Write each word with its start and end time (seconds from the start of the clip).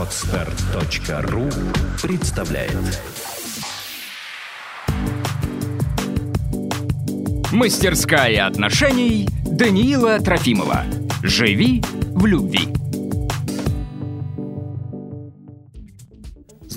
Отстар.ру 0.00 1.50
представляет 2.02 2.74
Мастерская 7.52 8.46
отношений 8.46 9.28
Даниила 9.44 10.18
Трофимова. 10.18 10.84
Живи 11.22 11.82
в 12.14 12.24
любви. 12.24 12.68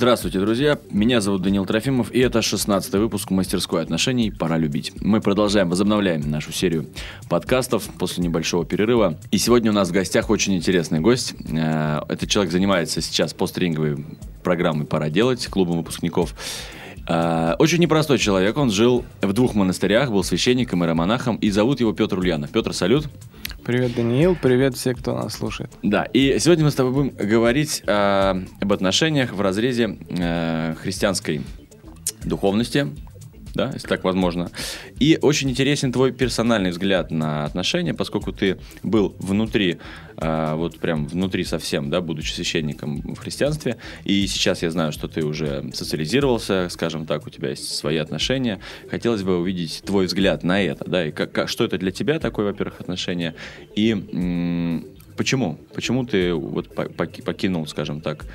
Здравствуйте, 0.04 0.42
друзья. 0.42 0.78
Меня 0.92 1.22
зовут 1.22 1.44
Даниил 1.44 1.66
Трофимов, 1.66 2.12
и 2.12 2.20
это 2.20 2.42
16 2.42 2.94
выпуск 2.96 3.32
мастерской 3.32 3.82
отношений 3.82 4.32
«Пора 4.32 4.58
любить». 4.58 4.92
Мы 5.00 5.22
продолжаем, 5.22 5.70
возобновляем 5.70 6.30
нашу 6.30 6.52
серию 6.52 6.88
подкастов 7.30 7.86
после 7.98 8.22
небольшого 8.22 8.66
перерыва. 8.66 9.18
И 9.32 9.38
сегодня 9.38 9.72
у 9.72 9.74
нас 9.74 9.88
в 9.88 9.92
гостях 9.94 10.30
очень 10.30 10.58
интересный 10.58 11.00
гость. 11.00 11.36
Э, 11.50 12.02
Этот 12.10 12.30
человек 12.30 12.52
занимается 12.52 13.00
сейчас 13.00 13.34
постринговой 13.34 14.06
программой 14.44 14.86
«Пора 14.86 15.10
делать» 15.10 15.48
клубом 15.48 15.78
выпускников. 15.78 16.36
Э, 17.08 17.56
Очень 17.58 17.80
непростой 17.80 18.18
человек. 18.18 18.58
Он 18.58 18.72
жил 18.72 19.06
в 19.22 19.32
двух 19.32 19.56
монастырях, 19.56 20.12
был 20.12 20.26
священником 20.26 20.84
и 20.84 20.88
романахом, 20.88 21.38
и 21.38 21.50
зовут 21.50 21.80
его 21.80 21.94
Петр 21.94 22.20
Ульянов. 22.20 22.50
Петр, 22.50 22.74
салют. 22.74 23.08
Привет, 23.66 23.96
Даниил, 23.96 24.36
привет 24.36 24.76
все, 24.76 24.94
кто 24.94 25.16
нас 25.16 25.36
слушает. 25.36 25.72
Да, 25.84 26.04
и 26.04 26.38
сегодня 26.40 26.66
мы 26.66 26.72
с 26.72 26.76
тобой 26.76 26.92
будем 26.92 27.16
говорить 27.16 27.82
э, 27.88 28.46
об 28.60 28.74
отношениях 28.74 29.32
в 29.32 29.40
разрезе 29.40 29.98
э, 30.10 30.76
христианской 30.82 31.42
духовности, 32.26 32.88
да, 33.54 33.72
если 33.74 33.88
так 33.88 34.04
возможно. 34.04 34.50
И 35.00 35.18
очень 35.22 35.50
интересен 35.50 35.92
твой 35.92 36.12
персональный 36.12 36.72
взгляд 36.72 37.12
на 37.12 37.46
отношения, 37.46 37.94
поскольку 37.94 38.32
ты 38.32 38.58
был 38.82 39.16
внутри, 39.20 39.78
э, 40.18 40.56
вот 40.56 40.80
прям 40.80 41.06
внутри 41.06 41.44
совсем, 41.44 41.90
да, 41.90 42.02
будучи 42.02 42.34
священником 42.34 43.02
в 43.02 43.18
христианстве, 43.18 43.78
и 44.06 44.26
сейчас 44.28 44.64
я 44.64 44.72
знаю, 44.72 44.92
что 44.92 45.08
ты 45.08 45.24
уже 45.24 45.70
социализировался, 45.74 46.68
скажем 46.70 47.06
так, 47.06 47.28
у 47.28 47.30
тебя 47.30 47.50
есть 47.50 47.76
свои 47.76 47.98
отношения. 47.98 48.60
Хотелось 48.90 49.24
бы 49.24 49.38
увидеть 49.38 49.84
твой 49.86 50.08
взгляд 50.08 50.44
на 50.44 50.62
это, 50.62 50.90
да, 50.90 51.08
и 51.08 51.12
как, 51.12 51.32
как- 51.32 51.50
что 51.50 51.64
это 51.64 51.78
для 51.78 51.92
тебя 51.92 52.20
такое, 52.20 52.46
во-первых, 52.48 52.82
отношение, 52.82 53.36
и 53.76 53.94
почему, 55.16 55.60
почему 55.76 56.06
ты 56.06 56.34
вот 56.34 56.74
по- 56.74 56.90
поки- 56.90 57.22
покинул, 57.22 57.68
скажем 57.68 58.02
так, 58.02 58.26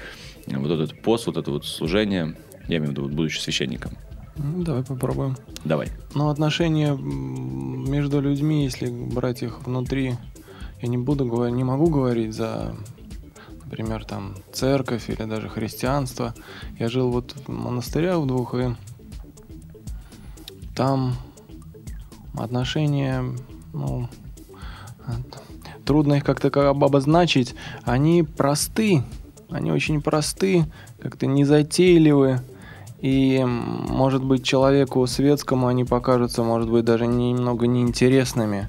вот 0.46 0.70
этот 0.70 1.02
пост, 1.02 1.27
вот 1.27 1.36
это 1.36 1.50
вот 1.50 1.66
служение, 1.66 2.34
я 2.69 2.77
имею 2.78 2.89
в 2.89 2.91
виду, 2.92 3.08
будучи 3.08 3.39
священником. 3.41 3.92
Ну, 4.39 4.62
давай 4.62 4.84
попробуем. 4.84 5.36
Давай. 5.64 5.89
Ну, 6.14 6.28
отношения 6.28 6.97
между 6.97 8.20
людьми, 8.20 8.64
если 8.64 8.89
брать 8.89 9.42
их 9.42 9.67
внутри, 9.67 10.17
я 10.80 10.89
не 10.89 10.97
буду 10.97 11.27
говорить, 11.27 11.56
не 11.56 11.64
могу 11.64 11.89
говорить 11.89 12.34
за, 12.34 12.77
например, 13.64 14.05
там 14.05 14.36
церковь 14.53 15.11
или 15.11 15.25
даже 15.25 15.48
христианство. 15.48 16.34
Я 16.78 16.89
жил 16.89 17.11
вот 17.11 17.34
в 17.47 17.48
монастырях 17.50 18.19
в 18.19 18.27
двух, 18.27 18.55
и 18.55 18.77
там 20.77 21.17
отношения, 22.34 23.25
ну, 23.73 24.08
трудно 25.84 26.14
их 26.14 26.25
как-то 26.25 26.50
как 26.50 26.67
обозначить. 26.67 27.56
Они 27.83 28.23
просты, 28.23 29.02
они 29.50 29.73
очень 29.73 30.00
просты, 30.00 30.64
как-то 31.00 31.27
незатейливы. 31.27 32.41
И, 33.00 33.44
может 33.44 34.24
быть, 34.24 34.44
человеку 34.44 35.06
светскому 35.06 35.68
они 35.68 35.84
покажутся, 35.84 36.42
может 36.42 36.70
быть, 36.70 36.84
даже 36.84 37.06
немного 37.06 37.66
неинтересными. 37.66 38.68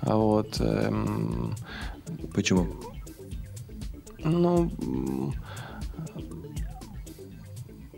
А 0.00 0.16
Вот. 0.16 0.58
эм, 0.60 1.54
Почему? 2.34 2.66
ну, 4.24 4.70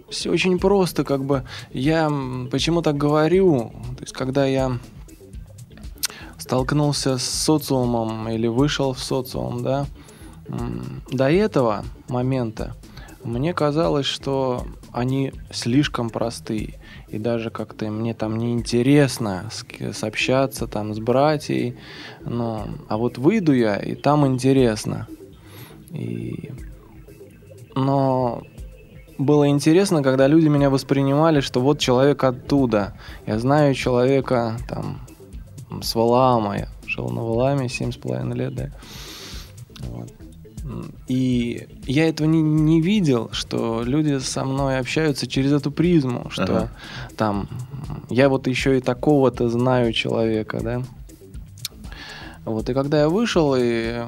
все 0.09 0.31
очень 0.31 0.59
просто, 0.59 1.05
как 1.05 1.25
бы. 1.25 1.45
Я 1.73 2.11
почему 2.51 2.83
так 2.83 2.97
говорю? 2.97 3.73
То 3.97 4.03
есть, 4.03 4.13
когда 4.13 4.45
я 4.47 4.79
столкнулся 6.39 7.19
с 7.19 7.25
социумом 7.25 8.29
или 8.29 8.47
вышел 8.47 8.93
в 8.93 8.99
социум, 9.01 9.63
да, 9.63 9.87
до 11.11 11.31
этого 11.31 11.85
момента 12.09 12.75
мне 13.23 13.53
казалось, 13.53 14.07
что 14.07 14.65
они 14.93 15.33
слишком 15.51 16.11
простые. 16.11 16.81
И 17.09 17.19
даже 17.19 17.51
как-то 17.51 17.91
мне 17.91 18.15
там 18.15 18.39
неинтересно 18.39 19.51
сообщаться 19.93 20.67
там 20.67 20.95
с 20.95 20.99
братьей. 20.99 21.77
Ну, 22.25 22.63
а 22.89 22.97
вот 22.97 23.19
выйду 23.19 23.53
я, 23.53 23.77
и 23.77 23.95
там 23.95 24.27
интересно. 24.27 25.07
И... 25.91 26.51
Но 27.75 28.43
было 29.19 29.49
интересно, 29.49 30.03
когда 30.03 30.27
люди 30.27 30.49
меня 30.49 30.71
воспринимали, 30.71 31.41
что 31.41 31.61
вот 31.61 31.79
человек 31.79 32.25
оттуда. 32.25 32.99
Я 33.27 33.39
знаю 33.39 33.75
человека 33.75 34.57
там 34.69 35.07
с 35.83 35.95
Валаама. 35.95 36.59
Я 36.59 36.69
жил 36.87 37.11
на 37.11 37.23
Валааме 37.23 37.69
семь 37.69 37.93
с 37.93 37.97
половиной 37.97 38.37
лет, 38.37 38.55
да. 38.55 38.71
Вот. 39.81 40.13
И 41.09 41.67
я 41.87 42.09
этого 42.09 42.27
не, 42.27 42.43
не 42.43 42.81
видел, 42.81 43.31
что 43.33 43.83
люди 43.83 44.19
со 44.19 44.45
мной 44.45 44.79
общаются 44.79 45.27
через 45.27 45.53
эту 45.53 45.71
призму, 45.71 46.29
что 46.31 46.43
Ага. 46.43 46.73
там 47.17 47.49
я 48.09 48.29
вот 48.29 48.47
еще 48.47 48.79
и 48.79 48.81
такого-то 48.81 49.49
знаю 49.49 49.93
человека, 49.93 50.61
да. 50.63 50.83
Вот, 52.45 52.69
и 52.69 52.75
когда 52.75 53.01
я 53.01 53.09
вышел, 53.09 53.55
и 53.59 54.05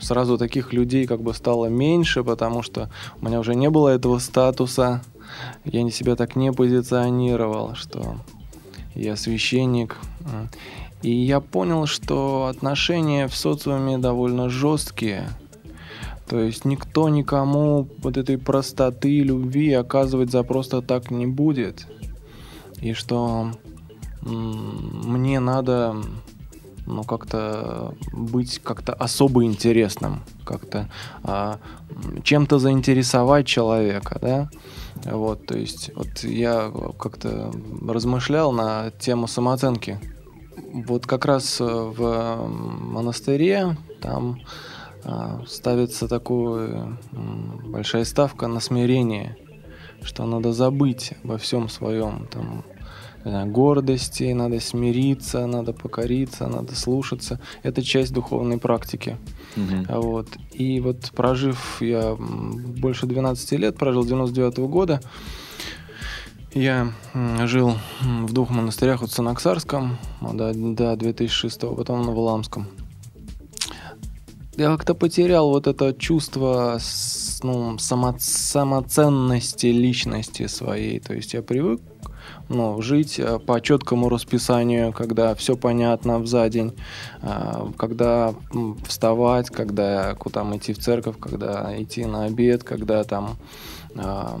сразу 0.00 0.38
таких 0.38 0.72
людей 0.72 1.06
как 1.06 1.22
бы 1.22 1.34
стало 1.34 1.66
меньше, 1.66 2.24
потому 2.24 2.62
что 2.62 2.90
у 3.20 3.26
меня 3.26 3.40
уже 3.40 3.54
не 3.54 3.70
было 3.70 3.88
этого 3.88 4.18
статуса, 4.18 5.02
я 5.64 5.82
не 5.82 5.90
себя 5.90 6.16
так 6.16 6.36
не 6.36 6.52
позиционировал, 6.52 7.74
что 7.74 8.16
я 8.94 9.16
священник. 9.16 9.96
И 11.02 11.10
я 11.10 11.40
понял, 11.40 11.86
что 11.86 12.46
отношения 12.46 13.28
в 13.28 13.36
социуме 13.36 13.98
довольно 13.98 14.48
жесткие. 14.48 15.28
То 16.26 16.40
есть 16.40 16.64
никто 16.64 17.08
никому 17.08 17.88
вот 17.98 18.16
этой 18.16 18.38
простоты 18.38 19.20
любви 19.20 19.72
оказывать 19.72 20.30
за 20.30 20.42
просто 20.42 20.80
так 20.82 21.10
не 21.10 21.26
будет. 21.26 21.86
И 22.80 22.92
что 22.94 23.50
мне 24.22 25.38
надо 25.40 25.96
ну, 26.86 27.02
как-то 27.02 27.94
быть 28.12 28.58
как-то 28.58 28.92
особо 28.92 29.44
интересным, 29.44 30.22
как-то 30.44 30.90
а, 31.22 31.58
чем-то 32.22 32.58
заинтересовать 32.58 33.46
человека, 33.46 34.18
да. 34.20 34.50
Вот, 35.04 35.46
то 35.46 35.56
есть, 35.56 35.90
вот 35.94 36.24
я 36.24 36.70
как-то 36.98 37.52
размышлял 37.86 38.52
на 38.52 38.90
тему 38.98 39.26
самооценки. 39.26 39.98
Вот 40.72 41.06
как 41.06 41.24
раз 41.24 41.60
э, 41.60 41.64
в 41.64 42.46
монастыре 42.46 43.76
там 44.00 44.40
ставится 45.46 46.08
такую 46.08 46.98
м, 47.12 47.60
большая 47.66 48.04
ставка 48.04 48.46
на 48.48 48.60
смирение, 48.60 49.36
что 50.02 50.26
надо 50.26 50.52
забыть 50.52 51.12
обо 51.22 51.38
всем 51.38 51.68
своем 51.68 52.26
там 52.30 52.64
знаю, 53.24 53.46
гордости, 53.50 54.32
надо 54.32 54.60
смириться, 54.60 55.46
надо 55.46 55.72
покориться, 55.72 56.46
надо 56.46 56.74
слушаться. 56.74 57.40
Это 57.62 57.82
часть 57.82 58.12
духовной 58.12 58.58
практики. 58.58 59.16
А 59.88 60.00
Вот. 60.00 60.28
И 60.52 60.80
вот 60.80 61.10
прожив 61.14 61.80
я 61.80 62.16
больше 62.16 63.06
12 63.06 63.52
лет, 63.52 63.76
прожил 63.76 64.02
с 64.02 64.06
99 64.06 64.58
года, 64.70 65.00
я 66.52 66.92
жил 67.44 67.74
в 68.00 68.32
двух 68.32 68.50
монастырях, 68.50 69.00
вот 69.00 69.10
в 69.10 69.14
Санаксарском 69.14 69.98
а, 70.20 70.32
до, 70.32 70.54
до 70.54 70.96
2006, 70.96 71.60
потом 71.60 72.02
на 72.02 72.12
Валамском. 72.12 72.68
Я 74.56 74.68
как-то 74.68 74.94
потерял 74.94 75.50
вот 75.50 75.66
это 75.66 75.92
чувство 75.94 76.78
ну, 77.42 77.76
само- 77.78 78.16
самоценности 78.18 79.66
личности 79.66 80.46
своей. 80.46 81.00
То 81.00 81.14
есть 81.14 81.34
я 81.34 81.42
привык 81.42 81.80
ну, 82.48 82.80
жить 82.80 83.18
э, 83.18 83.38
по 83.38 83.60
четкому 83.60 84.08
расписанию, 84.08 84.92
когда 84.92 85.34
все 85.34 85.56
понятно 85.56 86.24
за 86.24 86.48
день, 86.48 86.72
а, 87.22 87.70
когда 87.76 88.34
вставать, 88.86 89.50
когда 89.50 90.14
куда 90.14 90.44
идти 90.56 90.72
в 90.72 90.78
церковь, 90.78 91.16
когда 91.18 91.74
идти 91.82 92.04
на 92.04 92.24
обед, 92.24 92.62
когда 92.62 93.02
там 93.04 93.36
а, 93.96 94.38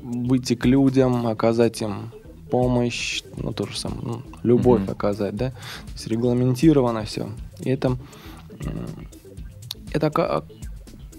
выйти 0.00 0.54
к 0.54 0.64
людям, 0.66 1.26
оказать 1.26 1.82
им 1.82 2.10
помощь, 2.50 3.22
ну, 3.36 3.52
то 3.52 3.66
же 3.66 3.78
самое, 3.78 4.02
ну, 4.02 4.22
любовь 4.42 4.82
Мгм. 4.82 4.90
оказать, 4.92 5.36
да, 5.36 5.50
то 5.50 5.92
есть 5.92 6.06
регламентировано 6.06 7.04
все. 7.04 7.28
И 7.60 7.70
это, 7.70 7.96
это 9.92 10.10
ка- 10.10 10.44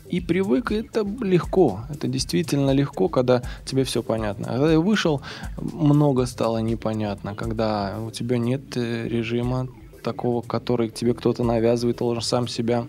и 0.10 0.22
привык, 0.22 0.72
и 0.72 0.76
это 0.76 1.06
легко. 1.22 1.82
Это 1.90 2.08
действительно 2.08 2.72
легко, 2.72 3.10
когда 3.10 3.42
тебе 3.66 3.84
все 3.84 4.04
понятно. 4.04 4.48
Когда 4.48 4.72
я 4.72 4.80
вышел, 4.80 5.22
много 5.58 6.26
стало 6.26 6.60
непонятно, 6.60 7.36
когда 7.36 7.98
у 8.00 8.12
тебя 8.12 8.38
нет 8.38 8.78
э, 8.78 9.08
режима 9.08 9.68
такого, 10.04 10.42
который 10.42 10.90
тебе 10.90 11.14
кто-то 11.14 11.44
навязывает, 11.44 11.98
должен 11.98 12.22
сам 12.22 12.48
себя 12.48 12.88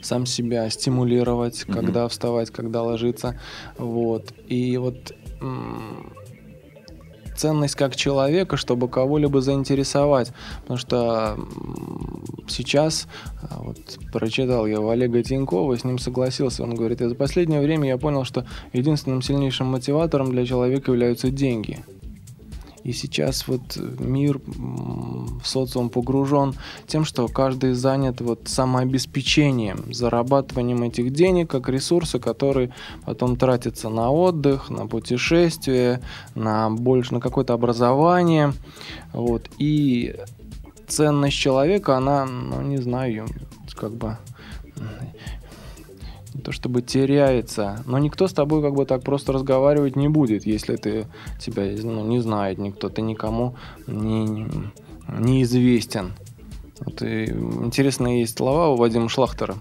сам 0.00 0.26
себя 0.26 0.70
стимулировать, 0.70 1.64
когда 1.64 2.06
вставать, 2.08 2.50
когда 2.50 2.82
ложиться. 2.82 3.38
Вот. 3.78 4.32
И 4.46 4.76
вот 4.76 5.12
м, 5.40 6.12
ценность 7.38 7.74
как 7.74 7.96
человека, 7.96 8.56
чтобы 8.56 8.88
кого-либо 8.88 9.40
заинтересовать. 9.40 10.32
Потому 10.62 10.78
что 10.78 11.38
сейчас, 12.48 13.08
а, 13.42 13.62
вот 13.62 13.78
прочитал 14.12 14.66
я 14.66 14.80
у 14.80 14.88
Олега 14.88 15.22
Тинькова, 15.22 15.76
с 15.76 15.84
ним 15.84 15.98
согласился, 15.98 16.62
он 16.62 16.74
говорит, 16.74 17.00
за 17.00 17.14
последнее 17.14 17.60
время 17.60 17.88
я 17.88 17.98
понял, 17.98 18.24
что 18.24 18.44
единственным 18.72 19.22
сильнейшим 19.22 19.66
мотиватором 19.66 20.30
для 20.30 20.44
человека 20.44 20.90
являются 20.92 21.30
деньги. 21.30 21.84
И 22.88 22.92
сейчас 22.94 23.46
вот 23.48 23.76
мир, 23.98 24.40
м, 24.56 25.42
социум 25.44 25.90
погружен 25.90 26.54
тем, 26.86 27.04
что 27.04 27.28
каждый 27.28 27.74
занят 27.74 28.22
вот 28.22 28.40
самообеспечением, 28.46 29.92
зарабатыванием 29.92 30.82
этих 30.82 31.12
денег 31.12 31.50
как 31.50 31.68
ресурсы, 31.68 32.18
которые 32.18 32.72
потом 33.04 33.36
тратятся 33.36 33.90
на 33.90 34.10
отдых, 34.10 34.70
на 34.70 34.86
путешествие, 34.86 36.00
на 36.34 36.70
больше 36.70 37.12
на 37.12 37.20
какое-то 37.20 37.52
образование. 37.52 38.54
Вот. 39.12 39.50
И 39.58 40.16
ценность 40.86 41.36
человека, 41.36 41.98
она, 41.98 42.24
ну, 42.24 42.62
не 42.62 42.78
знаю, 42.78 43.26
как 43.74 43.92
бы 43.92 44.16
то 46.48 46.52
чтобы 46.52 46.80
теряется, 46.80 47.82
но 47.84 47.98
никто 47.98 48.26
с 48.26 48.32
тобой 48.32 48.62
как 48.62 48.72
бы 48.72 48.86
так 48.86 49.02
просто 49.02 49.34
разговаривать 49.34 49.96
не 49.96 50.08
будет, 50.08 50.46
если 50.46 50.76
ты 50.76 51.06
тебя 51.38 51.64
ну, 51.82 52.06
не 52.06 52.20
знает 52.20 52.56
никто, 52.56 52.88
ты 52.88 53.02
никому 53.02 53.54
не, 53.86 54.24
не, 54.24 54.72
неизвестен. 55.08 56.14
Вот 56.80 57.02
и 57.02 57.26
интересная 57.26 58.20
есть 58.20 58.38
слова 58.38 58.68
у 58.68 58.76
Вадима 58.76 59.10
Шлахтера, 59.10 59.56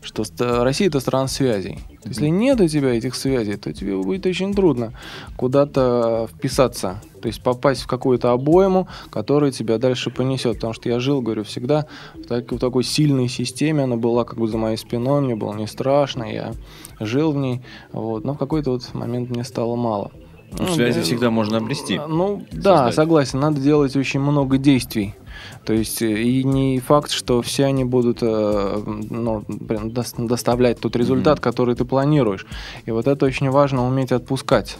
что 0.00 0.22
Россия 0.62 0.86
это 0.86 1.00
страна 1.00 1.26
связей. 1.26 1.80
Если 2.04 2.28
нет 2.28 2.60
у 2.60 2.68
тебя 2.68 2.94
этих 2.94 3.16
связей, 3.16 3.56
то 3.56 3.72
тебе 3.72 3.96
будет 3.96 4.26
очень 4.26 4.54
трудно 4.54 4.92
куда-то 5.36 6.28
вписаться, 6.32 7.02
то 7.24 7.28
есть 7.28 7.42
попасть 7.42 7.80
в 7.80 7.86
какую-то 7.86 8.32
обойму, 8.32 8.86
которая 9.10 9.50
тебя 9.50 9.78
дальше 9.78 10.10
понесет. 10.10 10.56
Потому 10.56 10.74
что 10.74 10.90
я 10.90 11.00
жил, 11.00 11.22
говорю, 11.22 11.42
всегда 11.44 11.86
в, 12.14 12.26
так- 12.26 12.52
в 12.52 12.58
такой 12.58 12.84
сильной 12.84 13.28
системе, 13.28 13.84
она 13.84 13.96
была 13.96 14.24
как 14.24 14.38
бы 14.38 14.46
за 14.46 14.58
моей 14.58 14.76
спиной, 14.76 15.22
мне 15.22 15.34
было 15.34 15.54
не 15.54 15.66
страшно, 15.66 16.24
я 16.24 16.52
жил 17.00 17.32
в 17.32 17.36
ней, 17.36 17.62
вот. 17.92 18.24
но 18.24 18.34
в 18.34 18.36
какой-то 18.36 18.72
вот 18.72 18.92
момент 18.92 19.30
мне 19.30 19.42
стало 19.42 19.74
мало. 19.74 20.10
Ну, 20.58 20.68
связи 20.68 20.98
э, 20.98 21.02
всегда 21.02 21.30
можно 21.30 21.56
обрести. 21.56 21.98
Ну, 21.98 22.42
да, 22.52 22.76
создать. 22.76 22.94
согласен, 22.94 23.40
надо 23.40 23.58
делать 23.58 23.96
очень 23.96 24.20
много 24.20 24.58
действий. 24.58 25.14
То 25.64 25.72
есть 25.72 26.02
э, 26.02 26.22
и 26.22 26.44
не 26.44 26.78
факт, 26.80 27.10
что 27.10 27.40
все 27.40 27.64
они 27.64 27.84
будут 27.84 28.18
э, 28.20 28.82
ну, 29.08 29.44
доставлять 29.48 30.78
тот 30.78 30.94
результат, 30.94 31.40
который 31.40 31.74
ты 31.74 31.86
планируешь. 31.86 32.46
И 32.84 32.90
вот 32.90 33.06
это 33.06 33.24
очень 33.24 33.48
важно 33.48 33.86
уметь 33.86 34.12
отпускать 34.12 34.76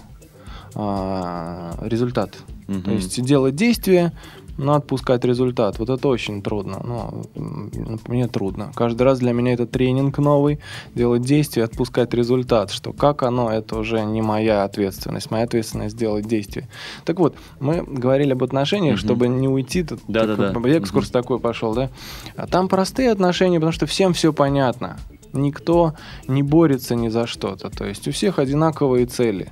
а, 0.74 1.76
результат. 1.82 2.36
Мгм. 2.66 2.82
То 2.82 2.90
есть 2.92 3.22
делать 3.22 3.54
действия, 3.56 4.12
но 4.56 4.74
отпускать 4.74 5.24
результат. 5.24 5.78
Вот 5.80 5.90
это 5.90 6.06
очень 6.08 6.40
трудно. 6.40 6.80
Ну, 6.84 8.00
мне 8.06 8.28
трудно. 8.28 8.70
Каждый 8.76 9.02
раз 9.02 9.18
для 9.18 9.32
меня 9.32 9.52
это 9.54 9.66
тренинг 9.66 10.18
новый. 10.18 10.60
Делать 10.94 11.22
действия, 11.22 11.64
отпускать 11.64 12.14
результат. 12.14 12.70
Что 12.70 12.92
как 12.92 13.24
оно, 13.24 13.50
это 13.52 13.76
уже 13.76 14.02
не 14.04 14.22
моя 14.22 14.62
ответственность. 14.62 15.30
Моя 15.32 15.44
ответственность 15.44 15.96
сделать 15.96 16.26
действие. 16.28 16.68
Так 17.04 17.18
вот, 17.18 17.34
мы 17.58 17.82
говорили 17.82 18.32
об 18.32 18.44
отношениях, 18.44 18.94
Мгм. 18.94 19.04
чтобы 19.04 19.28
не 19.28 19.48
уйти. 19.48 19.82
Тут 19.82 20.00
Да-да-да. 20.06 20.52
такой 20.52 20.70
Экскурс 20.78 21.10
такой 21.10 21.40
пошел, 21.40 21.74
да? 21.74 21.90
А 22.36 22.46
там 22.46 22.68
простые 22.68 23.10
отношения, 23.10 23.58
потому 23.58 23.72
что 23.72 23.86
всем 23.86 24.12
все 24.12 24.32
понятно. 24.32 24.98
Никто 25.32 25.94
не 26.28 26.44
борется 26.44 26.94
ни 26.94 27.08
за 27.08 27.26
что-то. 27.26 27.70
То 27.70 27.84
есть 27.84 28.06
у 28.06 28.12
всех 28.12 28.38
одинаковые 28.38 29.06
цели. 29.06 29.48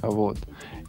Вот. 0.00 0.38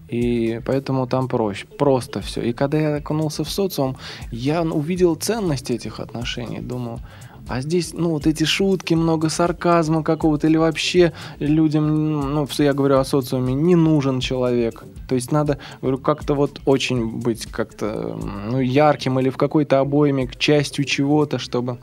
И 0.08 0.62
поэтому 0.66 1.08
там 1.08 1.28
проще. 1.28 1.66
Просто 1.66 2.22
все. 2.22 2.42
И 2.42 2.54
когда 2.54 2.78
я 2.78 2.96
окунулся 2.98 3.44
в 3.44 3.50
социум, 3.50 3.98
я 4.32 4.62
увидел 4.62 5.16
ценность 5.16 5.72
этих 5.72 6.00
отношений. 6.00 6.60
Думал, 6.60 7.00
а 7.48 7.62
здесь, 7.62 7.94
ну, 7.94 8.12
вот 8.12 8.26
эти 8.26 8.46
шутки, 8.46 8.94
много 8.94 9.30
сарказма 9.30 10.04
какого-то, 10.04 10.48
или 10.48 10.58
вообще 10.58 11.12
людям, 11.40 12.34
ну, 12.34 12.48
я 12.58 12.74
говорю 12.74 13.00
о 13.00 13.06
социуме, 13.06 13.54
не 13.54 13.76
нужен 13.76 14.22
человек. 14.22 14.84
То 15.10 15.16
есть 15.16 15.32
надо, 15.32 15.58
говорю, 15.82 15.98
как-то 15.98 16.36
вот 16.36 16.62
очень 16.66 17.20
быть 17.20 17.46
как-то, 17.48 18.18
ну, 18.50 18.62
ярким 18.62 19.20
или 19.20 19.30
в 19.30 19.38
какой-то 19.38 19.80
обойме, 19.80 20.30
частью 20.38 20.86
чего-то, 20.86 21.38
чтобы 21.38 21.80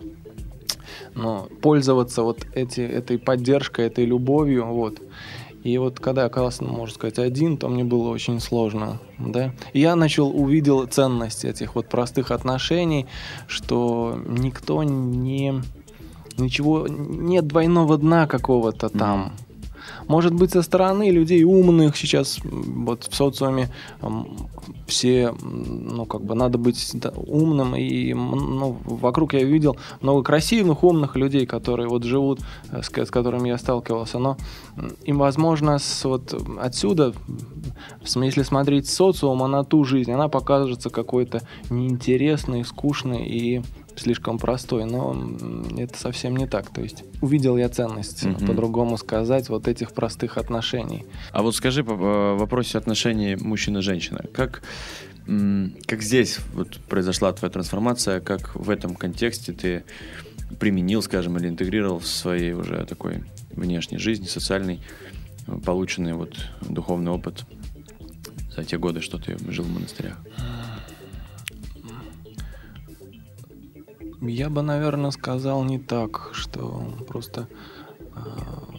ну, 1.15 1.49
пользоваться 1.61 2.23
вот 2.23 2.47
эти, 2.55 2.81
этой 2.81 3.19
поддержкой, 3.19 3.87
этой 3.87 4.07
любовью, 4.07 4.67
вот. 4.67 5.01
И 5.63 5.77
вот 5.77 6.01
когда 6.01 6.23
я 6.23 6.27
оказался, 6.27 6.65
ну, 6.65 6.73
можно 6.73 6.95
сказать, 6.95 7.19
один, 7.19 7.59
то 7.59 7.69
мне 7.69 7.85
было 7.85 8.09
очень 8.09 8.41
сложно, 8.41 8.99
да. 9.19 9.53
И 9.73 9.81
я 9.81 9.95
начал, 9.95 10.29
увидел 10.29 10.87
ценность 10.87 11.45
этих 11.45 11.75
вот 11.75 11.89
простых 11.89 12.31
отношений, 12.31 13.07
что 13.47 14.19
никто 14.27 14.83
не... 14.83 15.63
Ничего, 16.39 16.87
нет 16.89 17.47
двойного 17.47 17.99
дна 17.99 18.27
какого-то 18.27 18.89
там. 18.89 19.35
Может 20.09 20.35
быть, 20.35 20.53
со 20.53 20.63
стороны 20.63 21.11
людей 21.11 21.45
умных 21.45 21.97
сейчас 21.97 22.39
вот 22.43 23.05
в 23.11 23.15
социуме 23.15 23.71
все, 24.87 25.35
ну, 25.43 26.05
как 26.05 26.23
бы 26.23 26.35
надо 26.35 26.59
быть 26.59 26.91
да, 26.95 27.13
умным, 27.17 27.77
и 27.77 28.13
ну, 28.13 28.77
вокруг 28.85 29.35
я 29.35 29.45
видел 29.45 29.77
много 30.01 30.23
красивых, 30.23 30.83
умных 30.83 31.17
людей, 31.17 31.47
которые 31.47 31.89
вот 31.89 32.03
живут, 32.03 32.41
э, 32.71 32.83
с, 32.83 32.91
с 32.91 33.11
которыми 33.11 33.49
я 33.49 33.59
сталкивался, 33.59 34.19
но 34.19 34.37
им, 35.05 35.19
возможно, 35.19 35.79
с, 35.79 36.05
вот 36.05 36.35
отсюда, 36.61 37.15
если 38.03 38.43
смотреть 38.43 38.89
социума 38.89 39.47
на 39.47 39.65
ту 39.65 39.85
жизнь, 39.85 40.13
она 40.13 40.29
покажется 40.29 40.91
какой-то 40.91 41.43
неинтересной, 41.71 42.65
скучной 42.65 43.25
и 43.27 43.63
слишком 43.97 44.39
простой, 44.39 44.85
но 44.85 45.17
это 45.79 45.97
совсем 45.99 46.37
не 46.37 46.47
так. 46.47 46.71
То 46.71 46.81
есть 46.81 47.05
увидел 47.21 47.57
я 47.57 47.69
ценность, 47.69 48.25
Мгм. 48.25 48.47
по-другому 48.47 48.97
сказать, 48.97 49.49
вот 49.49 49.69
этих 49.69 49.93
простых 49.93 50.39
отношений. 50.39 51.05
А 51.33 51.43
вот 51.43 51.55
скажи 51.55 51.85
по 51.85 51.97
по 51.97 52.35
вопросе 52.37 52.79
отношений 52.79 53.37
мужчина 53.37 53.83
и. 53.83 54.25
Как, 54.33 54.63
как 55.87 56.03
здесь 56.03 56.39
вот 56.55 56.79
произошла 56.89 57.33
твоя 57.33 57.51
трансформация, 57.53 58.21
как 58.21 58.55
в 58.55 58.71
этом 58.71 58.95
контексте 58.95 59.53
ты 59.53 59.85
применил, 60.59 61.03
скажем, 61.03 61.37
или 61.39 61.49
интегрировал 61.49 61.99
в 62.01 62.07
своей 62.07 62.53
уже 62.53 62.85
такой 62.87 63.23
внешней 63.53 63.99
жизни, 63.99 64.27
социальной, 64.27 64.81
э, 65.47 65.59
полученный 65.65 66.15
вот 66.15 66.35
духовный 66.63 67.13
опыт 67.13 67.45
за 68.57 68.65
те 68.65 68.79
годы, 68.79 69.01
что 69.01 69.19
ты 69.19 69.37
жил 69.51 69.65
в 69.65 69.71
монастырях? 69.73 70.17
Я 74.21 74.51
бы, 74.51 74.61
наверное, 74.63 75.11
сказал 75.13 75.65
не 75.65 75.79
так, 75.79 76.31
что 76.33 76.85
просто 77.09 77.49
а, 78.15 78.75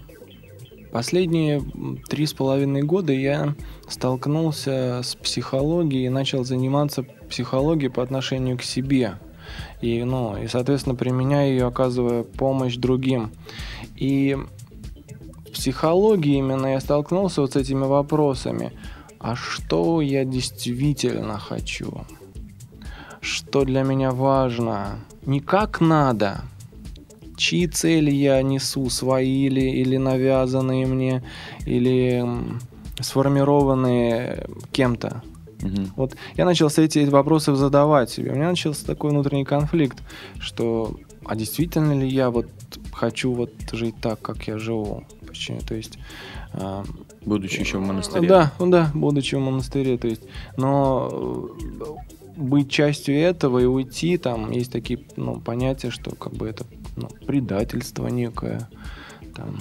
последние 0.91 1.63
три 2.07 2.27
с 2.27 2.33
половиной 2.33 2.83
года 2.83 3.12
я 3.12 3.55
столкнулся 3.88 5.01
с 5.03 5.15
психологией 5.15 6.05
и 6.05 6.10
начал 6.10 6.43
заниматься 6.43 7.03
психологией 7.27 7.91
по 7.91 8.03
отношению 8.03 8.57
к 8.57 8.62
себе. 8.62 9.15
И, 9.81 10.03
ну, 10.03 10.38
и, 10.38 10.48
соответственно, 10.48 10.95
применяя 10.95 11.50
ее, 11.50 11.65
оказывая 11.65 12.24
помощь 12.24 12.75
другим. 12.75 13.31
И 13.95 14.38
в 15.48 15.51
психологии 15.53 16.38
именно 16.38 16.67
я 16.67 16.79
столкнулся 16.79 17.41
вот 17.41 17.53
с 17.53 17.55
этими 17.55 17.83
вопросами. 17.83 18.74
А 19.19 19.36
что 19.36 20.01
я 20.01 20.24
действительно 20.24 21.39
хочу? 21.39 22.05
Что 23.21 23.63
для 23.63 23.83
меня 23.83 24.11
важно? 24.11 24.99
Не 25.25 25.39
как 25.39 25.79
надо, 25.79 26.41
чьи 27.37 27.67
цели 27.67 28.11
я 28.11 28.41
несу, 28.41 28.89
свои 28.89 29.45
или, 29.45 29.61
или 29.61 29.97
навязанные 29.97 30.85
мне, 30.87 31.23
или 31.65 32.25
сформированные 32.99 34.47
кем-то. 34.71 35.23
Мгм. 35.61 35.91
Вот 35.95 36.15
я 36.35 36.45
начал 36.45 36.69
с 36.69 36.79
эти 36.79 36.99
вопросы 37.05 37.55
задавать 37.55 38.09
себе. 38.09 38.31
У 38.31 38.35
меня 38.35 38.49
начался 38.49 38.85
такой 38.85 39.11
внутренний 39.11 39.45
конфликт, 39.45 39.99
что 40.39 40.95
а 41.25 41.35
действительно 41.35 41.93
ли 41.93 42.07
я 42.07 42.31
вот 42.31 42.47
хочу 42.91 43.31
вот 43.33 43.51
жить 43.71 43.95
так, 44.01 44.21
как 44.21 44.47
я 44.47 44.57
живу? 44.57 45.03
Почему? 45.27 45.59
То 45.61 45.75
есть 45.75 45.99
а, 46.53 46.83
Будучи 47.25 47.59
еще 47.59 47.77
в 47.77 47.81
монастыре. 47.81 48.27
да, 48.27 48.51
да, 48.59 48.91
будучи 48.93 49.35
в 49.35 49.39
монастыре, 49.39 49.97
то 49.97 50.07
есть, 50.07 50.23
но 50.57 51.09
э, 51.11 51.83
быть 52.41 52.69
частью 52.69 53.15
этого 53.17 53.60
и 53.60 53.65
уйти, 53.65 54.17
там 54.17 54.51
есть 54.51 54.71
такие 54.71 55.00
ну, 55.15 55.39
понятия, 55.39 55.89
что 55.89 56.15
как 56.15 56.33
бы 56.33 56.48
это 56.48 56.65
ну, 56.95 57.10
предательство 57.25 58.07
некое, 58.07 58.69
там, 59.36 59.57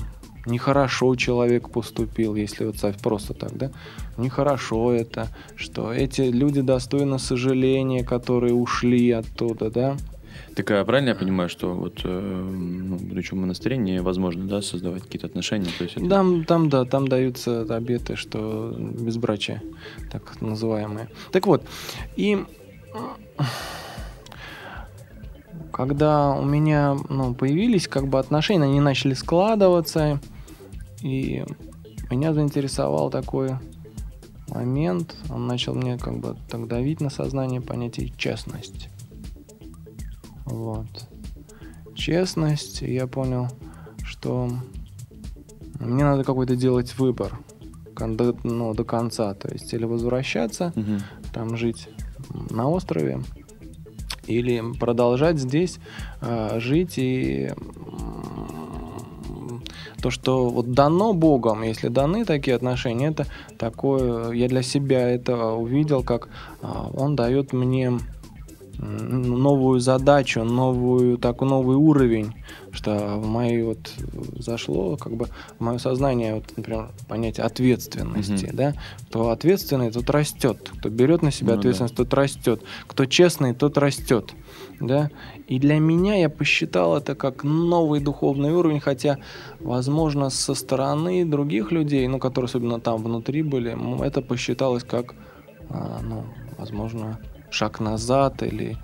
нехорошо 0.46 1.14
человек 1.16 1.70
поступил, 1.70 2.34
если 2.34 2.64
вот 2.64 2.76
просто 3.02 3.34
так, 3.34 3.56
да, 3.56 3.70
нехорошо 4.16 4.92
это, 4.92 5.28
что 5.56 5.92
эти 5.92 6.22
люди 6.22 6.60
достойны 6.60 7.18
сожаления, 7.18 8.04
которые 8.04 8.54
ушли 8.54 9.10
оттуда, 9.10 9.70
да, 9.70 9.96
Так 10.54 10.70
а 10.70 10.84
правильно 10.84 11.10
я 11.10 11.14
понимаю, 11.14 11.48
что 11.48 11.74
вот 11.74 12.00
э, 12.04 12.08
ну, 12.08 12.96
будучи 12.96 13.34
в 13.34 13.36
монастыре 13.36 13.76
невозможно, 13.76 14.46
да, 14.46 14.62
создавать 14.62 15.02
какие-то 15.02 15.26
отношения? 15.26 15.70
То 15.78 15.84
есть 15.84 15.96
это- 15.96 16.08
Там, 16.08 16.44
там, 16.44 16.68
да, 16.68 16.84
там 16.84 17.08
даются 17.08 17.62
обеты, 17.62 18.16
что 18.16 18.74
безбрачие, 18.78 19.62
так 20.10 20.40
называемые. 20.40 21.08
Так 21.32 21.46
вот, 21.46 21.64
и 22.16 22.44
когда 25.72 26.32
у 26.32 26.44
меня 26.44 26.96
ну, 27.08 27.34
появились 27.34 27.88
как 27.88 28.08
бы 28.08 28.18
отношения, 28.18 28.64
они 28.64 28.80
начали 28.80 29.14
складываться, 29.14 30.20
и 31.00 31.44
меня 32.10 32.34
заинтересовал 32.34 33.10
такой 33.10 33.52
момент, 34.48 35.16
он 35.30 35.46
начал 35.46 35.74
мне 35.74 35.96
как 35.96 36.18
бы 36.18 36.36
так 36.48 36.66
давить 36.66 37.00
на 37.00 37.08
сознание 37.10 37.60
понятие 37.60 38.12
честность. 38.16 38.88
Вот. 40.44 40.88
Честность, 41.94 42.82
и 42.82 42.92
я 42.92 43.06
понял, 43.06 43.48
что 44.02 44.50
мне 45.78 46.04
надо 46.04 46.24
какой-то 46.24 46.56
делать 46.56 46.98
выбор 46.98 47.38
до, 48.08 48.34
ну, 48.42 48.74
до 48.74 48.84
конца. 48.84 49.34
То 49.34 49.48
есть 49.52 49.72
или 49.72 49.84
возвращаться, 49.84 50.72
Мгм. 50.74 51.00
там 51.32 51.56
жить 51.56 51.88
на 52.50 52.68
острове, 52.68 53.20
или 54.26 54.62
продолжать 54.78 55.38
здесь 55.38 55.78
э, 56.20 56.60
жить 56.60 56.94
и 56.96 57.50
то, 60.00 60.10
что 60.10 60.48
вот 60.48 60.72
дано 60.72 61.12
Богом, 61.12 61.62
если 61.62 61.88
даны 61.88 62.24
такие 62.24 62.56
отношения, 62.56 63.08
это 63.08 63.26
такое, 63.58 64.32
я 64.32 64.48
для 64.48 64.62
себя 64.62 65.08
это 65.08 65.52
увидел, 65.52 66.02
как 66.02 66.28
а, 66.62 66.90
Он 66.94 67.16
дает 67.16 67.52
мне 67.52 67.98
новую 68.80 69.80
задачу, 69.80 70.42
новую, 70.42 71.18
так, 71.18 71.40
новый 71.42 71.76
уровень, 71.76 72.32
что 72.72 73.16
в 73.18 73.26
мои 73.26 73.62
вот 73.62 73.92
зашло, 74.38 74.96
как 74.96 75.12
бы 75.12 75.26
в 75.58 75.60
мое 75.62 75.78
сознание, 75.78 76.36
вот, 76.36 76.44
например, 76.56 76.88
понятие 77.08 77.44
ответственности, 77.44 78.46
Мгм. 78.46 78.56
да, 78.56 78.74
кто 79.08 79.30
ответственный, 79.30 79.90
тот 79.90 80.08
растет, 80.10 80.70
кто 80.78 80.88
берет 80.88 81.22
на 81.22 81.30
себя 81.30 81.50
Ну 81.50 81.54
да. 81.56 81.60
ответственность, 81.60 81.96
тот 81.96 82.14
растет, 82.14 82.62
кто 82.86 83.04
честный, 83.04 83.54
тот 83.54 83.76
растет, 83.76 84.34
да, 84.80 85.10
и 85.46 85.58
для 85.58 85.78
меня 85.78 86.16
я 86.16 86.30
посчитал 86.30 86.96
это 86.96 87.14
как 87.14 87.44
новый 87.44 88.00
духовный 88.00 88.52
уровень, 88.52 88.80
хотя, 88.80 89.18
возможно, 89.58 90.30
со 90.30 90.54
стороны 90.54 91.24
других 91.26 91.70
людей, 91.72 92.06
ну, 92.08 92.18
которые 92.18 92.46
особенно 92.46 92.80
там 92.80 93.02
внутри 93.02 93.42
были, 93.42 93.76
это 94.04 94.22
посчиталось 94.22 94.84
как, 94.84 95.14
а, 95.68 96.00
ну, 96.02 96.24
возможно, 96.56 97.18
шаг 97.50 97.80
назад 97.80 98.42
или 98.42 98.76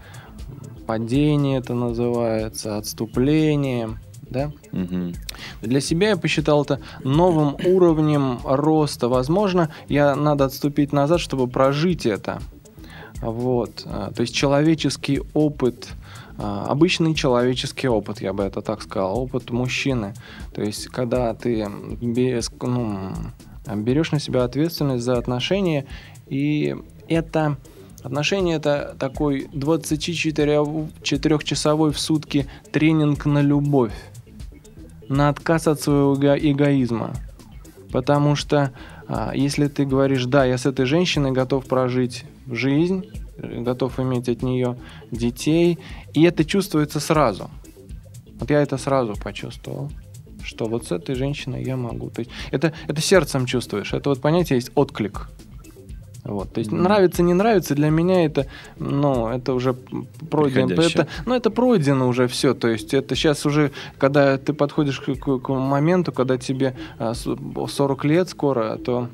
падение 0.86 1.58
это 1.58 1.74
называется, 1.74 2.76
отступление, 2.76 3.98
да. 4.30 4.52
Мгм. 4.72 5.14
Для 5.62 5.80
себя 5.80 6.10
я 6.10 6.16
посчитал 6.16 6.62
это 6.62 6.80
новым 7.04 7.56
уровнем 7.64 8.40
роста. 8.44 9.08
Возможно, 9.08 9.70
я 9.88 10.14
надо 10.14 10.44
отступить 10.44 10.92
назад, 10.92 11.20
чтобы 11.20 11.46
прожить 11.46 12.06
это. 12.06 12.40
Вот. 13.20 13.82
А, 13.86 14.12
То 14.12 14.22
есть 14.22 14.34
человеческий 14.34 15.22
опыт, 15.32 15.88
а, 16.38 16.66
обычный 16.68 17.14
человеческий 17.14 17.88
опыт, 17.88 18.20
я 18.20 18.32
бы 18.32 18.42
это 18.42 18.62
так 18.62 18.82
сказал, 18.82 19.18
опыт 19.18 19.50
мужчины. 19.50 20.14
То 20.54 20.62
есть 20.62 20.88
когда 20.88 21.32
ты 21.34 21.66
без, 22.00 22.50
ну, 22.60 23.12
берешь 23.74 24.12
на 24.12 24.20
себя 24.20 24.44
ответственность 24.44 25.04
за 25.04 25.16
отношения, 25.18 25.86
и 26.26 26.76
это 27.08 27.56
отношения 28.06 28.54
это 28.54 28.96
такой 28.98 29.48
24-часовой 29.52 31.92
в 31.92 31.98
сутки 31.98 32.46
тренинг 32.72 33.26
на 33.26 33.42
любовь 33.42 33.92
на 35.08 35.28
отказ 35.28 35.68
от 35.68 35.80
своего 35.80 36.14
эго- 36.14 36.38
эгоизма. 36.38 37.14
Потому 37.92 38.34
что 38.34 38.72
а, 39.08 39.32
если 39.34 39.68
ты 39.68 39.84
говоришь, 39.84 40.24
да, 40.24 40.44
я 40.44 40.58
с 40.58 40.66
этой 40.66 40.86
женщиной 40.86 41.32
готов 41.32 41.66
прожить 41.66 42.24
жизнь, 42.50 43.06
э, 43.36 43.62
готов 43.62 44.00
иметь 44.00 44.28
от 44.28 44.42
нее 44.42 44.76
детей, 45.10 45.78
и 46.12 46.22
это 46.24 46.44
чувствуется 46.44 47.00
сразу. 47.00 47.50
Вот 48.40 48.50
я 48.50 48.60
это 48.60 48.78
сразу 48.78 49.14
почувствовал, 49.14 49.90
что 50.42 50.66
вот 50.66 50.86
с 50.86 50.92
этой 50.92 51.14
женщиной 51.14 51.64
я 51.64 51.76
могу. 51.76 52.10
То 52.10 52.20
есть 52.20 52.30
это, 52.50 52.72
это 52.88 53.00
сердцем 53.00 53.46
чувствуешь. 53.46 53.92
Это 53.92 54.10
вот 54.10 54.20
понятие 54.20 54.56
есть 54.56 54.72
отклик. 54.74 55.28
Вот, 56.28 56.52
то 56.52 56.58
есть 56.58 56.72
Мгм. 56.72 56.82
нравится, 56.82 57.22
не 57.22 57.34
нравится, 57.34 57.74
для 57.74 57.88
меня 57.90 58.24
это, 58.24 58.46
ну, 58.78 59.28
это 59.28 59.54
уже 59.54 59.74
пройдено. 60.30 60.74
Это, 60.82 61.06
ну, 61.24 61.34
это 61.34 61.50
пройдено 61.50 62.08
уже 62.08 62.26
все. 62.26 62.52
То 62.54 62.68
есть 62.68 62.94
это 62.94 63.14
сейчас 63.14 63.46
уже, 63.46 63.70
когда 63.98 64.36
ты 64.36 64.52
подходишь 64.52 65.00
к, 65.00 65.14
к- 65.14 65.38
к 65.38 65.48
моменту, 65.54 66.12
когда 66.12 66.36
тебе 66.36 66.74
а, 66.98 67.14
с- 67.14 67.36
40 67.68 68.04
лет 68.04 68.28
скоро, 68.28 68.76
то 68.76 69.08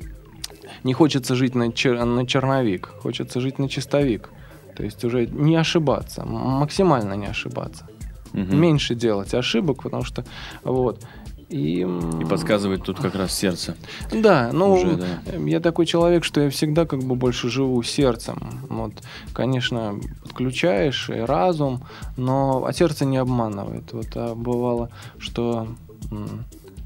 не 0.83 0.93
хочется 0.93 1.35
жить 1.35 1.55
на, 1.55 1.69
чер- 1.69 2.03
на 2.03 2.25
черновик, 2.25 2.89
хочется 3.01 3.39
жить 3.41 3.59
на 3.59 3.69
чистовик. 3.69 4.29
То 4.75 4.83
есть 4.83 5.03
уже 5.05 5.27
не 5.27 5.55
ошибаться, 5.55 6.25
максимально 6.25 7.13
не 7.13 7.27
ошибаться. 7.27 7.85
Мгм. 8.33 8.59
Меньше 8.59 8.95
делать 8.95 9.35
ошибок, 9.35 9.83
потому 9.83 10.03
что 10.03 10.23
вот. 10.63 11.05
И, 11.53 11.81
И 12.21 12.25
подсказывает 12.25 12.81
тут 12.83 12.99
как 12.99 13.13
раз 13.13 13.31
сердце. 13.31 13.75
да, 14.11 14.49
ну, 14.51 14.73
Уже, 14.73 14.95
да. 14.95 15.35
я 15.45 15.59
такой 15.59 15.85
человек, 15.85 16.23
что 16.23 16.41
я 16.41 16.49
всегда 16.49 16.87
как 16.87 17.03
бы 17.03 17.13
больше 17.13 17.47
живу 17.47 17.83
сердцем. 17.83 18.41
Вот, 18.69 18.93
конечно, 19.33 19.99
подключаешь 20.23 21.11
и 21.11 21.19
разум, 21.19 21.83
но 22.17 22.65
а 22.65 22.73
сердце 22.73 23.05
не 23.05 23.17
обманывает. 23.17 23.93
Вот 23.93 24.07
а 24.15 24.33
бывало, 24.33 24.89
что, 25.19 25.67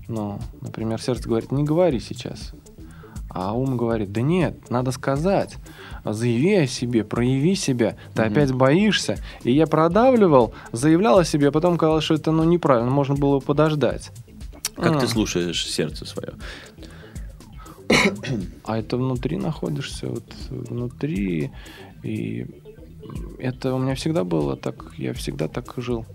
ну, 0.10 0.40
например, 0.60 1.02
сердце 1.02 1.30
говорит, 1.30 1.54
не 1.54 1.64
говори 1.64 2.02
сейчас. 2.02 2.52
А 3.30 3.54
ум 3.54 3.78
говорит, 3.78 4.12
да 4.12 4.22
нет, 4.22 4.70
надо 4.70 4.92
сказать. 4.92 5.56
Заяви 6.04 6.56
о 6.56 6.68
себе, 6.68 7.04
прояви 7.06 7.56
себя. 7.56 7.96
Ты 8.16 8.24
Мгм. 8.24 8.32
опять 8.32 8.52
боишься. 8.52 9.18
И 9.44 9.52
я 9.54 9.66
продавливал, 9.66 10.54
заявлял 10.74 11.20
о 11.20 11.24
себе, 11.26 11.50
а 11.50 11.52
потом 11.52 11.78
казалось, 11.78 12.04
что 12.04 12.16
это 12.16 12.32
ну, 12.32 12.44
неправильно, 12.44 12.90
можно 12.90 13.16
было 13.16 13.40
подождать. 13.40 14.12
Как 14.78 15.00
ты 15.00 15.06
М. 15.06 15.08
слушаешь 15.08 15.66
сердце 15.68 16.06
свое? 16.06 16.34
А 18.64 18.78
это 18.78 18.98
внутри 18.98 19.38
находишься, 19.38 20.08
вот 20.08 20.24
внутри. 20.50 21.52
И 22.04 22.46
это 23.40 23.74
у 23.74 23.80
меня 23.80 23.96
всегда 23.96 24.24
было 24.24 24.56
так, 24.56 24.94
я 24.98 25.14
всегда 25.14 25.48
так 25.48 25.74
жил. 25.78 26.06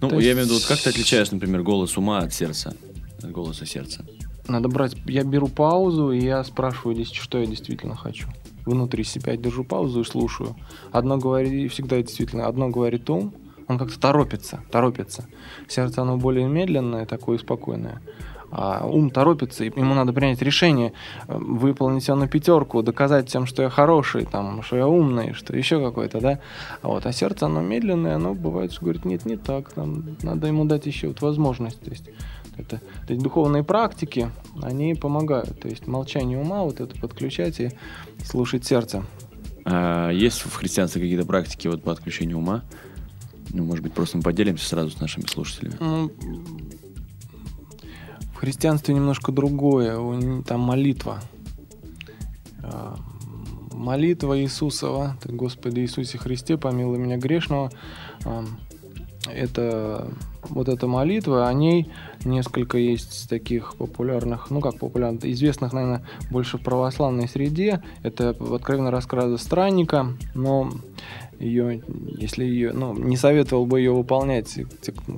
Ну, 0.00 0.08
То 0.08 0.20
я 0.20 0.32
имею 0.32 0.44
в 0.46 0.48
виду, 0.48 0.54
вот 0.54 0.64
как 0.64 0.78
ты 0.80 0.90
отличаешь, 0.90 1.30
например, 1.30 1.62
голос 1.62 1.96
ума 1.96 2.18
от 2.18 2.32
сердца? 2.34 2.74
От 3.22 3.30
голоса 3.30 3.66
сердца. 3.66 4.04
Надо 4.48 4.68
брать, 4.68 4.96
я 5.06 5.22
беру 5.22 5.46
паузу, 5.48 6.10
и 6.10 6.20
я 6.24 6.42
спрашиваю, 6.44 6.96
дес- 6.96 7.12
что 7.12 7.38
я 7.38 7.46
действительно 7.46 7.94
хочу. 7.96 8.26
Внутри 8.66 9.04
себя 9.04 9.32
я 9.32 9.38
держу 9.38 9.64
паузу 9.64 10.00
и 10.00 10.04
слушаю. 10.04 10.56
Одно 10.90 11.18
говорит, 11.18 11.72
всегда 11.72 12.00
действительно, 12.02 12.46
одно 12.46 12.68
говорит 12.68 13.08
ум, 13.10 13.32
он 13.68 13.78
как-то 13.78 13.98
торопится, 13.98 14.60
торопится. 14.70 15.26
Сердце, 15.68 16.02
оно 16.02 16.16
более 16.16 16.48
медленное, 16.48 17.06
такое 17.06 17.38
спокойное. 17.38 18.00
А 18.54 18.86
ум 18.86 19.08
торопится, 19.08 19.64
ему 19.64 19.94
надо 19.94 20.12
принять 20.12 20.42
решение, 20.42 20.92
э, 21.26 21.38
выполнить 21.38 22.02
все 22.02 22.14
на 22.14 22.28
пятерку, 22.28 22.82
доказать 22.82 23.30
всем, 23.30 23.46
что 23.46 23.62
я 23.62 23.70
хороший, 23.70 24.26
там, 24.26 24.62
что 24.62 24.76
я 24.76 24.86
умный, 24.86 25.32
что 25.32 25.56
еще 25.56 25.82
какой-то, 25.82 26.20
да. 26.20 26.38
А 26.82 26.88
вот, 26.88 27.06
а 27.06 27.12
сердце, 27.12 27.46
оно 27.46 27.62
медленное, 27.62 28.16
оно 28.16 28.34
бывает, 28.34 28.72
что 28.72 28.82
говорит, 28.82 29.06
нет, 29.06 29.24
не 29.24 29.38
так, 29.38 29.72
там, 29.72 30.16
надо 30.22 30.48
ему 30.48 30.66
дать 30.66 30.84
еще 30.84 31.08
вот 31.08 31.22
возможность. 31.22 31.80
То 31.80 31.90
есть 31.90 32.10
это, 32.58 32.76
то 33.06 33.12
есть 33.14 33.22
духовные 33.22 33.64
практики, 33.64 34.30
они 34.60 34.94
помогают. 34.94 35.58
То 35.58 35.68
есть 35.68 35.86
молчание 35.86 36.38
ума, 36.38 36.62
вот 36.62 36.78
это 36.80 36.94
подключать 37.00 37.58
и 37.58 37.70
слушать 38.22 38.66
сердце. 38.66 39.02
А 39.64 40.10
есть 40.10 40.42
в 40.42 40.54
христианстве 40.54 41.00
какие-то 41.00 41.26
практики 41.26 41.68
вот 41.68 41.82
по 41.82 41.92
отключению 41.92 42.36
ума? 42.36 42.64
Ну, 43.52 43.64
может 43.64 43.82
быть, 43.82 43.92
просто 43.92 44.16
мы 44.16 44.22
поделимся 44.22 44.66
сразу 44.66 44.90
с 44.90 45.00
нашими 45.00 45.26
слушателями. 45.26 45.76
В 48.32 48.36
христианстве 48.36 48.94
немножко 48.94 49.30
другое, 49.30 50.42
там 50.42 50.60
молитва. 50.60 51.20
А, 52.62 52.96
Молитва 53.72 54.40
Иисусова, 54.40 55.16
Господи 55.24 55.80
Иисусе 55.80 56.18
Христе, 56.18 56.56
помилуй 56.56 56.98
меня 56.98 57.18
грешного. 57.18 57.70
А, 58.24 58.44
Это 59.32 60.10
вот 60.48 60.68
эта 60.68 60.88
молитва, 60.88 61.46
о 61.46 61.52
ней 61.52 61.88
несколько 62.24 62.78
есть 62.78 63.28
таких 63.28 63.76
популярных, 63.76 64.50
ну 64.50 64.60
как 64.60 64.78
популярных, 64.78 65.24
известных, 65.24 65.72
наверное, 65.72 66.04
больше 66.30 66.58
в 66.58 66.62
православной 66.62 67.28
среде. 67.28 67.82
Это 68.02 68.30
откровенно 68.30 68.90
рассказы 68.90 69.38
странника, 69.38 70.08
но 70.34 70.72
ее, 71.42 71.82
если 72.18 72.44
ее, 72.44 72.72
ну, 72.72 72.94
не 72.94 73.16
советовал 73.16 73.66
бы 73.66 73.80
ее 73.80 73.92
выполнять 73.92 74.58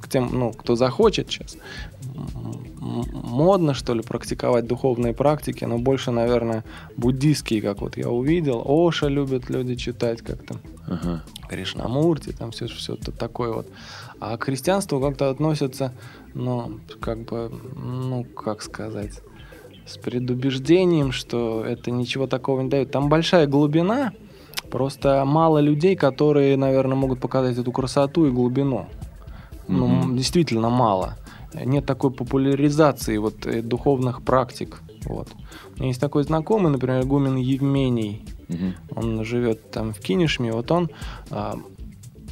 к 0.01 0.09
тем, 0.09 0.31
ну, 0.33 0.53
кто 0.53 0.77
захочет 0.77 1.31
сейчас. 1.31 1.57
Модно, 2.81 3.75
что 3.75 3.95
ли, 3.95 4.03
практиковать 4.03 4.67
духовные 4.67 5.15
практики, 5.15 5.65
но 5.65 5.79
больше, 5.79 6.11
наверное, 6.11 6.65
буддийские, 6.97 7.63
как 7.63 7.81
вот 7.81 7.97
я 7.97 8.11
увидел. 8.11 8.63
Оша 8.65 9.09
любят 9.09 9.51
люди 9.51 9.75
читать 9.75 10.23
как-то. 10.23 10.57
Ага. 10.87 11.25
Кришнамурти, 11.49 12.33
там 12.33 12.51
все, 12.51 12.67
все 12.67 12.97
такое 12.97 13.53
вот. 13.53 13.69
А 14.21 14.37
к 14.37 14.45
христианству 14.45 15.01
как-то 15.01 15.31
относятся, 15.31 15.93
ну, 16.35 16.81
как 17.01 17.25
бы, 17.25 17.51
ну, 17.77 18.25
как 18.25 18.63
сказать, 18.63 19.21
с 19.87 19.99
предубеждением, 19.99 21.13
что 21.13 21.65
это 21.65 21.91
ничего 21.91 22.27
такого 22.27 22.63
не 22.63 22.71
дает. 22.71 22.91
Там 22.91 23.09
большая 23.09 23.47
глубина, 23.47 24.13
просто 24.71 25.25
мало 25.25 25.59
людей, 25.59 25.97
которые, 25.97 26.57
наверное, 26.57 26.97
могут 26.97 27.21
показать 27.21 27.59
эту 27.59 27.73
красоту 27.73 28.27
и 28.27 28.31
глубину. 28.31 28.87
Ну, 29.69 29.89
mm-hmm. 29.89 30.17
действительно 30.17 30.71
мало. 30.71 31.17
Нет 31.55 31.87
такой 31.87 32.11
популяризации 32.11 33.17
вот 33.17 33.47
э, 33.47 33.63
духовных 33.63 34.23
практик. 34.23 34.81
Вот. 35.05 35.29
У 35.77 35.79
меня 35.79 35.89
есть 35.89 36.01
такой 36.01 36.25
знакомый, 36.25 36.73
например, 36.73 37.05
Гумен 37.07 37.37
Евмений. 37.37 38.25
Mm-hmm. 38.49 38.73
Он 38.97 39.25
живет 39.25 39.71
там 39.71 39.93
в 39.93 40.01
Кинешме. 40.01 40.53
Вот 40.53 40.71
он 40.71 40.91
а, 41.31 41.55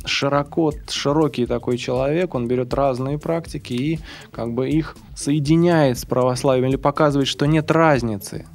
широко, 0.05 0.73
широкий 0.89 1.47
такой 1.47 1.79
человек, 1.79 2.35
он 2.35 2.49
берет 2.49 2.75
разные 2.75 3.19
практики 3.19 3.73
и 3.73 4.01
как 4.31 4.53
бы 4.53 4.69
их 4.69 4.97
соединяет 5.15 5.99
с 5.99 6.05
православием 6.05 6.69
или 6.69 6.77
показывает, 6.77 7.29
что 7.29 7.47
нет 7.47 7.71
разницы. 7.71 8.47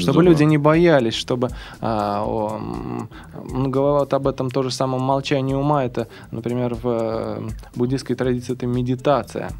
Чтобы 0.00 0.22
Здорово. 0.22 0.30
люди 0.30 0.42
не 0.44 0.58
боялись, 0.58 1.14
чтобы 1.14 1.50
а, 1.80 2.24
о, 2.24 2.60
он 3.52 3.70
говорит 3.70 4.12
об 4.14 4.26
этом 4.26 4.50
то 4.50 4.62
же 4.62 4.70
самое 4.70 5.02
молчание 5.02 5.56
ума. 5.56 5.84
Это, 5.84 6.08
например, 6.30 6.74
в 6.74 6.86
э, 6.86 7.48
буддийской 7.74 8.16
традиции 8.16 8.54
это 8.54 8.66
медитация 8.66 9.50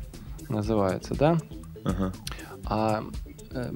называется, 0.49 1.15
да? 1.15 1.39
Ага. 1.85 2.13
А, 2.65 3.05
э, 3.53 3.73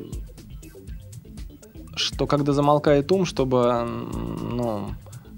что 1.97 2.26
когда 2.26 2.52
замолкает 2.52 3.12
ум, 3.12 3.25
чтобы 3.25 3.85
ну, 3.85 4.90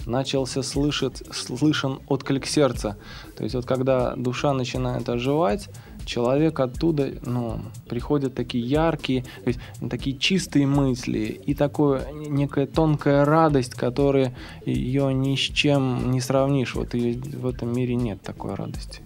начался 0.06 0.62
слышать, 0.62 1.22
слышен 1.32 2.00
отклик 2.08 2.46
сердца. 2.46 2.96
То 3.36 3.42
есть 3.42 3.54
вот 3.54 3.66
когда 3.66 4.14
душа 4.16 4.52
начинает 4.52 5.08
оживать, 5.08 5.68
человек 6.06 6.60
оттуда, 6.60 7.12
ну, 7.22 7.60
приходят 7.88 8.34
такие 8.34 8.64
яркие, 8.64 9.22
то 9.22 9.48
есть 9.48 9.60
такие 9.90 10.16
чистые 10.16 10.66
мысли 10.66 11.40
и 11.44 11.54
такое 11.54 12.10
некая 12.12 12.66
тонкая 12.66 13.24
радость, 13.24 13.74
которая 13.74 14.34
ее 14.64 15.12
ни 15.12 15.36
с 15.36 15.40
чем 15.40 16.10
не 16.10 16.20
сравнишь. 16.20 16.74
Вот 16.74 16.94
ее 16.94 17.18
в 17.20 17.46
этом 17.46 17.72
мире 17.72 17.96
нет 17.96 18.22
такой 18.22 18.54
радости. 18.54 19.02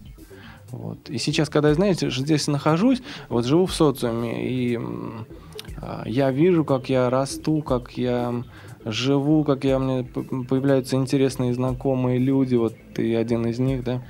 Вот. 0.71 1.11
И 1.11 1.19
сейчас, 1.19 1.49
когда 1.49 1.75
знаете, 1.75 2.11
здесь 2.11 2.47
нахожусь, 2.47 3.03
вот 3.29 3.45
живу 3.45 3.67
в 3.67 3.75
социуме, 3.75 4.49
и 4.49 4.79
э, 4.79 6.03
я 6.07 6.31
вижу, 6.31 6.65
как 6.65 6.89
я 6.89 7.11
расту, 7.11 7.61
как 7.63 7.99
я 7.99 8.45
живу, 8.85 9.45
как 9.45 9.65
я, 9.65 9.79
мне 9.79 10.05
появляются 10.05 10.97
интересные 10.97 11.55
знакомые 11.55 12.19
люди, 12.19 12.55
вот 12.55 12.75
ты 12.95 13.17
один 13.17 13.47
из 13.47 13.59
них, 13.59 13.83
да. 13.83 14.03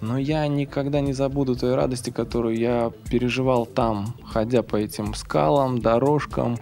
Но 0.00 0.18
я 0.18 0.46
никогда 0.46 1.00
не 1.00 1.12
забуду 1.12 1.56
той 1.56 1.74
радости, 1.74 2.10
которую 2.10 2.56
я 2.56 2.92
переживал 3.10 3.66
там, 3.66 4.14
ходя 4.24 4.62
по 4.62 4.76
этим 4.76 5.14
скалам, 5.14 5.80
дорожкам, 5.80 6.58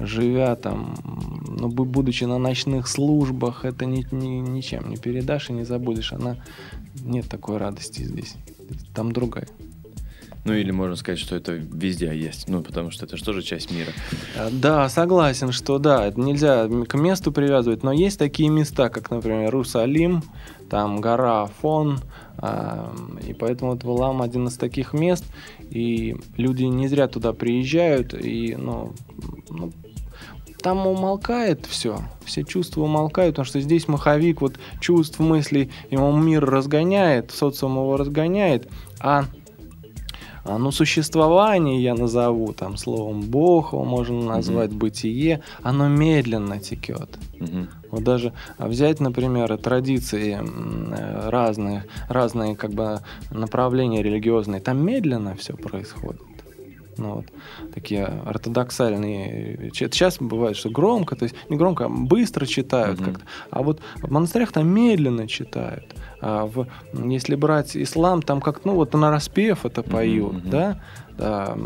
живя 0.00 0.56
там, 0.56 0.94
ну, 1.46 1.68
будучи 1.68 2.24
на 2.24 2.38
ночных 2.38 2.88
службах, 2.88 3.64
это 3.64 3.84
ни, 3.84 4.06
ни, 4.14 4.38
ничем 4.38 4.88
не 4.88 4.96
передашь 4.96 5.50
и 5.50 5.52
не 5.52 5.64
забудешь. 5.64 6.12
Она 6.12 6.36
нет 7.02 7.28
такой 7.28 7.58
радости 7.58 8.02
здесь. 8.02 8.36
Там 8.94 9.12
другая. 9.12 9.48
Ну 10.44 10.54
или 10.54 10.70
можно 10.70 10.96
сказать, 10.96 11.18
что 11.18 11.36
это 11.36 11.52
везде 11.52 12.16
есть, 12.16 12.48
ну 12.48 12.62
потому 12.62 12.90
что 12.90 13.04
это 13.04 13.18
же 13.18 13.24
тоже 13.24 13.42
часть 13.42 13.70
мира. 13.70 13.90
А, 14.34 14.48
да, 14.50 14.88
согласен, 14.88 15.52
что 15.52 15.78
да, 15.78 16.10
нельзя 16.16 16.66
к 16.88 16.94
месту 16.94 17.32
привязывать, 17.32 17.82
но 17.82 17.92
есть 17.92 18.18
такие 18.18 18.48
места, 18.48 18.88
как, 18.88 19.10
например, 19.10 19.42
Иерусалим, 19.42 20.22
там 20.70 21.02
гора 21.02 21.42
Афон, 21.42 22.00
и 23.26 23.32
поэтому 23.34 23.72
вот 23.72 23.84
Валам 23.84 24.22
один 24.22 24.46
из 24.46 24.56
таких 24.56 24.92
мест, 24.92 25.24
и 25.70 26.16
люди 26.36 26.64
не 26.64 26.88
зря 26.88 27.08
туда 27.08 27.32
приезжают, 27.32 28.14
и, 28.14 28.54
ну, 28.56 28.92
ну 29.50 29.72
там 30.62 30.86
умолкает 30.86 31.66
все, 31.66 32.00
все 32.24 32.42
чувства 32.44 32.82
умолкают, 32.82 33.34
потому 33.34 33.46
что 33.46 33.60
здесь 33.60 33.88
маховик 33.88 34.40
вот 34.40 34.58
чувств, 34.80 35.18
мыслей, 35.18 35.70
ему 35.90 36.12
мир 36.16 36.44
разгоняет, 36.44 37.30
социум 37.30 37.76
его 37.76 37.96
разгоняет, 37.96 38.68
а, 39.00 39.24
ну, 40.56 40.70
существование 40.70 41.82
я 41.82 41.94
назову 41.94 42.52
там 42.52 42.76
словом 42.76 43.20
Бог, 43.20 43.72
его 43.72 43.84
можно 43.84 44.22
назвать 44.22 44.70
угу. 44.70 44.78
бытие, 44.78 45.42
оно 45.62 45.88
медленно 45.88 46.58
текет. 46.58 47.18
Угу. 47.40 47.66
Вот 47.90 48.04
даже 48.04 48.32
взять, 48.58 49.00
например, 49.00 49.56
традиции 49.58 50.38
разные, 51.28 51.84
разные 52.08 52.56
как 52.56 52.70
бы 52.70 53.00
направления 53.30 54.02
религиозные, 54.02 54.60
там 54.60 54.84
медленно 54.84 55.34
все 55.34 55.54
происходит. 55.54 56.22
Ну, 56.98 57.14
вот, 57.14 57.26
такие 57.72 58.04
ортодоксальные. 58.04 59.70
Сейчас 59.72 60.18
бывает, 60.18 60.56
что 60.56 60.68
громко, 60.68 61.14
то 61.14 61.24
есть 61.24 61.36
не 61.48 61.56
громко, 61.56 61.84
а 61.84 61.88
быстро 61.88 62.44
читают 62.44 62.98
mm-hmm. 62.98 63.04
как-то. 63.04 63.24
А 63.50 63.62
вот 63.62 63.80
в 64.02 64.10
монастырях 64.10 64.50
там 64.50 64.68
медленно 64.68 65.28
читают. 65.28 65.94
А 66.20 66.46
в, 66.46 66.66
если 66.92 67.34
брать 67.34 67.76
ислам, 67.76 68.22
там 68.22 68.40
как, 68.40 68.64
ну 68.64 68.74
вот 68.74 68.92
на 68.94 69.10
распев 69.10 69.64
это 69.64 69.82
поют, 69.82 70.34
mm-hmm. 70.34 70.50
да? 70.50 70.80
да 71.16 71.56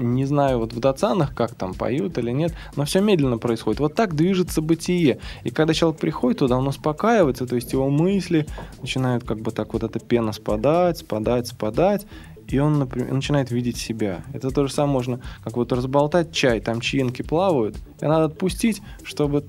не 0.00 0.24
знаю, 0.24 0.58
вот 0.58 0.72
в 0.72 0.80
Дацанах 0.80 1.34
как 1.34 1.54
там 1.54 1.74
поют 1.74 2.18
или 2.18 2.30
нет, 2.30 2.54
но 2.76 2.84
все 2.84 3.00
медленно 3.00 3.38
происходит. 3.38 3.80
Вот 3.80 3.94
так 3.94 4.14
движется 4.14 4.62
бытие. 4.62 5.18
И 5.44 5.50
когда 5.50 5.74
человек 5.74 6.00
приходит 6.00 6.38
туда, 6.38 6.56
он 6.56 6.66
успокаивается, 6.66 7.46
то 7.46 7.54
есть 7.54 7.72
его 7.72 7.88
мысли 7.88 8.46
начинают 8.80 9.24
как 9.24 9.40
бы 9.40 9.50
так 9.50 9.72
вот 9.72 9.82
эта 9.82 10.00
пена 10.00 10.32
спадать, 10.32 10.98
спадать, 10.98 11.48
спадать, 11.48 12.06
и 12.48 12.58
он 12.58 12.78
например, 12.78 13.12
начинает 13.12 13.50
видеть 13.50 13.76
себя. 13.76 14.24
Это 14.32 14.50
то 14.50 14.66
же 14.66 14.72
самое 14.72 14.94
можно, 14.94 15.20
как 15.44 15.56
вот 15.56 15.72
разболтать 15.72 16.32
чай, 16.32 16.60
там 16.60 16.80
чаинки 16.80 17.22
плавают, 17.22 17.76
и 18.00 18.06
надо 18.06 18.24
отпустить, 18.24 18.82
чтобы 19.04 19.44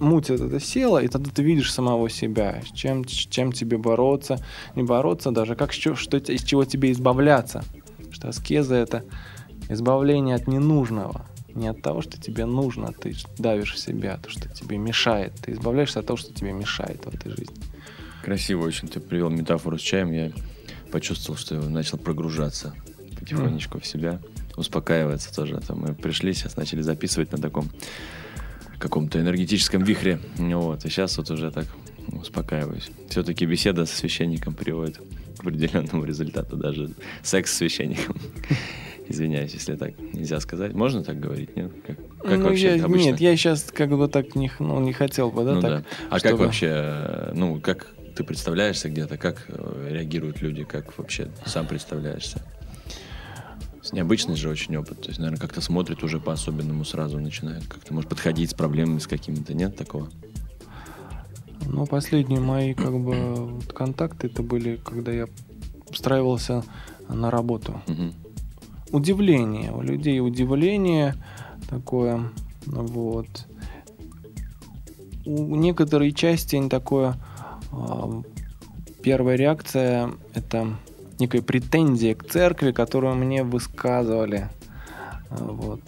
муть 0.00 0.30
это 0.30 0.60
села, 0.60 0.98
и 0.98 1.08
тогда 1.08 1.30
ты 1.30 1.42
видишь 1.42 1.72
самого 1.72 2.08
себя, 2.10 2.62
с 2.66 2.76
чем, 2.76 3.06
с 3.06 3.12
чем 3.12 3.52
тебе 3.52 3.78
бороться, 3.78 4.38
не 4.74 4.82
бороться 4.82 5.30
даже, 5.30 5.54
как 5.54 5.72
что, 5.72 5.94
что, 5.94 6.16
из 6.16 6.42
чего 6.42 6.64
тебе 6.64 6.92
избавляться. 6.92 7.64
Что 8.10 8.28
аскеза— 8.28 8.74
это 8.76 9.04
избавление 9.68 10.36
от 10.36 10.46
ненужного, 10.46 11.26
не 11.54 11.68
от 11.68 11.82
того, 11.82 12.00
что 12.02 12.20
тебе 12.20 12.46
нужно, 12.46 12.92
ты 12.92 13.14
давишь 13.38 13.78
себя, 13.78 14.16
то, 14.16 14.30
что 14.30 14.48
тебе 14.48 14.78
мешает. 14.78 15.34
Ты 15.42 15.52
избавляешься 15.52 16.00
от 16.00 16.06
того, 16.06 16.16
что 16.16 16.32
тебе 16.32 16.52
мешает 16.52 17.04
в 17.04 17.14
этой 17.14 17.30
жизни. 17.30 17.56
Красиво 18.22 18.64
очень 18.64 18.88
ты 18.88 19.00
привел 19.00 19.30
метафору 19.30 19.78
с 19.78 19.82
чаем. 19.82 20.12
Я 20.12 20.32
почувствовал, 20.90 21.38
что 21.38 21.54
начал 21.56 21.98
прогружаться 21.98 22.74
потихонечку 23.18 23.78
mm. 23.78 23.80
в 23.80 23.86
себя, 23.86 24.20
успокаиваться 24.56 25.34
тоже. 25.34 25.56
А 25.56 25.60
то 25.60 25.74
мы 25.74 25.94
пришли, 25.94 26.32
сейчас 26.34 26.56
начали 26.56 26.82
записывать 26.82 27.32
на 27.32 27.38
таком 27.38 27.68
каком-то 28.78 29.20
энергетическом 29.20 29.82
вихре. 29.82 30.18
Вот, 30.36 30.84
и 30.84 30.88
сейчас 30.88 31.16
вот 31.18 31.30
уже 31.30 31.50
так 31.50 31.66
успокаиваюсь. 32.12 32.90
Все-таки 33.08 33.46
беседа 33.46 33.86
со 33.86 33.96
священником 33.96 34.54
приводит 34.54 34.98
к 35.36 35.40
определенному 35.40 36.04
результату, 36.04 36.56
даже 36.56 36.90
секс 37.22 37.52
с 37.52 37.56
священником. 37.56 38.16
Извиняюсь, 39.08 39.54
если 39.54 39.74
так 39.74 39.98
нельзя 39.98 40.38
сказать. 40.40 40.74
Можно 40.74 41.02
так 41.02 41.18
говорить? 41.18 41.56
Нет? 41.56 41.72
Как, 41.86 41.96
как 42.22 42.38
ну, 42.38 42.44
вообще 42.44 42.76
я, 42.76 42.84
обычно? 42.84 43.06
Нет, 43.06 43.20
я 43.20 43.36
сейчас 43.36 43.62
как 43.62 43.88
бы 43.90 44.06
так 44.06 44.34
не, 44.34 44.50
ну, 44.58 44.80
не 44.80 44.92
хотел 44.92 45.30
бы, 45.30 45.44
да? 45.44 45.54
Ну, 45.54 45.60
так, 45.62 45.70
да. 45.70 45.84
А 46.10 46.18
чтобы... 46.18 46.36
как 46.36 46.46
вообще, 46.46 47.30
ну, 47.32 47.58
как 47.60 47.86
ты 48.14 48.22
представляешься 48.22 48.90
где-то, 48.90 49.16
как 49.16 49.46
э, 49.48 49.88
реагируют 49.92 50.42
люди, 50.42 50.64
как 50.64 50.98
вообще 50.98 51.28
сам 51.46 51.66
представляешься? 51.66 52.42
Необычный 53.92 54.36
же 54.36 54.48
очень 54.48 54.76
опыт. 54.76 55.02
То 55.02 55.08
есть, 55.08 55.18
наверное, 55.18 55.40
как-то 55.40 55.60
смотрит 55.60 56.02
уже 56.02 56.20
по-особенному 56.20 56.84
сразу 56.84 57.18
начинает. 57.18 57.66
Как-то 57.66 57.94
может 57.94 58.08
подходить 58.08 58.50
с 58.50 58.54
проблемами 58.54 58.98
с 58.98 59.06
какими-то. 59.06 59.54
Нет 59.54 59.76
такого? 59.76 60.08
Ну, 61.66 61.86
последние 61.86 62.40
мои 62.40 62.74
как 62.74 62.98
бы 62.98 63.60
контакты 63.74 64.28
это 64.28 64.42
были, 64.42 64.76
когда 64.76 65.12
я 65.12 65.26
устраивался 65.90 66.64
на 67.08 67.30
работу. 67.30 67.80
Угу. 67.86 68.96
Удивление. 68.98 69.72
У 69.72 69.82
людей 69.82 70.20
удивление 70.20 71.14
такое. 71.68 72.30
Вот. 72.66 73.46
У 75.24 75.56
некоторой 75.56 76.12
части 76.12 76.60
такое... 76.68 77.16
А, 77.70 78.22
первая 79.02 79.36
реакция 79.36 80.10
это 80.34 80.76
некая 81.20 81.42
претензия 81.42 82.14
к 82.14 82.24
церкви, 82.26 82.72
которую 82.72 83.14
мне 83.16 83.42
высказывали. 83.44 84.48
Вот. 85.30 85.80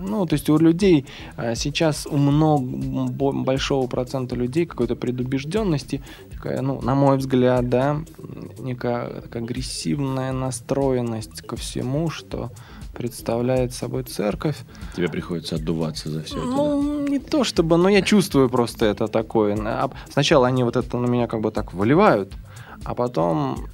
Ну, 0.00 0.24
то 0.26 0.34
есть 0.34 0.48
у 0.48 0.56
людей 0.56 1.04
а, 1.36 1.54
сейчас 1.54 2.06
у 2.06 2.16
много 2.16 2.64
бо- 3.10 3.32
большого 3.32 3.86
процента 3.88 4.36
людей 4.36 4.64
какой-то 4.64 4.96
предубежденности, 4.96 6.02
такая, 6.32 6.62
ну, 6.62 6.80
на 6.80 6.94
мой 6.94 7.18
взгляд, 7.18 7.68
да, 7.68 8.00
некая 8.58 9.20
такая 9.22 9.42
агрессивная 9.42 10.32
настроенность 10.32 11.42
ко 11.42 11.56
всему, 11.56 12.08
что 12.10 12.50
представляет 12.96 13.74
собой 13.74 14.04
церковь. 14.04 14.56
Тебе 14.96 15.08
приходится 15.08 15.56
отдуваться 15.56 16.08
за 16.10 16.22
все 16.22 16.38
это. 16.38 16.46
да? 16.46 16.56
Ну, 16.56 17.06
не 17.06 17.18
то 17.18 17.44
чтобы, 17.44 17.76
но 17.76 17.88
я 17.88 18.02
чувствую 18.02 18.48
просто 18.48 18.86
это 18.86 19.08
такое. 19.08 19.56
А 19.60 19.90
Сначала 20.10 20.46
они 20.46 20.64
вот 20.64 20.76
это 20.76 20.96
на 20.96 21.06
меня 21.06 21.26
как 21.26 21.40
бы 21.40 21.50
так 21.50 21.74
выливают, 21.74 22.32
а 22.84 22.94
потом 22.94 23.66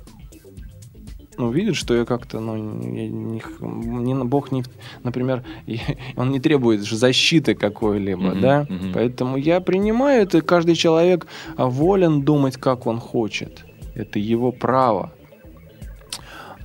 ну, 1.37 1.51
видят, 1.51 1.77
что 1.77 1.95
я 1.95 2.05
как-то, 2.05 2.41
ну, 2.41 2.57
я 2.57 3.09
не, 3.09 3.41
не, 3.61 4.25
Бог 4.25 4.53
не, 4.53 4.63
например, 5.03 5.43
и- 5.67 5.81
он 6.17 6.31
не 6.31 6.41
требует 6.41 6.83
защиты 6.83 7.55
какой-либо, 7.55 8.31
Мгм, 8.31 8.41
да, 8.41 8.67
мгм. 8.69 8.93
поэтому 8.93 9.37
я 9.37 9.61
принимаю 9.61 10.23
это, 10.23 10.41
каждый 10.41 10.75
человек 10.75 11.27
волен 11.57 12.23
думать, 12.23 12.57
как 12.57 12.87
он 12.87 13.01
хочет, 13.01 13.65
это 13.95 14.19
его 14.19 14.53
право. 14.53 15.13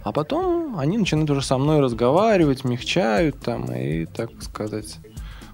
А 0.04 0.12
потом 0.12 0.80
они 0.80 0.98
начинают 0.98 1.30
уже 1.30 1.42
со 1.42 1.58
мной 1.58 1.82
разговаривать, 1.82 2.64
мягчают 2.64 3.40
там 3.42 3.66
и, 3.74 4.06
так 4.06 4.30
сказать, 4.42 4.98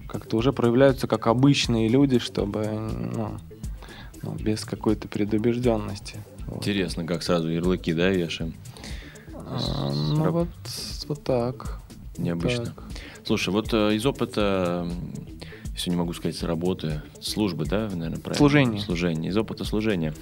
как-то 0.08 0.36
уже 0.36 0.52
проявляются 0.52 1.06
как 1.08 1.26
обычные 1.26 1.88
люди, 1.88 2.18
чтобы, 2.18 2.64
ну, 2.66 3.38
ну, 4.22 4.34
без 4.34 4.64
какой-то 4.64 5.08
предубежденности. 5.08 6.18
Вот. 6.46 6.58
Интересно, 6.58 7.04
как 7.04 7.22
сразу 7.22 7.48
ярлыки, 7.48 7.92
да, 7.92 8.08
вешаем? 8.08 8.54
А, 9.46 9.92
ну 9.92 10.24
раб- 10.24 10.34
вот, 10.34 10.48
вот 11.08 11.24
так. 11.24 11.80
Необычно. 12.18 12.66
Так. 12.66 12.84
Слушай, 13.24 13.50
вот 13.50 13.72
э, 13.72 13.94
из 13.94 14.04
опыта, 14.06 14.88
если 15.72 15.90
не 15.90 15.96
могу 15.96 16.12
сказать, 16.12 16.36
с 16.36 16.42
работы, 16.42 17.02
службы, 17.20 17.64
да, 17.64 17.82
наверное, 17.82 18.18
правильно? 18.18 18.34
Служения. 18.34 18.80
Служения. 18.80 19.28
Из 19.28 19.36
опыта 19.36 19.64
служения. 19.64 20.14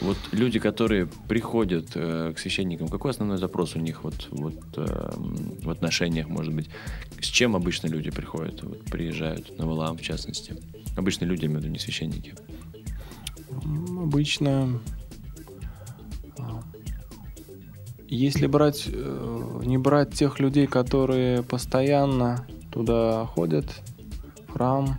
Вот 0.00 0.16
люди, 0.32 0.58
которые 0.58 1.08
приходят 1.28 1.90
э, 1.94 2.32
к 2.34 2.38
священникам, 2.38 2.88
какой 2.88 3.10
основной 3.10 3.38
запрос 3.38 3.74
у 3.74 3.80
них 3.80 4.04
вот, 4.04 4.28
вот 4.30 4.54
э, 4.76 5.10
в 5.62 5.70
отношениях, 5.70 6.28
может 6.28 6.54
быть? 6.54 6.68
С 7.20 7.26
чем 7.26 7.56
обычно 7.56 7.88
люди 7.88 8.10
приходят, 8.10 8.62
вот, 8.62 8.84
приезжают 8.84 9.58
на 9.58 9.66
Валаам, 9.66 9.96
в 9.96 10.02
частности? 10.02 10.56
Обычные 10.96 11.28
люди, 11.28 11.42
я 11.42 11.46
имею 11.46 11.60
в 11.60 11.62
виду, 11.64 11.72
не 11.72 11.78
священники. 11.78 12.34
Обычно, 14.00 14.80
если 18.08 18.46
брать, 18.46 18.88
э, 18.90 19.60
не 19.64 19.78
брать 19.78 20.14
тех 20.14 20.40
людей, 20.40 20.66
которые 20.66 21.42
постоянно 21.42 22.46
туда 22.70 23.26
ходят, 23.26 23.66
в 24.46 24.52
храм, 24.52 24.98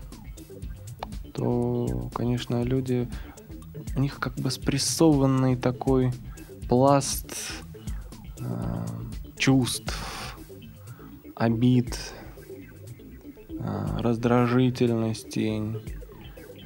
то, 1.34 2.10
конечно, 2.13 2.63
люди, 2.63 3.10
у 3.95 4.00
них 4.00 4.19
как 4.19 4.36
бы 4.36 4.52
спрессованный 4.52 5.56
такой 5.56 6.12
пласт 6.67 7.36
э, 8.39 8.86
чувств, 9.38 10.38
обид, 11.36 11.98
э, 13.50 13.86
раздражительностей, 13.98 15.78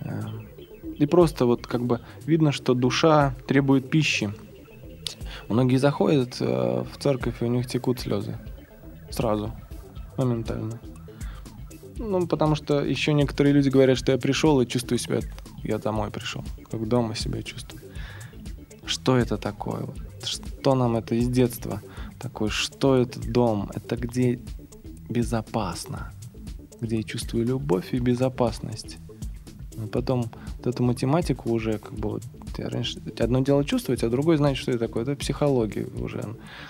э, 0.02 0.22
и 0.98 1.06
просто 1.06 1.46
вот 1.46 1.68
как 1.68 1.86
бы 1.86 2.02
видно, 2.26 2.52
что 2.52 2.74
душа 2.74 3.36
требует 3.48 3.90
пищи. 3.90 4.34
Многие 5.50 5.78
заходят 5.78 6.38
э, 6.40 6.84
в 6.84 7.02
церковь, 7.02 7.42
и 7.42 7.46
у 7.46 7.48
них 7.48 7.68
текут 7.68 8.00
слезы. 8.00 8.38
Сразу. 9.10 9.52
Моментально. 10.18 10.80
Ну, 11.98 12.28
потому 12.28 12.56
что 12.56 12.84
еще 12.84 13.14
некоторые 13.14 13.54
люди 13.54 13.70
говорят, 13.70 13.98
что 13.98 14.12
я 14.12 14.18
пришел 14.18 14.60
и 14.62 14.68
чувствую 14.68 15.00
себя, 15.00 15.20
я 15.64 15.78
домой 15.78 16.12
пришел, 16.12 16.44
как 16.70 16.88
дома 16.88 17.16
себя 17.16 17.42
чувствую. 17.44 17.82
Что 18.86 19.18
это 19.18 19.38
такое? 19.38 19.88
Что 20.24 20.76
нам 20.76 20.98
это 20.98 21.16
из 21.16 21.30
детства 21.30 21.82
такое? 22.20 22.50
Что 22.50 22.96
это 22.96 23.20
дом? 23.20 23.72
Это 23.74 23.96
где 23.96 24.42
безопасно, 25.10 26.12
где 26.82 26.98
я 26.98 27.04
чувствую 27.04 27.46
любовь 27.46 27.94
и 27.94 28.00
безопасность. 28.00 28.98
А 29.78 29.88
потом 29.88 30.32
вот 30.58 30.68
эту 30.68 30.84
математику 30.84 31.52
уже 31.52 31.78
как 31.78 31.94
бы 31.94 32.10
вот 32.10 32.24
я 32.58 32.70
раньше 32.70 33.00
одно 33.20 33.40
дело 33.40 33.64
чувствовать, 33.66 34.04
а 34.04 34.10
другое 34.10 34.38
знать, 34.38 34.58
что 34.58 34.72
это 34.72 34.80
такое. 34.80 35.04
Это 35.04 35.16
психология 35.16 35.86
уже 36.00 36.24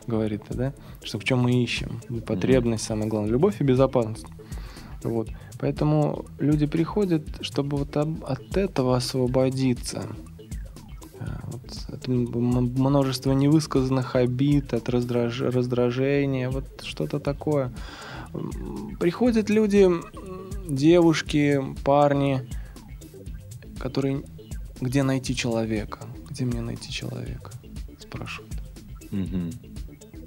говорит, 0.08 0.44
да, 0.50 0.74
что 1.04 1.20
в 1.20 1.24
чем 1.24 1.40
мы 1.40 1.64
ищем. 1.64 2.02
Потребность, 2.26 2.84
самое 2.84 3.10
главное, 3.10 3.32
любовь 3.32 3.56
и 3.60 3.64
безопасность. 3.64 4.26
Вот. 5.04 5.30
Поэтому 5.60 6.26
люди 6.40 6.66
приходят, 6.66 7.24
чтобы 7.42 7.78
вот 7.78 7.96
от 7.98 8.58
этого 8.58 8.96
освободиться. 8.96 10.04
А, 11.20 11.42
Вот 11.52 11.62
от 11.94 12.08
м- 12.08 12.26
м- 12.34 12.74
множество 12.78 13.32
невысказанных 13.32 14.16
обид, 14.16 14.74
от 14.74 14.90
раздраж- 14.90 15.50
раздражения, 15.52 16.50
вот 16.50 16.82
что-то 16.84 17.20
такое. 17.20 17.72
Приходят 19.00 19.50
люди, 19.50 19.90
девушки, 20.68 21.62
парни, 21.84 22.42
которые 23.80 24.24
где 24.84 25.04
найти 25.04 25.36
человека? 25.36 26.00
Где 26.30 26.46
мне 26.46 26.62
найти 26.62 26.92
человека? 26.92 27.52
Спрашивают. 28.00 28.54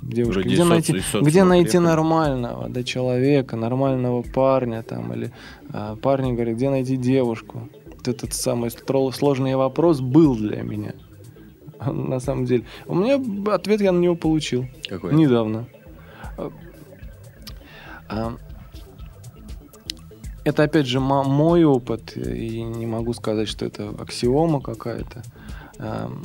Девушки, 0.02 0.34
Вроде 0.34 0.48
где 0.48 0.62
соци- 0.62 0.68
найти, 0.68 0.96
из 0.96 1.04
социума 1.04 1.28
где 1.28 1.44
найти 1.44 1.78
нормального, 1.78 2.68
да, 2.68 2.84
человека, 2.84 3.56
нормального 3.56 4.22
парня 4.22 4.82
там, 4.84 5.12
или 5.12 5.32
а, 5.72 5.96
парни 5.96 6.32
говорят, 6.32 6.56
где 6.56 6.70
найти 6.70 6.96
девушку? 6.96 7.68
Вот 7.92 8.06
этот 8.06 8.32
самый 8.32 8.70
сложный 8.70 9.56
вопрос 9.56 10.00
был 10.00 10.36
для 10.36 10.62
меня. 10.62 10.94
На 11.86 12.20
самом 12.20 12.44
деле. 12.44 12.64
У 12.86 12.94
меня 12.94 13.20
ответ 13.52 13.80
я 13.80 13.90
на 13.90 13.98
него 13.98 14.14
получил. 14.14 14.66
Какой? 14.88 15.12
Недавно. 15.14 15.66
А, 18.08 18.36
Это 20.46 20.62
опять 20.62 20.86
же 20.86 21.00
мо- 21.00 21.24
мой 21.24 21.64
опыт, 21.64 22.16
и 22.16 22.62
не 22.62 22.86
могу 22.86 23.12
сказать, 23.14 23.48
что 23.48 23.66
это 23.66 23.88
аксиома 23.98 24.60
какая-то. 24.60 25.24
Ам, 25.80 26.22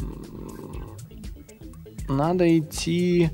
Надо 2.08 2.46
идти, 2.60 3.32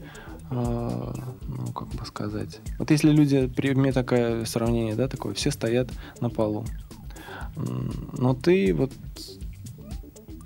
а, 0.49 1.13
ну 1.45 1.73
как 1.73 1.89
бы 1.89 2.05
сказать. 2.05 2.61
Вот 2.79 2.89
если 2.89 3.11
люди, 3.11 3.47
при 3.47 3.73
мне 3.73 3.91
такое 3.91 4.45
сравнение, 4.45 4.95
да, 4.95 5.09
такое, 5.09 5.33
все 5.33 5.51
стоят 5.51 5.89
на 6.21 6.29
полу. 6.29 6.63
Но 8.17 8.33
ты 8.33 8.73
вот 8.73 8.93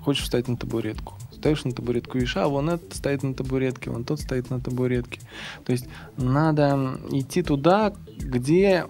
хочешь 0.01 0.23
встать 0.23 0.47
на 0.47 0.57
табуретку. 0.57 1.13
Стоишь 1.33 1.65
на 1.65 1.71
табуретку, 1.71 2.17
видишь, 2.17 2.37
а 2.37 2.47
вон 2.47 2.71
этот 2.71 2.95
стоит 2.95 3.21
на 3.21 3.35
табуретке, 3.35 3.91
вон 3.91 4.05
тот 4.05 4.19
стоит 4.19 4.49
на 4.49 4.59
табуретке. 4.59 5.19
То 5.65 5.71
есть 5.71 5.87
надо 6.17 6.97
идти 7.11 7.43
туда, 7.43 7.93
где, 8.17 8.87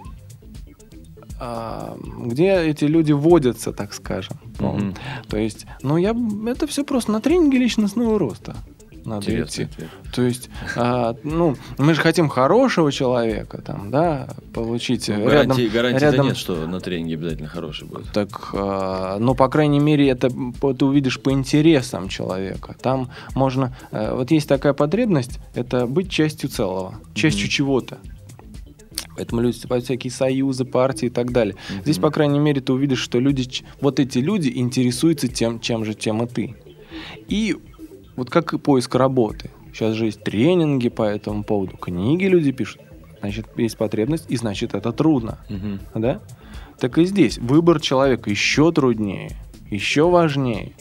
где 2.18 2.56
эти 2.62 2.86
люди 2.86 3.12
водятся, 3.12 3.72
так 3.74 3.94
скажем. 3.94 4.38
Мгм. 4.60 4.96
То 5.28 5.38
есть, 5.38 5.66
ну 5.82 5.98
я, 5.98 6.16
это 6.48 6.68
все 6.68 6.84
просто 6.84 7.12
на 7.12 7.22
тренинге 7.22 7.58
личностного 7.58 8.20
роста 8.20 8.56
надо 9.04 9.26
Интересный 9.26 9.64
идти. 9.66 9.74
ответ. 9.74 9.90
То 10.14 10.22
есть, 10.22 10.50
а, 10.76 11.16
ну, 11.24 11.56
мы 11.80 11.96
же 11.96 12.02
хотим 12.02 12.30
хорошего 12.30 12.92
человека, 12.92 13.60
там, 13.60 13.90
да, 13.90 14.28
получить 14.54 15.08
Ну, 15.08 15.16
рядом. 15.28 15.30
гарантии 15.58 15.68
гарантии 15.74 16.04
рядом 16.04 16.26
нет, 16.28 16.38
что 16.38 16.68
на 16.68 16.80
тренинге 16.80 17.16
обязательно 17.16 17.50
хороший 17.50 17.88
будет. 17.88 18.12
так, 18.14 18.52
а, 18.54 19.18
ну, 19.18 19.34
по 19.34 19.50
крайней 19.50 19.80
мере, 19.80 20.08
это 20.08 20.30
ты 20.30 20.86
увидишь 20.86 21.20
по 21.20 21.32
интересам 21.32 22.10
человека. 22.10 22.76
Там 22.80 23.10
можно... 23.34 23.76
э, 23.92 24.14
Вот 24.14 24.30
есть 24.30 24.48
такая 24.48 24.74
потребность, 24.74 25.40
это 25.56 25.88
быть 25.88 26.12
частью 26.12 26.50
целого, 26.50 26.94
частью 27.16 27.46
Мгм. 27.46 27.50
чего-то. 27.50 27.98
Поэтому 29.16 29.42
люди 29.42 29.56
вступают 29.56 29.84
в 29.84 29.88
всякие 29.88 30.12
союзы, 30.12 30.66
партии 30.66 31.08
и 31.08 31.10
так 31.10 31.32
далее. 31.32 31.56
Здесь, 31.84 31.98
Мгм. 31.98 32.04
по 32.04 32.12
крайней 32.12 32.40
мере, 32.40 32.62
ты 32.62 32.72
увидишь, 32.74 33.00
что 33.00 33.20
люди, 33.20 33.46
вот 33.82 34.00
эти 34.00 34.20
люди 34.20 34.52
интересуются 34.56 35.28
тем, 35.28 35.60
чем 35.60 35.84
же, 35.86 35.94
чем 35.94 36.24
и 36.24 36.28
ты. 36.28 36.56
И 37.28 37.56
вот 38.16 38.30
как 38.30 38.54
и 38.54 38.58
поиск 38.58 38.96
работы. 38.96 39.52
Сейчас 39.74 39.96
же 39.96 40.06
есть 40.06 40.24
тренинги 40.24 40.90
по 40.90 41.04
этому 41.04 41.44
поводу, 41.44 41.78
книги 41.78 42.26
люди 42.26 42.52
пишут. 42.52 42.82
Значит, 43.22 43.48
есть 43.58 43.78
потребность, 43.78 44.26
и 44.30 44.36
значит, 44.36 44.74
это 44.74 44.92
трудно 44.92 45.38
Мгм. 45.50 45.80
да? 45.96 46.22
Так 46.80 46.98
и 46.98 47.06
здесь 47.06 47.38
выбор 47.38 47.80
человека 47.80 48.30
еще 48.30 48.72
труднее, 48.72 49.32
еще 49.70 50.10
важнее. 50.10 50.74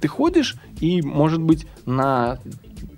Ты 0.00 0.08
ходишь 0.08 0.56
и, 0.80 1.02
может 1.02 1.40
быть, 1.42 1.66
на 1.86 2.38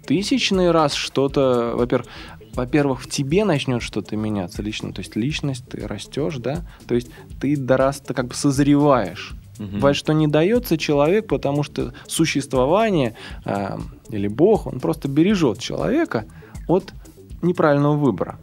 тысячный 0.07 0.70
раз 0.70 0.94
что-то, 0.94 1.72
во-первых, 1.77 2.09
во-первых, 2.57 3.03
в 3.03 3.09
тебе 3.09 3.45
начнет 3.45 3.83
что-то 3.83 4.16
меняться 4.16 4.62
лично, 4.62 4.92
то 4.92 5.01
есть 5.01 5.14
личность, 5.16 5.69
ты 5.69 5.87
растешь, 5.87 6.37
да, 6.37 6.64
то 6.87 6.95
есть 6.95 7.09
ты 7.40 7.57
до 7.57 7.77
раз 7.77 8.01
ты 8.01 8.14
как 8.14 8.29
бы 8.29 8.35
созреваешь. 8.35 9.35
Мгм. 9.59 9.77
Бывает, 9.77 9.97
что 9.97 10.12
не 10.12 10.27
дается 10.27 10.77
человек, 10.77 11.29
потому 11.29 11.62
что 11.62 11.92
существование 12.07 13.14
а, 13.45 13.79
или 14.11 14.29
Бог, 14.29 14.66
он 14.66 14.81
просто 14.81 15.09
бережет 15.09 15.59
человека 15.59 16.25
от 16.69 16.92
неправильного 17.42 17.97
выбора. 17.97 18.38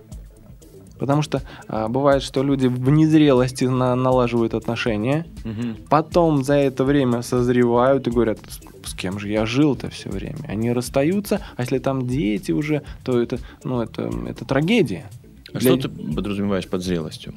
Потому 0.99 1.21
что 1.21 1.41
а, 1.67 1.88
бывает, 1.88 2.23
что 2.23 2.43
люди 2.43 2.67
в 2.67 2.89
незрелости 2.89 3.65
на, 3.65 3.95
налаживают 3.95 4.54
отношения, 4.54 5.26
Мгм. 5.43 5.78
потом 5.89 6.43
за 6.43 6.54
это 6.54 6.84
время 6.84 7.21
созревают 7.21 8.08
и 8.08 8.12
говорят, 8.12 8.39
с 8.86 8.93
кем 8.93 9.19
же 9.19 9.30
я 9.30 9.46
жил-то 9.46 9.89
все 9.89 10.10
время. 10.10 10.39
Они 10.48 10.72
расстаются, 10.72 11.41
а 11.56 11.62
если 11.62 11.80
там 11.80 12.08
дети 12.08 12.52
уже, 12.52 12.84
то 13.04 13.22
это, 13.22 13.39
ну, 13.63 13.82
это, 13.82 14.12
это 14.28 14.46
трагедия. 14.46 15.06
А 15.54 15.60
Для- 15.60 15.78
что 15.78 15.88
ты 15.88 16.13
подразумеваешь 16.13 16.67
под 16.67 16.84
зрелостью? 16.84 17.34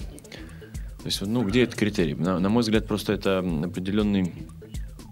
То 0.99 1.07
есть, 1.07 1.21
ну, 1.21 1.45
где 1.45 1.63
этот 1.63 1.77
критерий? 1.77 2.15
На, 2.15 2.39
на 2.41 2.49
мой 2.49 2.63
взгляд, 2.63 2.87
просто 2.87 3.13
это 3.13 3.39
определенный 3.39 4.33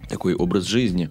такой 0.09 0.33
образ 0.33 0.65
жизни, 0.65 1.09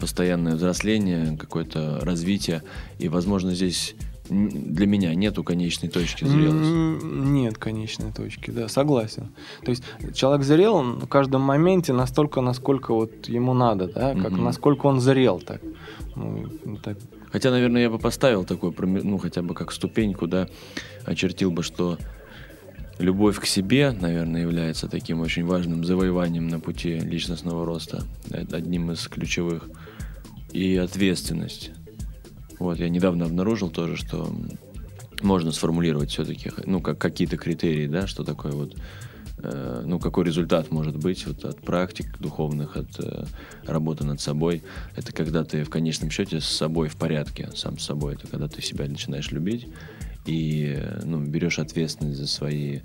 постоянное 0.00 0.56
взросление, 0.56 1.36
какое-то 1.36 2.00
развитие. 2.02 2.62
И, 2.98 3.08
возможно, 3.08 3.54
здесь 3.54 3.94
для 4.32 4.86
меня 4.86 5.14
нету 5.14 5.44
конечной 5.44 5.88
точки 5.88 6.24
зрелости. 6.24 7.04
Нет 7.04 7.58
конечной 7.58 8.12
точки, 8.12 8.50
да, 8.50 8.68
согласен. 8.68 9.28
То 9.64 9.70
есть 9.70 9.82
человек 10.14 10.44
зрел 10.44 10.74
он 10.74 10.98
в 11.00 11.06
каждом 11.06 11.42
моменте 11.42 11.92
настолько, 11.92 12.40
насколько 12.40 12.94
вот 12.94 13.28
ему 13.28 13.54
надо, 13.54 13.86
да, 13.86 14.14
как 14.14 14.32
Мгм. 14.32 14.44
насколько 14.44 14.86
он 14.86 15.00
зрел 15.00 15.40
так. 15.40 15.60
Ну, 16.16 16.48
так. 16.82 16.98
Хотя, 17.30 17.50
наверное, 17.50 17.82
я 17.82 17.90
бы 17.90 17.98
поставил 17.98 18.44
такой, 18.44 18.74
ну, 19.02 19.18
хотя 19.18 19.42
бы 19.42 19.54
как 19.54 19.72
ступеньку, 19.72 20.26
да, 20.26 20.48
очертил 21.06 21.50
бы, 21.50 21.62
что 21.62 21.96
любовь 22.98 23.40
к 23.40 23.46
себе, 23.46 23.92
наверное, 23.98 24.42
является 24.42 24.88
таким 24.88 25.20
очень 25.20 25.44
важным 25.44 25.84
завоеванием 25.84 26.48
на 26.48 26.60
пути 26.60 26.98
личностного 26.98 27.64
роста, 27.64 28.04
Это 28.30 28.56
одним 28.56 28.90
из 28.92 29.08
ключевых, 29.08 29.68
и 30.52 30.76
ответственность. 30.76 31.70
Вот, 32.62 32.78
я 32.78 32.88
недавно 32.88 33.24
обнаружил 33.24 33.70
тоже, 33.70 33.96
что 33.96 34.32
можно 35.20 35.50
сформулировать 35.50 36.10
все-таки, 36.10 36.52
ну, 36.64 36.80
как 36.80 36.96
какие-то 36.96 37.36
критерии, 37.36 37.88
да, 37.88 38.06
что 38.06 38.22
такое 38.22 38.52
вот, 38.52 38.76
э, 39.38 39.82
ну, 39.84 39.98
какой 39.98 40.24
результат 40.24 40.70
может 40.70 40.96
быть 40.96 41.26
вот 41.26 41.44
от 41.44 41.60
практик 41.60 42.16
духовных, 42.20 42.76
от 42.76 43.00
э, 43.00 43.24
работы 43.64 44.04
над 44.04 44.20
собой. 44.20 44.62
Это 44.94 45.12
когда 45.12 45.42
ты 45.42 45.64
в 45.64 45.70
конечном 45.70 46.10
счете 46.10 46.40
с 46.40 46.44
собой 46.44 46.88
в 46.88 46.94
порядке, 46.94 47.50
сам 47.56 47.78
с 47.78 47.84
собой. 47.84 48.14
Это 48.14 48.28
когда 48.28 48.46
ты 48.46 48.62
себя 48.62 48.86
начинаешь 48.86 49.32
любить 49.32 49.66
и 50.24 50.76
э, 50.76 51.00
ну, 51.04 51.20
берешь 51.20 51.58
ответственность 51.58 52.20
за 52.20 52.28
свои 52.28 52.82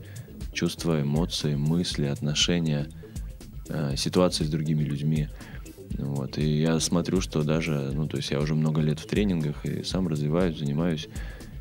чувства, 0.54 1.04
эмоции, 1.04 1.54
мысли, 1.54 2.06
отношения, 2.06 2.88
э, 3.70 3.96
ситуации 3.96 4.44
с 4.44 4.50
другими 4.50 4.84
людьми. 4.84 5.30
Вот. 5.98 6.38
И 6.38 6.62
я 6.62 6.80
смотрю, 6.80 7.22
что 7.22 7.44
даже, 7.44 7.92
ну, 7.94 8.08
то 8.08 8.18
есть 8.18 8.32
я 8.32 8.40
уже 8.40 8.56
много 8.56 8.82
лет 8.82 9.00
в 9.00 9.08
тренингах 9.08 9.66
и 9.66 9.84
сам 9.84 10.08
развиваюсь, 10.08 10.58
занимаюсь. 10.58 11.08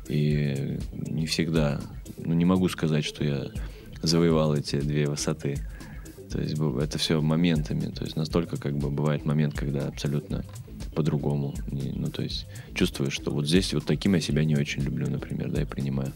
И 0.07 0.77
не 0.91 1.25
всегда, 1.25 1.81
ну, 2.17 2.33
не 2.33 2.45
могу 2.45 2.69
сказать, 2.69 3.03
что 3.03 3.23
я 3.23 3.47
завоевал 4.01 4.55
эти 4.55 4.79
две 4.79 5.07
высоты. 5.07 5.57
То 6.31 6.39
есть 6.41 6.55
это 6.81 6.97
все 6.97 7.21
моментами. 7.21 7.89
То 7.89 8.03
есть 8.03 8.15
настолько 8.15 8.57
как 8.57 8.77
бы 8.77 8.89
бывает 8.89 9.25
момент, 9.25 9.55
когда 9.55 9.87
абсолютно 9.87 10.43
по-другому. 10.93 11.53
Ну, 11.71 12.07
то 12.09 12.21
есть 12.23 12.47
чувствуешь, 12.73 13.13
что 13.13 13.31
вот 13.31 13.47
здесь 13.47 13.73
вот 13.73 13.85
таким 13.85 14.15
я 14.15 14.21
себя 14.21 14.43
не 14.43 14.55
очень 14.55 14.81
люблю, 14.81 15.09
например, 15.09 15.51
да, 15.51 15.61
и 15.61 15.65
принимаю. 15.65 16.13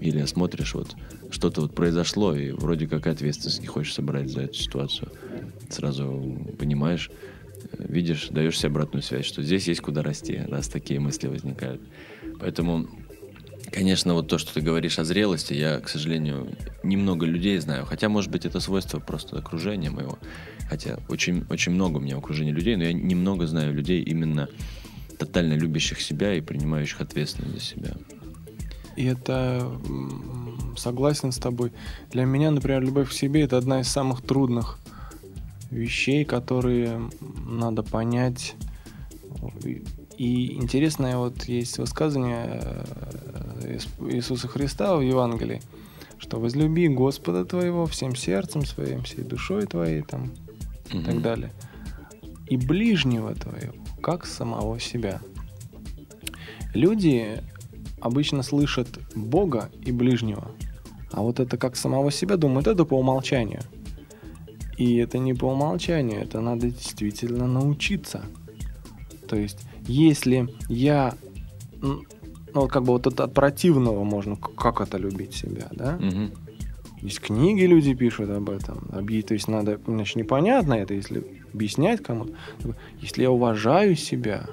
Или 0.00 0.24
смотришь, 0.24 0.74
вот 0.74 0.96
что-то 1.30 1.60
вот 1.62 1.74
произошло, 1.74 2.34
и 2.34 2.50
вроде 2.50 2.88
как 2.88 3.06
ответственность 3.06 3.60
не 3.60 3.68
хочешь 3.68 3.94
собрать 3.94 4.30
за 4.30 4.42
эту 4.42 4.54
ситуацию. 4.54 5.12
Сразу 5.70 6.36
понимаешь, 6.58 7.10
видишь, 7.78 8.28
даешь 8.28 8.58
себе 8.58 8.68
обратную 8.68 9.02
связь, 9.02 9.26
что 9.26 9.42
здесь 9.42 9.68
есть 9.68 9.80
куда 9.80 10.02
расти, 10.02 10.40
раз 10.48 10.68
такие 10.68 11.00
мысли 11.00 11.28
возникают. 11.28 11.80
Поэтому, 12.40 12.88
конечно, 13.70 14.14
вот 14.14 14.28
то, 14.28 14.38
что 14.38 14.54
ты 14.54 14.60
говоришь 14.60 14.98
о 14.98 15.04
зрелости, 15.04 15.54
я, 15.54 15.80
к 15.80 15.88
сожалению, 15.88 16.48
немного 16.82 17.26
людей 17.26 17.58
знаю. 17.58 17.84
Хотя, 17.86 18.08
может 18.08 18.30
быть, 18.30 18.44
это 18.44 18.60
свойство 18.60 18.98
просто 18.98 19.38
окружения 19.38 19.90
моего. 19.90 20.18
Хотя 20.68 20.98
очень, 21.08 21.44
очень 21.50 21.72
много 21.72 21.98
у 21.98 22.00
меня 22.00 22.16
в 22.16 22.20
окружении 22.20 22.52
людей, 22.52 22.76
но 22.76 22.84
я 22.84 22.92
немного 22.92 23.46
знаю 23.46 23.74
людей 23.74 24.02
именно 24.02 24.48
тотально 25.18 25.54
любящих 25.54 26.00
себя 26.00 26.34
и 26.34 26.40
принимающих 26.40 27.00
ответственность 27.00 27.54
за 27.54 27.60
себя. 27.60 27.94
И 28.96 29.04
это 29.04 29.70
согласен 30.76 31.32
с 31.32 31.38
тобой. 31.38 31.72
Для 32.10 32.24
меня, 32.24 32.50
например, 32.50 32.82
любовь 32.82 33.10
к 33.10 33.12
себе 33.12 33.42
это 33.42 33.56
одна 33.56 33.80
из 33.80 33.88
самых 33.88 34.22
трудных 34.22 34.78
вещей, 35.72 36.24
которые 36.24 37.10
надо 37.46 37.82
понять. 37.82 38.54
И- 40.18 40.54
интересное 40.54 41.16
вот 41.16 41.44
есть 41.44 41.78
высказывание 41.78 42.60
э, 42.62 43.76
Ис- 43.76 44.14
Иисуса 44.14 44.46
Христа 44.46 44.96
в 44.96 45.00
Евангелии, 45.00 45.62
что 46.18 46.38
возлюби 46.38 46.88
Господа 46.88 47.44
твоего 47.44 47.86
всем 47.86 48.14
сердцем 48.14 48.64
своим, 48.64 49.02
всей 49.02 49.24
душой 49.24 49.66
твоей 49.66 50.02
там, 50.02 50.30
и 50.92 51.02
так 51.02 51.22
далее. 51.22 51.52
И 52.46 52.56
ближнего 52.56 53.34
твоего, 53.34 53.74
как 54.02 54.26
самого 54.26 54.78
себя. 54.78 55.20
Люди 56.74 57.42
обычно 58.00 58.42
слышат 58.42 58.88
Бога 59.14 59.70
и 59.80 59.92
ближнего, 59.92 60.50
а 61.12 61.22
вот 61.22 61.40
это 61.40 61.56
как 61.56 61.76
самого 61.76 62.10
себя 62.10 62.36
думают, 62.36 62.66
это 62.66 62.84
по 62.84 62.98
умолчанию. 62.98 63.62
И 64.76 64.96
это 64.96 65.18
не 65.18 65.34
по 65.34 65.46
умолчанию, 65.46 66.20
это 66.22 66.40
надо 66.40 66.68
действительно 66.70 67.46
научиться. 67.46 68.24
То 69.28 69.36
есть, 69.36 69.66
если 69.86 70.48
я, 70.68 71.14
ну, 71.80 72.02
вот 72.54 72.70
как 72.70 72.82
бы 72.82 72.92
вот 72.92 73.06
это 73.06 73.24
от 73.24 73.34
противного 73.34 74.04
можно, 74.04 74.36
как 74.36 74.80
это 74.80 74.98
любить 74.98 75.34
себя, 75.34 75.68
да? 75.72 75.98
Мгм. 75.98 76.32
Есть 77.00 77.20
книги, 77.20 77.62
люди 77.62 77.94
пишут 77.94 78.30
об 78.30 78.48
этом. 78.48 78.88
То 78.88 79.34
есть 79.34 79.48
надо, 79.48 79.80
значит, 79.86 80.16
непонятно 80.16 80.74
это, 80.74 80.94
если 80.94 81.24
объяснять 81.52 82.02
кому-то. 82.02 82.32
Если 83.00 83.22
я 83.22 83.30
уважаю 83.30 83.96
себя, 83.96 84.46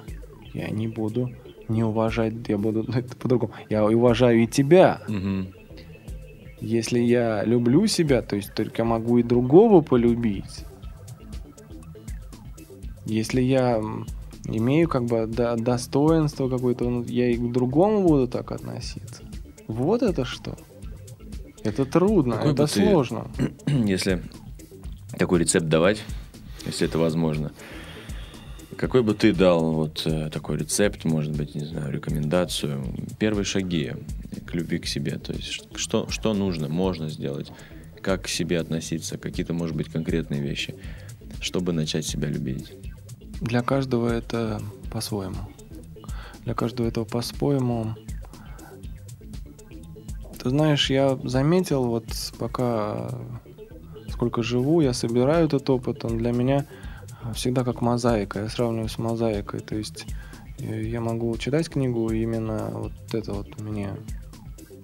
я 0.52 0.68
не 0.68 0.88
буду 0.88 1.30
не 1.68 1.84
уважать, 1.84 2.34
я 2.48 2.58
буду 2.58 2.82
это 2.94 3.16
по-другому. 3.16 3.52
Я 3.68 3.86
уважаю 3.86 4.42
и 4.42 4.46
тебя. 4.46 5.00
Мгм. 5.08 5.48
Если 6.60 6.98
я 7.00 7.42
люблю 7.44 7.86
себя, 7.86 8.22
то 8.22 8.36
есть 8.36 8.52
только 8.54 8.84
могу 8.84 9.18
и 9.18 9.22
другого 9.22 9.80
полюбить. 9.80 10.64
Если 13.06 13.40
я 13.40 13.80
имею 14.44 14.88
как 14.88 15.04
бы 15.06 15.26
до- 15.26 15.56
достоинство 15.56 16.48
какое-то, 16.48 16.88
ну, 16.88 17.02
я 17.04 17.30
и 17.30 17.36
к 17.36 17.52
другому 17.52 18.02
буду 18.06 18.28
так 18.28 18.52
относиться. 18.52 19.22
Вот 19.68 20.02
это 20.02 20.24
что? 20.24 20.56
Это 21.64 21.84
трудно, 21.84 22.36
Какой 22.36 22.52
это 22.52 22.62
бы 22.64 22.68
ты- 22.68 22.82
сложно. 22.86 23.26
Если 23.66 24.22
такой 25.18 25.40
рецепт 25.40 25.66
давать, 25.66 26.02
если 26.66 26.86
это 26.86 26.98
возможно, 26.98 27.52
какой 28.80 29.02
бы 29.02 29.12
ты 29.12 29.34
дал 29.34 29.72
вот 29.72 30.06
э, 30.06 30.30
такой 30.30 30.56
рецепт, 30.56 31.04
может 31.04 31.36
быть, 31.36 31.54
не 31.54 31.66
знаю, 31.66 31.92
рекомендацию, 31.92 32.82
первые 33.18 33.44
шаги 33.44 33.92
к 34.46 34.54
любви 34.54 34.78
к 34.78 34.86
себе, 34.86 35.18
то 35.18 35.34
есть 35.34 35.68
что, 35.76 36.08
что 36.08 36.32
нужно, 36.32 36.68
можно 36.68 37.10
сделать, 37.10 37.52
как 38.00 38.22
к 38.22 38.28
себе 38.28 38.58
относиться, 38.58 39.18
какие-то, 39.18 39.52
может 39.52 39.76
быть, 39.76 39.90
конкретные 39.90 40.40
вещи, 40.40 40.74
чтобы 41.42 41.74
начать 41.74 42.06
себя 42.06 42.28
любить. 42.28 42.72
Для 43.42 43.60
каждого 43.60 44.08
это 44.08 44.62
по-своему. 44.90 45.50
Для 46.46 46.54
каждого 46.54 46.88
этого 46.88 47.04
по-своему. 47.04 47.94
Ты 50.42 50.48
знаешь, 50.48 50.88
я 50.88 51.18
заметил, 51.22 51.84
вот 51.84 52.06
пока 52.38 53.10
сколько 54.08 54.42
живу, 54.42 54.80
я 54.80 54.94
собираю 54.94 55.44
этот 55.48 55.68
опыт, 55.68 56.02
он 56.06 56.16
для 56.16 56.32
меня 56.32 56.64
всегда 57.34 57.64
как 57.64 57.80
мозаика. 57.80 58.40
Я 58.40 58.48
сравниваю 58.48 58.88
с 58.88 58.98
мозаикой. 58.98 59.60
То 59.60 59.76
есть 59.76 60.06
э, 60.58 60.82
я 60.82 61.00
могу 61.00 61.36
читать 61.36 61.68
книгу, 61.68 62.10
и 62.10 62.22
именно 62.22 62.70
вот 62.72 62.92
это 63.12 63.32
вот 63.32 63.60
мне 63.60 63.90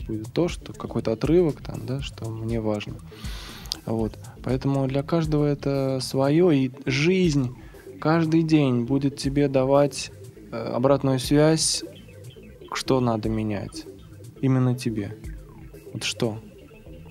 будет 0.07 0.33
то, 0.33 0.49
что 0.49 0.73
какой-то 0.73 1.13
отрывок 1.13 1.61
там, 1.61 1.87
да, 1.87 2.01
что 2.01 2.29
мне 2.31 2.61
важно. 2.61 2.95
Вот. 3.85 4.19
Поэтому 4.43 4.87
для 4.87 5.03
каждого 5.03 5.45
это 5.45 5.99
свое, 6.01 6.57
и 6.57 6.71
жизнь 6.87 7.57
каждый 8.01 8.43
день 8.43 8.85
будет 8.85 9.17
тебе 9.17 9.49
давать 9.49 10.11
э, 10.51 10.57
обратную 10.57 11.19
связь, 11.19 11.85
что 12.73 13.01
надо 13.01 13.29
менять. 13.29 13.87
Именно 14.41 14.75
тебе. 14.75 15.17
Вот 15.93 16.05
что? 16.05 16.39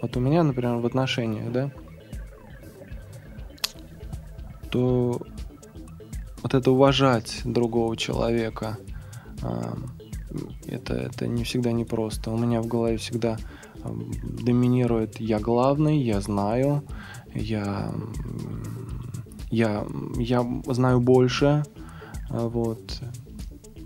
Вот 0.02 0.16
у 0.18 0.20
меня, 0.20 0.44
например, 0.44 0.76
в 0.76 0.86
отношениях, 0.86 1.52
да, 1.52 1.72
то 4.76 5.22
вот 6.44 6.54
это 6.54 6.72
уважать 6.72 7.42
другого 7.46 7.96
человека, 7.96 8.78
а, 9.42 9.74
это, 10.68 10.94
это 10.96 11.28
не 11.28 11.46
всегда 11.46 11.72
непросто. 11.72 12.30
У 12.32 12.38
меня 12.38 12.62
в 12.62 12.68
голове 12.68 12.98
всегда 12.98 13.38
доминирует 14.44 15.22
я 15.22 15.40
главный, 15.40 15.98
я 15.98 16.20
знаю, 16.20 16.84
я, 17.34 17.90
я, 19.50 19.86
я 20.18 20.46
знаю 20.68 21.00
больше, 21.00 21.64
а, 22.30 22.50
вот. 22.50 23.02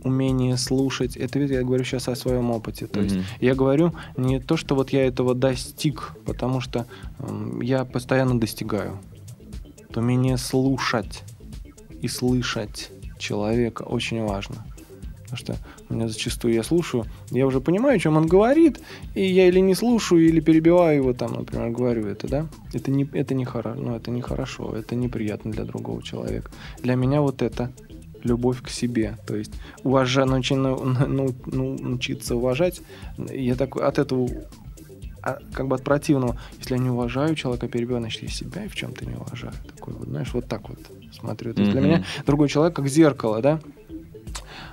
умение 0.04 0.58
слушать. 0.58 1.18
Это 1.18 1.40
ведь 1.40 1.52
я 1.52 1.62
говорю 1.62 1.84
сейчас 1.84 2.08
о 2.08 2.16
своем 2.16 2.50
опыте. 2.50 2.88
То 2.88 3.02
есть 3.02 3.16
Мгм. 3.16 3.26
я 3.42 3.54
говорю 3.54 3.94
не 4.18 4.40
то, 4.40 4.58
что 4.58 4.76
вот 4.76 4.90
я 4.90 5.06
этого 5.06 5.36
достиг, 5.36 6.16
потому 6.26 6.62
что 6.62 6.86
я 7.62 7.86
постоянно 7.86 8.40
достигаю. 8.40 8.98
Вот 9.90 9.98
умение 9.98 10.38
слушать 10.38 11.24
и 12.02 12.08
слышать 12.08 12.92
человека 13.18 13.84
очень 13.84 14.24
важно. 14.24 14.64
Потому 15.24 15.38
что 15.38 15.56
у 15.90 15.94
меня 15.94 16.08
зачастую 16.08 16.54
я 16.54 16.64
слушаю, 16.64 17.06
я 17.32 17.46
уже 17.46 17.60
понимаю, 17.60 17.98
о 17.98 18.00
чем 18.00 18.18
он 18.18 18.28
говорит, 18.28 18.80
и 19.14 19.24
я 19.26 19.48
или 19.48 19.60
не 19.60 19.76
слушаю, 19.76 20.28
или 20.28 20.40
перебиваю 20.40 20.98
его 20.98 21.14
там, 21.14 21.34
например, 21.34 21.70
говорю 21.70 22.08
это, 22.08 22.28
да? 22.28 22.48
Это 22.74 22.90
не, 22.90 23.08
это 23.14 23.34
не, 23.36 23.46
хоро, 23.46 23.74
ну, 23.76 23.96
это 23.96 24.10
не 24.12 24.22
хорошо, 24.22 24.76
это 24.76 24.96
неприятно 24.96 25.52
для 25.52 25.66
другого 25.66 26.02
человека. 26.02 26.52
Для 26.82 26.96
меня 26.96 27.22
вот 27.22 27.42
это 27.42 27.72
любовь 28.24 28.62
к 28.62 28.70
себе, 28.70 29.18
то 29.28 29.36
есть 29.36 29.54
уважа, 29.84 30.26
научи- 30.26 30.56
ну, 31.08 31.34
ну, 31.46 31.78
научиться 31.80 32.36
уважать. 32.36 32.82
Я 33.18 33.56
такой 33.56 33.84
от 33.84 34.00
этого 34.00 34.30
а, 35.22 35.40
как 35.54 35.68
бы 35.68 35.76
от 35.76 35.84
противного, 35.84 36.38
если 36.60 36.76
я 36.76 36.80
не 36.80 36.90
уважаю 36.90 37.36
человека, 37.36 37.68
перебиваю, 37.68 38.02
значит, 38.02 38.24
я 38.24 38.30
себя 38.30 38.66
и 38.66 38.68
в 38.68 38.76
чем-то 38.76 39.06
не 39.06 39.16
уважаю. 39.16 39.54
Такой 39.76 39.94
вот, 39.94 40.08
знаешь, 40.08 40.34
вот 40.34 40.48
так 40.48 40.70
вот 40.70 40.80
смотрю. 41.12 41.54
То 41.54 41.62
есть 41.62 41.72
для 41.72 41.82
Мгм. 41.82 41.90
меня 41.90 42.04
другой 42.26 42.50
человек 42.50 42.76
как 42.76 42.88
зеркало, 42.88 43.42
да? 43.42 43.60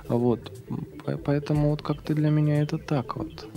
Вот. 0.07 0.51
По- 1.05 1.17
Поэтому 1.17 1.69
вот 1.71 1.81
как-то 1.81 2.13
для 2.13 2.29
меня 2.29 2.61
это 2.61 2.77
так 2.77 3.15
вот. 3.17 3.47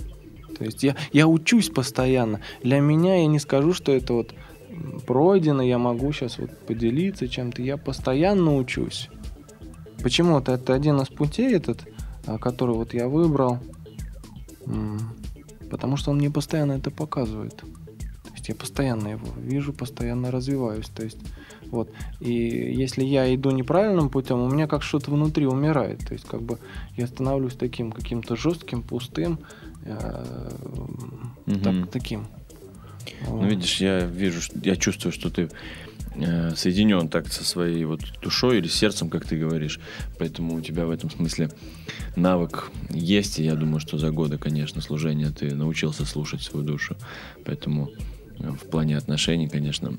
То 0.57 0.65
есть 0.65 0.83
я, 0.83 0.95
я 1.13 1.27
учусь 1.27 1.69
постоянно. 1.69 2.41
Для 2.61 2.79
меня 2.79 3.15
я 3.21 3.27
не 3.27 3.39
скажу, 3.39 3.73
что 3.73 3.91
это 3.91 4.13
вот 4.13 4.33
пройдено, 5.07 5.61
я 5.63 5.77
могу 5.77 6.11
сейчас 6.11 6.37
вот 6.39 6.51
поделиться 6.65 7.27
чем-то. 7.27 7.61
Я 7.61 7.77
постоянно 7.77 8.55
учусь. 8.57 9.09
Почему-то 10.03 10.53
это 10.53 10.73
один 10.73 10.99
из 11.01 11.07
путей 11.07 11.55
этот, 11.55 11.79
а, 12.25 12.37
который 12.37 12.75
вот 12.75 12.93
я 12.93 13.07
выбрал. 13.07 13.59
Потому 15.71 15.97
что 15.97 16.11
он 16.11 16.17
мне 16.17 16.29
постоянно 16.29 16.73
это 16.73 16.91
показывает. 16.91 17.55
То 17.55 18.33
есть 18.33 18.49
я 18.49 18.55
постоянно 18.55 19.07
его 19.07 19.27
вижу, 19.37 19.73
постоянно 19.73 20.29
развиваюсь. 20.29 20.89
То 20.89 21.03
есть 21.03 21.17
вот. 21.71 21.89
И 22.19 22.33
если 22.33 23.03
я 23.03 23.33
иду 23.33 23.51
неправильным 23.51 24.09
путем, 24.09 24.39
у 24.41 24.49
меня 24.49 24.67
как 24.67 24.83
что-то 24.83 25.11
внутри 25.11 25.47
умирает. 25.47 26.05
То 26.05 26.13
есть 26.13 26.25
как 26.27 26.41
бы 26.41 26.59
я 26.97 27.07
становлюсь 27.07 27.55
таким 27.55 27.91
каким-то 27.91 28.35
жестким, 28.35 28.83
пустым, 28.83 29.39
э, 29.85 30.49
Мгм. 31.45 31.61
так- 31.61 31.91
таким. 31.91 32.27
Ну, 33.27 33.45
видишь, 33.47 33.81
я 33.81 33.99
вижу, 34.01 34.41
я 34.63 34.75
чувствую, 34.75 35.11
что 35.11 35.29
ты 35.29 35.49
э, 36.15 36.55
соединен 36.55 37.09
так 37.09 37.31
со 37.31 37.43
своей 37.43 37.83
вот 37.85 38.01
душой 38.21 38.59
или 38.59 38.67
сердцем, 38.67 39.09
как 39.09 39.25
ты 39.25 39.37
говоришь. 39.37 39.79
Поэтому 40.19 40.55
у 40.55 40.61
тебя 40.61 40.85
в 40.85 40.91
этом 40.91 41.09
смысле 41.09 41.49
навык 42.15 42.71
есть, 42.89 43.39
и 43.39 43.43
я 43.43 43.55
думаю, 43.55 43.79
что 43.79 43.97
за 43.97 44.11
годы, 44.11 44.37
конечно, 44.37 44.81
служения 44.81 45.29
ты 45.31 45.53
научился 45.55 46.05
слушать 46.05 46.41
свою 46.41 46.65
душу. 46.65 46.95
Поэтому 47.45 47.89
э, 48.39 48.49
в 48.49 48.69
плане 48.69 48.97
отношений, 48.97 49.47
конечно, 49.47 49.93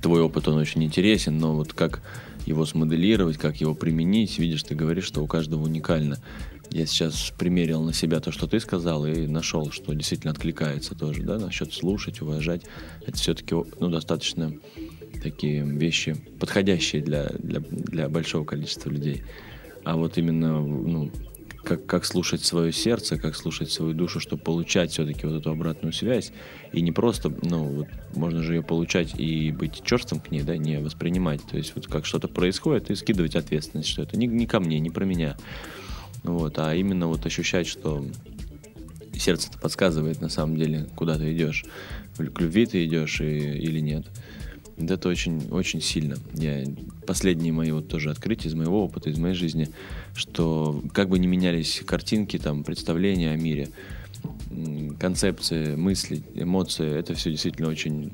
твой 0.00 0.20
опыт, 0.20 0.48
он 0.48 0.56
очень 0.56 0.84
интересен, 0.84 1.38
но 1.38 1.54
вот 1.54 1.72
как 1.72 2.02
его 2.46 2.64
смоделировать, 2.64 3.38
как 3.38 3.60
его 3.60 3.74
применить, 3.74 4.38
видишь, 4.38 4.62
ты 4.62 4.74
говоришь, 4.74 5.04
что 5.04 5.22
у 5.22 5.26
каждого 5.26 5.64
уникально. 5.64 6.18
Я 6.70 6.86
сейчас 6.86 7.32
примерил 7.36 7.82
на 7.82 7.92
себя 7.92 8.20
то, 8.20 8.32
что 8.32 8.46
ты 8.46 8.60
сказал, 8.60 9.06
и 9.06 9.26
нашел, 9.26 9.70
что 9.70 9.92
действительно 9.94 10.32
откликается 10.32 10.94
тоже, 10.94 11.22
да, 11.22 11.38
насчет 11.38 11.72
слушать, 11.72 12.20
уважать. 12.20 12.62
Это 13.04 13.16
все-таки, 13.16 13.54
ну, 13.54 13.88
достаточно 13.88 14.52
такие 15.22 15.64
вещи, 15.64 16.16
подходящие 16.38 17.02
для, 17.02 17.30
для, 17.38 17.60
для 17.60 18.08
большого 18.08 18.44
количества 18.44 18.90
людей. 18.90 19.22
А 19.84 19.96
вот 19.96 20.18
именно, 20.18 20.60
ну, 20.60 21.10
как, 21.66 21.84
как 21.84 22.04
слушать 22.04 22.44
свое 22.44 22.72
сердце, 22.72 23.18
как 23.18 23.34
слушать 23.34 23.70
свою 23.70 23.92
душу, 23.92 24.20
чтобы 24.20 24.42
получать 24.42 24.92
все-таки 24.92 25.26
вот 25.26 25.40
эту 25.40 25.50
обратную 25.50 25.92
связь. 25.92 26.32
И 26.72 26.80
не 26.80 26.92
просто, 26.92 27.32
ну, 27.42 27.64
вот 27.64 27.88
можно 28.14 28.42
же 28.42 28.54
ее 28.54 28.62
получать 28.62 29.18
и 29.18 29.50
быть 29.50 29.82
черством 29.84 30.20
к 30.20 30.30
ней, 30.30 30.42
да, 30.42 30.56
не 30.56 30.78
воспринимать. 30.78 31.42
То 31.42 31.56
есть 31.56 31.74
вот 31.74 31.88
как 31.88 32.06
что-то 32.06 32.28
происходит, 32.28 32.90
и 32.90 32.94
скидывать 32.94 33.34
ответственность, 33.34 33.88
что 33.88 34.02
это 34.02 34.16
не, 34.16 34.26
не 34.26 34.46
ко 34.46 34.60
мне, 34.60 34.78
не 34.78 34.90
про 34.90 35.04
меня. 35.04 35.36
Вот, 36.22 36.58
а 36.58 36.74
именно 36.74 37.08
вот 37.08 37.26
ощущать, 37.26 37.66
что 37.66 38.06
сердце-то 39.12 39.58
подсказывает 39.58 40.20
на 40.20 40.28
самом 40.28 40.56
деле, 40.56 40.86
куда 40.94 41.16
ты 41.16 41.32
идешь. 41.32 41.64
К 42.16 42.40
любви 42.40 42.66
ты 42.66 42.84
идешь 42.84 43.20
и, 43.20 43.24
или 43.24 43.80
нет. 43.80 44.06
Вот 44.76 44.90
Это 44.90 45.08
очень, 45.08 45.48
очень 45.50 45.80
сильно. 45.80 46.16
Я, 46.34 46.64
последние 47.06 47.52
мои 47.52 47.70
вот 47.70 47.88
тоже 47.88 48.10
открытия 48.10 48.48
из 48.48 48.54
моего 48.54 48.84
опыта, 48.84 49.10
из 49.10 49.18
моей 49.18 49.34
жизни, 49.34 49.68
что 50.14 50.82
как 50.92 51.08
бы 51.08 51.18
ни 51.18 51.26
менялись 51.26 51.82
картинки, 51.84 52.38
там, 52.38 52.64
представления 52.64 53.30
о 53.30 53.36
мире, 53.36 53.70
концепции, 54.98 55.76
мысли, 55.76 56.22
эмоции, 56.34 56.98
это 56.98 57.14
все 57.14 57.30
действительно 57.30 57.68
очень 57.68 58.12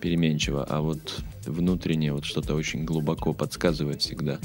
переменчиво. 0.00 0.64
А 0.64 0.80
вот 0.80 1.22
внутреннее 1.46 2.12
вот 2.12 2.24
что-то 2.24 2.54
очень 2.54 2.84
глубоко 2.84 3.32
подсказывает 3.32 4.02
всегда, 4.02 4.38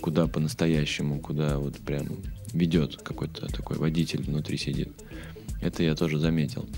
куда 0.00 0.26
по-настоящему, 0.26 1.20
куда 1.20 1.58
вот 1.58 1.76
прям 1.78 2.06
ведет 2.52 2.96
какой-то 2.96 3.46
такой 3.46 3.76
водитель 3.78 4.22
внутри 4.22 4.58
сидит. 4.58 4.90
Это 5.60 5.82
я 5.82 5.94
тоже 5.94 6.18
заметил. 6.18 6.68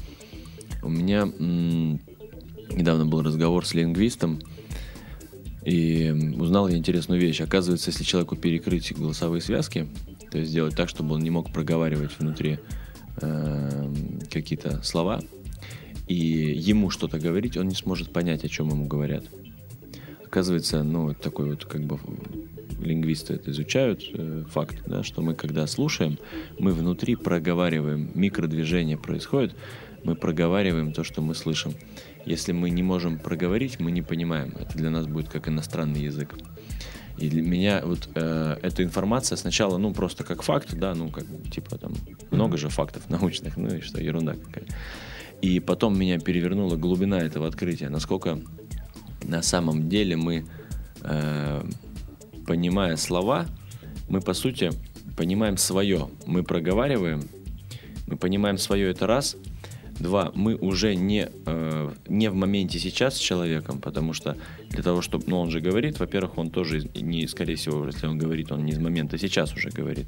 У 0.82 0.88
меня 0.88 1.26
недавно 2.74 3.06
был 3.06 3.22
разговор 3.22 3.66
с 3.66 3.74
лингвистом, 3.74 4.40
и 5.64 6.34
узнал 6.38 6.68
я 6.68 6.76
интересную 6.76 7.20
вещь. 7.20 7.40
Оказывается, 7.40 7.90
если 7.90 8.04
человеку 8.04 8.36
перекрыть 8.36 8.92
голосовые 8.96 9.40
связки, 9.40 9.88
то 10.30 10.38
есть 10.38 10.50
сделать 10.50 10.74
так, 10.74 10.88
чтобы 10.88 11.14
он 11.14 11.22
не 11.22 11.30
мог 11.30 11.52
проговаривать 11.52 12.18
внутри 12.18 12.58
эм, 13.20 14.20
какие-то 14.30 14.82
слова, 14.82 15.20
и 16.08 16.16
ему 16.16 16.90
что-то 16.90 17.18
говорить, 17.18 17.56
он 17.56 17.68
не 17.68 17.74
сможет 17.74 18.12
понять, 18.12 18.44
о 18.44 18.48
чем 18.48 18.70
ему 18.70 18.86
говорят. 18.86 19.24
Оказывается, 20.24 20.82
ну, 20.82 21.14
такой 21.14 21.50
вот 21.50 21.64
как 21.64 21.84
бы 21.84 21.98
лингвисты 22.80 23.34
это 23.34 23.50
изучают, 23.50 24.02
э, 24.12 24.44
факт, 24.50 24.82
да, 24.86 25.02
что 25.02 25.22
мы 25.22 25.34
когда 25.34 25.66
слушаем, 25.66 26.18
мы 26.58 26.72
внутри 26.72 27.14
проговариваем, 27.14 28.10
микродвижение 28.14 28.96
происходит, 28.96 29.54
мы 30.04 30.16
проговариваем 30.16 30.92
то, 30.92 31.04
что 31.04 31.22
мы 31.22 31.34
слышим. 31.34 31.74
Если 32.24 32.52
мы 32.52 32.70
не 32.70 32.82
можем 32.82 33.18
проговорить, 33.18 33.80
мы 33.80 33.90
не 33.90 34.02
понимаем. 34.02 34.54
Это 34.58 34.76
для 34.78 34.90
нас 34.90 35.06
будет 35.06 35.28
как 35.28 35.48
иностранный 35.48 36.00
язык. 36.00 36.34
И 37.18 37.28
для 37.28 37.42
меня 37.42 37.82
вот 37.84 38.08
э, 38.14 38.58
эта 38.62 38.82
информация 38.82 39.36
сначала, 39.36 39.78
ну, 39.78 39.92
просто 39.92 40.24
как 40.24 40.42
факт, 40.42 40.74
да, 40.74 40.94
ну, 40.94 41.08
как, 41.10 41.24
типа, 41.52 41.76
там, 41.78 41.92
много 42.30 42.56
же 42.56 42.68
фактов 42.68 43.08
научных, 43.10 43.56
ну, 43.56 43.74
и 43.74 43.80
что, 43.80 44.00
ерунда 44.00 44.34
какая. 44.34 44.64
И 45.40 45.60
потом 45.60 45.98
меня 45.98 46.18
перевернула 46.18 46.76
глубина 46.76 47.18
этого 47.18 47.46
открытия, 47.46 47.88
насколько 47.88 48.38
на 49.24 49.42
самом 49.42 49.88
деле 49.88 50.16
мы, 50.16 50.46
э, 51.02 51.64
понимая 52.46 52.96
слова, 52.96 53.46
мы, 54.08 54.20
по 54.20 54.34
сути, 54.34 54.70
понимаем 55.16 55.56
свое. 55.56 56.08
Мы 56.26 56.42
проговариваем, 56.42 57.22
мы 58.06 58.16
понимаем 58.16 58.58
свое 58.58 58.90
это 58.90 59.06
раз. 59.06 59.36
Два, 60.00 60.32
мы 60.34 60.56
уже 60.56 60.94
не, 60.94 61.28
э, 61.46 61.90
не 62.08 62.30
в 62.30 62.34
моменте 62.34 62.78
сейчас 62.78 63.16
с 63.16 63.18
человеком, 63.18 63.80
потому 63.80 64.12
что 64.12 64.36
для 64.70 64.82
того, 64.82 65.02
чтобы... 65.02 65.24
Ну, 65.26 65.38
он 65.38 65.50
же 65.50 65.60
говорит, 65.60 66.00
во-первых, 66.00 66.38
он 66.38 66.50
тоже, 66.50 66.88
не, 66.94 67.26
скорее 67.28 67.56
всего, 67.56 67.86
если 67.86 68.06
он 68.06 68.18
говорит, 68.18 68.50
он 68.52 68.64
не 68.64 68.72
из 68.72 68.78
момента 68.78 69.18
сейчас 69.18 69.54
уже 69.54 69.68
говорит. 69.70 70.06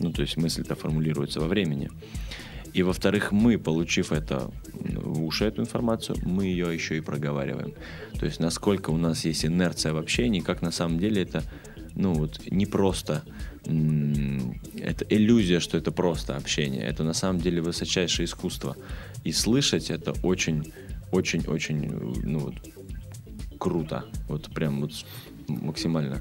Ну, 0.00 0.12
то 0.12 0.22
есть 0.22 0.36
мысль-то 0.36 0.74
формулируется 0.74 1.40
во 1.40 1.46
времени. 1.46 1.90
И, 2.72 2.82
во-вторых, 2.82 3.32
мы, 3.32 3.56
получив 3.58 4.12
это 4.12 4.50
в 4.74 5.24
уши, 5.24 5.46
эту 5.46 5.62
информацию, 5.62 6.18
мы 6.24 6.44
ее 6.44 6.74
еще 6.74 6.96
и 6.96 7.00
проговариваем. 7.00 7.72
То 8.18 8.26
есть, 8.26 8.40
насколько 8.40 8.90
у 8.90 8.98
нас 8.98 9.24
есть 9.24 9.46
инерция 9.46 9.92
в 9.92 9.96
общении, 9.96 10.40
как 10.40 10.60
на 10.62 10.70
самом 10.70 10.98
деле 10.98 11.22
это, 11.22 11.42
ну, 11.94 12.12
вот, 12.14 12.40
не 12.50 12.66
просто... 12.66 13.22
Это 13.64 15.04
иллюзия, 15.08 15.58
что 15.58 15.78
это 15.78 15.90
просто 15.90 16.36
общение. 16.36 16.82
Это 16.82 17.02
на 17.02 17.14
самом 17.14 17.40
деле 17.40 17.60
высочайшее 17.62 18.26
искусство. 18.26 18.76
И 19.26 19.32
слышать 19.32 19.90
это 19.90 20.14
очень, 20.22 20.72
очень, 21.10 21.44
очень, 21.48 21.90
ну, 22.22 22.38
вот, 22.38 22.54
круто. 23.58 24.04
Вот 24.28 24.54
прям 24.54 24.82
вот 24.82 24.92
максимально. 25.48 26.20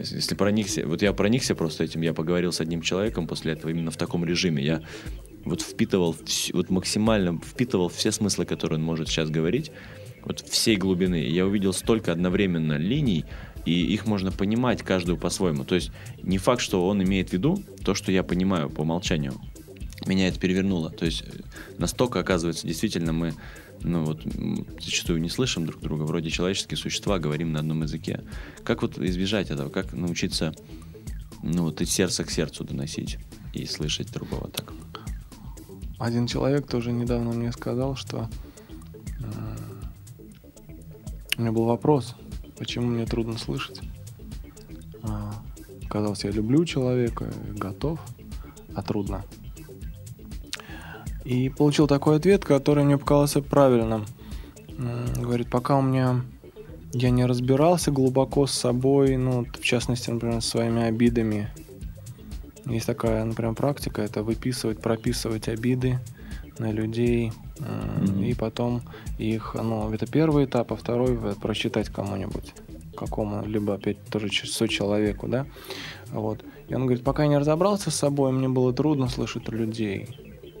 Если, 0.00 0.34
проникся, 0.34 0.84
вот 0.84 1.00
я 1.00 1.12
проникся 1.12 1.54
просто 1.54 1.84
этим, 1.84 2.00
я 2.00 2.12
поговорил 2.12 2.50
с 2.50 2.60
одним 2.60 2.82
человеком 2.82 3.28
после 3.28 3.52
этого 3.52 3.70
именно 3.70 3.92
в 3.92 3.96
таком 3.96 4.24
режиме. 4.24 4.64
Я 4.64 4.82
вот 5.44 5.62
впитывал, 5.62 6.16
вот 6.54 6.70
максимально 6.70 7.38
впитывал 7.40 7.88
все 7.88 8.10
смыслы, 8.10 8.46
которые 8.46 8.80
он 8.80 8.84
может 8.84 9.06
сейчас 9.06 9.30
говорить, 9.30 9.70
вот 10.24 10.40
всей 10.40 10.76
глубины. 10.76 11.22
Я 11.22 11.46
увидел 11.46 11.72
столько 11.72 12.10
одновременно 12.10 12.78
линий, 12.78 13.26
и 13.64 13.94
их 13.94 14.06
можно 14.06 14.32
понимать 14.32 14.82
каждую 14.82 15.18
по-своему. 15.18 15.64
То 15.64 15.76
есть 15.76 15.92
не 16.20 16.38
факт, 16.38 16.62
что 16.62 16.84
он 16.88 17.00
имеет 17.00 17.30
в 17.30 17.32
виду 17.34 17.62
то, 17.84 17.94
что 17.94 18.10
я 18.10 18.24
понимаю 18.24 18.70
по 18.70 18.80
умолчанию. 18.80 19.34
Меня 20.06 20.28
это 20.28 20.38
перевернуло. 20.38 20.90
То 20.90 21.04
есть 21.04 21.22
э, 21.22 21.40
настолько, 21.78 22.20
оказывается, 22.20 22.66
действительно 22.66 23.12
мы 23.12 23.34
ну 23.80 24.04
вот 24.04 24.22
зачастую 24.80 25.20
не 25.20 25.28
слышим 25.28 25.66
друг 25.66 25.80
друга, 25.80 26.02
вроде 26.02 26.30
человеческие 26.30 26.76
существа, 26.76 27.18
говорим 27.18 27.52
на 27.52 27.60
одном 27.60 27.82
языке. 27.82 28.24
Как 28.64 28.82
вот 28.82 28.98
избежать 28.98 29.50
этого? 29.50 29.68
Как 29.68 29.92
научиться 29.92 30.52
ну, 31.42 31.62
вот 31.64 31.80
из 31.80 31.90
сердца 31.90 32.24
к 32.24 32.30
сердцу 32.30 32.64
доносить 32.64 33.18
и 33.52 33.64
слышать 33.66 34.12
другого 34.12 34.48
так. 34.48 34.72
Один 35.98 36.26
человек 36.26 36.66
тоже 36.66 36.92
недавно 36.92 37.32
мне 37.32 37.52
сказал, 37.52 37.96
что 37.96 38.28
э, 39.20 39.56
у 41.36 41.40
меня 41.40 41.52
был 41.52 41.64
вопрос, 41.64 42.14
почему 42.56 42.86
мне 42.86 43.04
трудно 43.04 43.36
слышать. 43.36 43.80
А, 45.02 45.34
казалось, 45.88 46.24
я 46.24 46.30
люблю 46.30 46.64
человека, 46.64 47.32
готов, 47.54 48.00
а 48.74 48.82
трудно. 48.82 49.24
И 51.28 51.50
получил 51.50 51.86
такой 51.86 52.16
ответ, 52.16 52.46
который 52.46 52.84
мне 52.84 52.96
показался 52.96 53.42
правильным. 53.42 54.06
Говорит, 55.18 55.50
пока 55.50 55.76
у 55.76 55.82
меня 55.82 56.24
я 56.94 57.10
не 57.10 57.26
разбирался 57.26 57.90
глубоко 57.90 58.46
с 58.46 58.52
собой, 58.52 59.18
ну, 59.18 59.44
в 59.44 59.60
частности, 59.62 60.08
например, 60.08 60.40
с 60.40 60.46
своими 60.46 60.84
обидами. 60.84 61.50
Есть 62.64 62.86
такая, 62.86 63.24
например, 63.24 63.52
практика, 63.54 64.00
это 64.00 64.22
выписывать, 64.22 64.80
прописывать 64.80 65.48
обиды 65.48 65.98
на 66.58 66.72
людей, 66.72 67.32
Мгм. 67.58 68.22
и 68.22 68.32
потом 68.32 68.80
их, 69.18 69.54
ну, 69.54 69.92
это 69.92 70.06
первый 70.06 70.46
этап, 70.46 70.72
а 70.72 70.76
второй 70.76 71.14
прочитать 71.34 71.90
кому-нибудь, 71.90 72.54
какому-либо, 72.96 73.74
опять 73.74 74.02
тоже 74.06 74.30
ч- 74.30 74.46
сочеловеку, 74.46 75.28
да, 75.28 75.44
вот. 76.10 76.42
И 76.68 76.74
он 76.74 76.82
говорит, 76.86 77.04
пока 77.04 77.24
я 77.24 77.28
не 77.28 77.38
разобрался 77.38 77.90
с 77.90 77.96
собой, 77.96 78.32
мне 78.32 78.48
было 78.48 78.72
трудно 78.72 79.08
слышать 79.08 79.48
людей. 79.50 80.08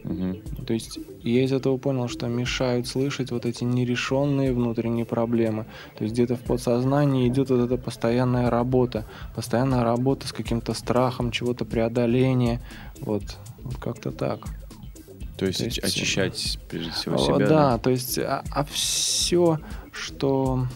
Мгм. 0.04 0.38
То 0.66 0.74
есть 0.74 0.98
я 1.22 1.44
из 1.44 1.52
этого 1.52 1.76
понял, 1.76 2.08
что 2.08 2.26
мешают 2.28 2.86
слышать 2.86 3.30
вот 3.30 3.46
эти 3.46 3.64
нерешенные 3.64 4.52
внутренние 4.52 5.04
проблемы. 5.04 5.66
То 5.96 6.04
есть 6.04 6.14
где-то 6.14 6.36
в 6.36 6.40
подсознании 6.40 7.28
идет 7.28 7.50
вот 7.50 7.60
эта 7.60 7.76
постоянная 7.76 8.50
работа, 8.50 9.06
постоянная 9.34 9.82
работа 9.82 10.26
с 10.28 10.32
каким-то 10.32 10.74
страхом, 10.74 11.30
чего-то 11.30 11.64
преодоления, 11.64 12.60
вот, 13.00 13.22
вот 13.62 13.76
как-то 13.76 14.10
так. 14.10 14.40
То 15.36 15.46
есть, 15.46 15.58
То 15.58 15.64
есть, 15.66 15.78
очищать 15.78 16.58
прежде 16.68 16.90
всего 16.90 17.16
себя. 17.16 17.46
да, 17.46 17.78
то 17.78 17.90
есть, 17.90 18.18
а, 18.18 18.42
все, 18.70 19.60
что 19.92 20.66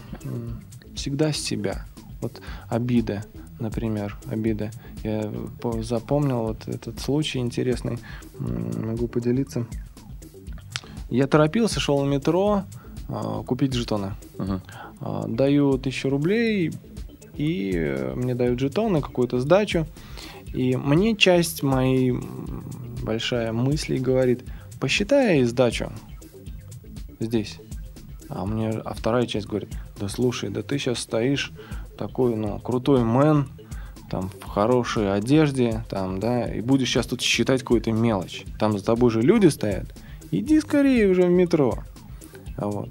всегда 0.95 1.33
с 1.33 1.37
себя. 1.37 1.85
Вот 2.21 2.41
обида, 2.69 3.25
например, 3.59 4.17
обида. 4.25 4.71
Я 5.03 5.31
по- 5.61 5.81
запомнил 5.81 6.43
вот 6.43 6.67
этот 6.67 6.99
случай 6.99 7.39
интересный, 7.39 7.99
могу 8.39 9.07
поделиться. 9.07 9.65
Я 11.09 11.27
торопился, 11.27 11.79
шел 11.79 12.03
в 12.03 12.07
метро 12.07 12.63
а, 13.07 13.43
купить 13.43 13.73
жетоны. 13.73 14.13
А, 14.99 15.27
Даю 15.27 15.77
тысячу 15.77 16.09
рублей, 16.09 16.71
и 17.35 17.71
э, 17.75 18.13
мне 18.15 18.35
дают 18.35 18.59
жетоны, 18.59 19.01
какую-то 19.01 19.39
сдачу. 19.39 19.87
И 20.53 20.75
мне 20.75 21.15
часть 21.15 21.63
моей 21.63 22.13
большая 23.01 23.51
мысли 23.51 23.97
говорит, 23.97 24.43
посчитай 24.79 25.43
сдачу 25.43 25.91
здесь. 27.19 27.59
А 28.29 28.45
мне, 28.45 28.69
а 28.69 28.93
вторая 28.93 29.25
часть 29.25 29.47
говорит, 29.47 29.69
да 29.99 30.07
слушай, 30.09 30.49
да 30.49 30.61
ты 30.61 30.77
сейчас 30.77 30.99
стоишь 30.99 31.51
такой, 32.07 32.35
ну, 32.35 32.59
крутой 32.59 33.05
мэн, 33.05 33.47
там, 34.09 34.29
в 34.41 34.45
хорошей 34.49 35.13
одежде, 35.13 35.85
там, 35.89 36.19
да, 36.19 36.53
и 36.53 36.59
будешь 36.59 36.89
сейчас 36.89 37.07
тут 37.07 37.21
считать 37.21 37.61
какую-то 37.61 37.93
мелочь. 37.93 38.43
Там 38.59 38.77
за 38.77 38.83
тобой 38.83 39.09
же 39.09 39.21
люди 39.21 39.47
стоят. 39.47 39.85
Иди 40.29 40.59
скорее 40.59 41.09
уже 41.09 41.21
в 41.23 41.29
метро. 41.29 41.79
А 42.57 42.67
вот. 42.67 42.89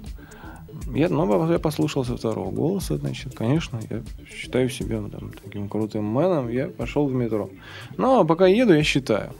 Я, 0.95 1.09
ну, 1.09 1.51
я 1.51 1.59
послушался 1.59 2.17
второго 2.17 2.49
голоса, 2.49 2.97
значит, 2.97 3.35
конечно, 3.35 3.79
я 3.87 4.01
считаю 4.35 4.69
себя 4.69 4.99
там, 5.11 5.31
таким 5.43 5.69
крутым 5.69 6.05
мэном, 6.05 6.49
я 6.49 6.67
пошел 6.67 7.05
в 7.05 7.13
метро. 7.13 7.51
Но 7.97 8.21
а 8.21 8.25
пока 8.25 8.47
еду, 8.47 8.73
я 8.73 8.83
считаю 8.83 9.33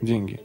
деньги. 0.00 0.40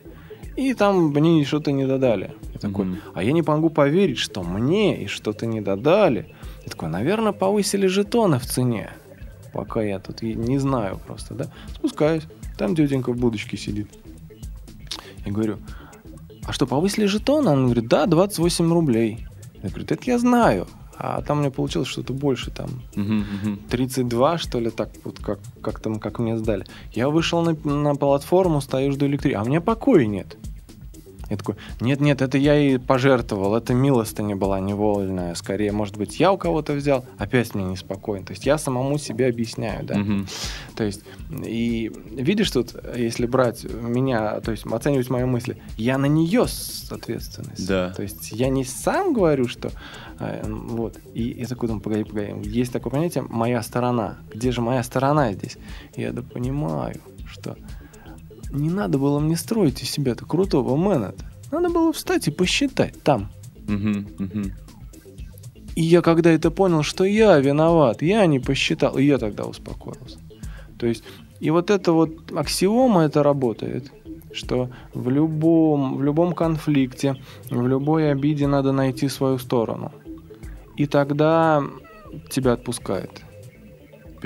И 0.57 0.73
там 0.73 1.11
мне 1.11 1.45
что-то 1.45 1.71
не 1.71 1.87
додали. 1.87 2.33
Я 2.53 2.59
такой, 2.59 2.85
Мгм. 2.85 2.97
а 3.13 3.23
я 3.23 3.31
не 3.31 3.41
могу 3.41 3.69
поверить, 3.69 4.17
что 4.17 4.43
мне 4.43 5.03
и 5.03 5.07
что-то 5.07 5.45
не 5.45 5.61
додали. 5.61 6.35
Я 6.65 6.71
такой, 6.71 6.89
наверное, 6.89 7.31
повысили 7.31 7.87
жетоны 7.87 8.39
в 8.39 8.45
цене. 8.45 8.91
Пока 9.53 9.81
я 9.81 9.99
тут 9.99 10.21
не 10.21 10.57
знаю 10.57 10.99
просто, 11.05 11.33
да. 11.33 11.45
Спускаюсь, 11.73 12.23
там 12.57 12.75
тетенька 12.75 13.13
в 13.13 13.17
будочке 13.17 13.55
сидит. 13.55 13.87
Я 15.25 15.31
говорю, 15.31 15.57
а 16.45 16.51
что, 16.51 16.67
повысили 16.67 17.05
жетоны? 17.05 17.49
Она 17.49 17.65
говорит, 17.65 17.87
да, 17.87 18.05
28 18.05 18.73
рублей. 18.73 19.27
Я 19.63 19.69
говорю, 19.69 19.85
это 19.85 19.97
я 20.05 20.19
знаю. 20.19 20.67
А 20.97 21.21
там 21.21 21.37
у 21.37 21.41
меня 21.41 21.51
получилось 21.51 21.89
что-то 21.89 22.13
больше, 22.13 22.51
там 22.51 22.69
Мгм, 22.95 23.25
мгм. 23.43 23.59
32, 23.69 24.37
что 24.37 24.59
ли, 24.59 24.69
так 24.69 24.89
вот, 25.03 25.19
как, 25.19 25.39
как 25.61 25.79
там, 25.79 25.99
как 25.99 26.19
мне 26.19 26.37
сдали. 26.37 26.65
Я 26.93 27.09
вышел 27.09 27.41
на, 27.41 27.53
на 27.69 27.95
платформу, 27.95 28.61
стою, 28.61 28.91
жду 28.93 29.05
электричества, 29.05 29.41
а 29.41 29.45
у 29.45 29.47
меня 29.47 29.61
покоя 29.61 30.05
нет. 30.05 30.37
Я 31.29 31.37
такой, 31.37 31.55
нет-нет, 31.79 32.21
это 32.21 32.37
я 32.37 32.57
и 32.57 32.77
пожертвовал, 32.77 33.55
это 33.55 33.73
милостыня 33.73 34.35
была 34.35 34.59
невольная, 34.59 35.35
скорее, 35.35 35.71
может 35.71 35.97
быть, 35.97 36.19
я 36.19 36.31
у 36.31 36.37
кого-то 36.37 36.73
взял, 36.73 37.05
опять 37.17 37.55
мне 37.55 37.65
неспокойно. 37.65 38.25
То 38.25 38.31
есть 38.31 38.45
я 38.45 38.57
самому 38.57 38.97
себе 38.97 39.27
объясняю, 39.27 39.85
да. 39.85 39.95
Мгм. 39.95 40.27
То 40.75 40.83
есть, 40.83 41.01
и 41.31 41.91
видишь 42.11 42.51
тут, 42.51 42.75
если 42.95 43.25
брать 43.25 43.63
меня, 43.63 44.39
то 44.41 44.51
есть 44.51 44.65
оценивать 44.65 45.09
мои 45.09 45.23
мысли, 45.23 45.57
я 45.77 45.97
на 45.97 46.05
нее 46.05 46.45
ответственность. 46.91 47.67
Да. 47.67 47.91
То 47.93 48.03
есть 48.03 48.31
я 48.31 48.49
не 48.49 48.63
сам 48.63 49.13
говорю, 49.13 49.47
что 49.47 49.71
э, 50.19 50.43
вот. 50.47 50.99
И 51.13 51.23
я 51.39 51.47
такой 51.47 51.67
думаю, 51.67 51.81
погоди, 51.81 52.03
погоди, 52.03 52.49
есть 52.49 52.71
такое 52.71 52.91
понятие 52.91 53.25
«моя 53.29 53.61
сторона». 53.61 54.17
Где 54.33 54.51
же 54.51 54.61
моя 54.61 54.83
сторона 54.83 55.33
здесь? 55.33 55.57
И 55.95 56.01
я 56.01 56.11
да 56.11 56.21
понимаю, 56.21 57.01
что 57.27 57.57
не 58.55 58.69
надо 58.69 58.97
было 58.97 59.19
мне 59.19 59.35
строить 59.35 59.81
из 59.81 59.89
себя-то 59.89 60.25
крутого 60.25 60.75
мэна-то. 60.75 61.25
Надо 61.51 61.69
было 61.69 61.93
встать 61.93 62.27
и 62.27 62.31
посчитать 62.31 63.01
там. 63.03 63.29
И 65.75 65.81
я 65.81 66.01
когда 66.01 66.31
это 66.31 66.51
понял, 66.51 66.83
что 66.83 67.03
я 67.03 67.37
виноват, 67.39 68.01
я 68.01 68.25
не 68.25 68.39
посчитал, 68.39 68.97
и 68.97 69.03
я 69.03 69.17
тогда 69.17 69.43
успокоился. 69.43 70.19
То 70.79 70.87
есть, 70.87 71.03
и 71.41 71.49
вот 71.49 71.69
это 71.69 71.91
вот 71.91 72.31
аксиома 72.33 73.01
это 73.01 73.23
работает, 73.23 73.91
что 74.31 74.69
в 74.93 75.09
любом, 75.09 75.97
в 75.97 76.03
любом 76.03 76.33
конфликте, 76.33 77.15
в 77.49 77.67
любой 77.67 78.11
обиде 78.11 78.47
надо 78.47 78.71
найти 78.71 79.09
свою 79.09 79.37
сторону. 79.37 79.91
И 80.77 80.85
тогда 80.85 81.63
тебя 82.29 82.53
отпускает. 82.53 83.24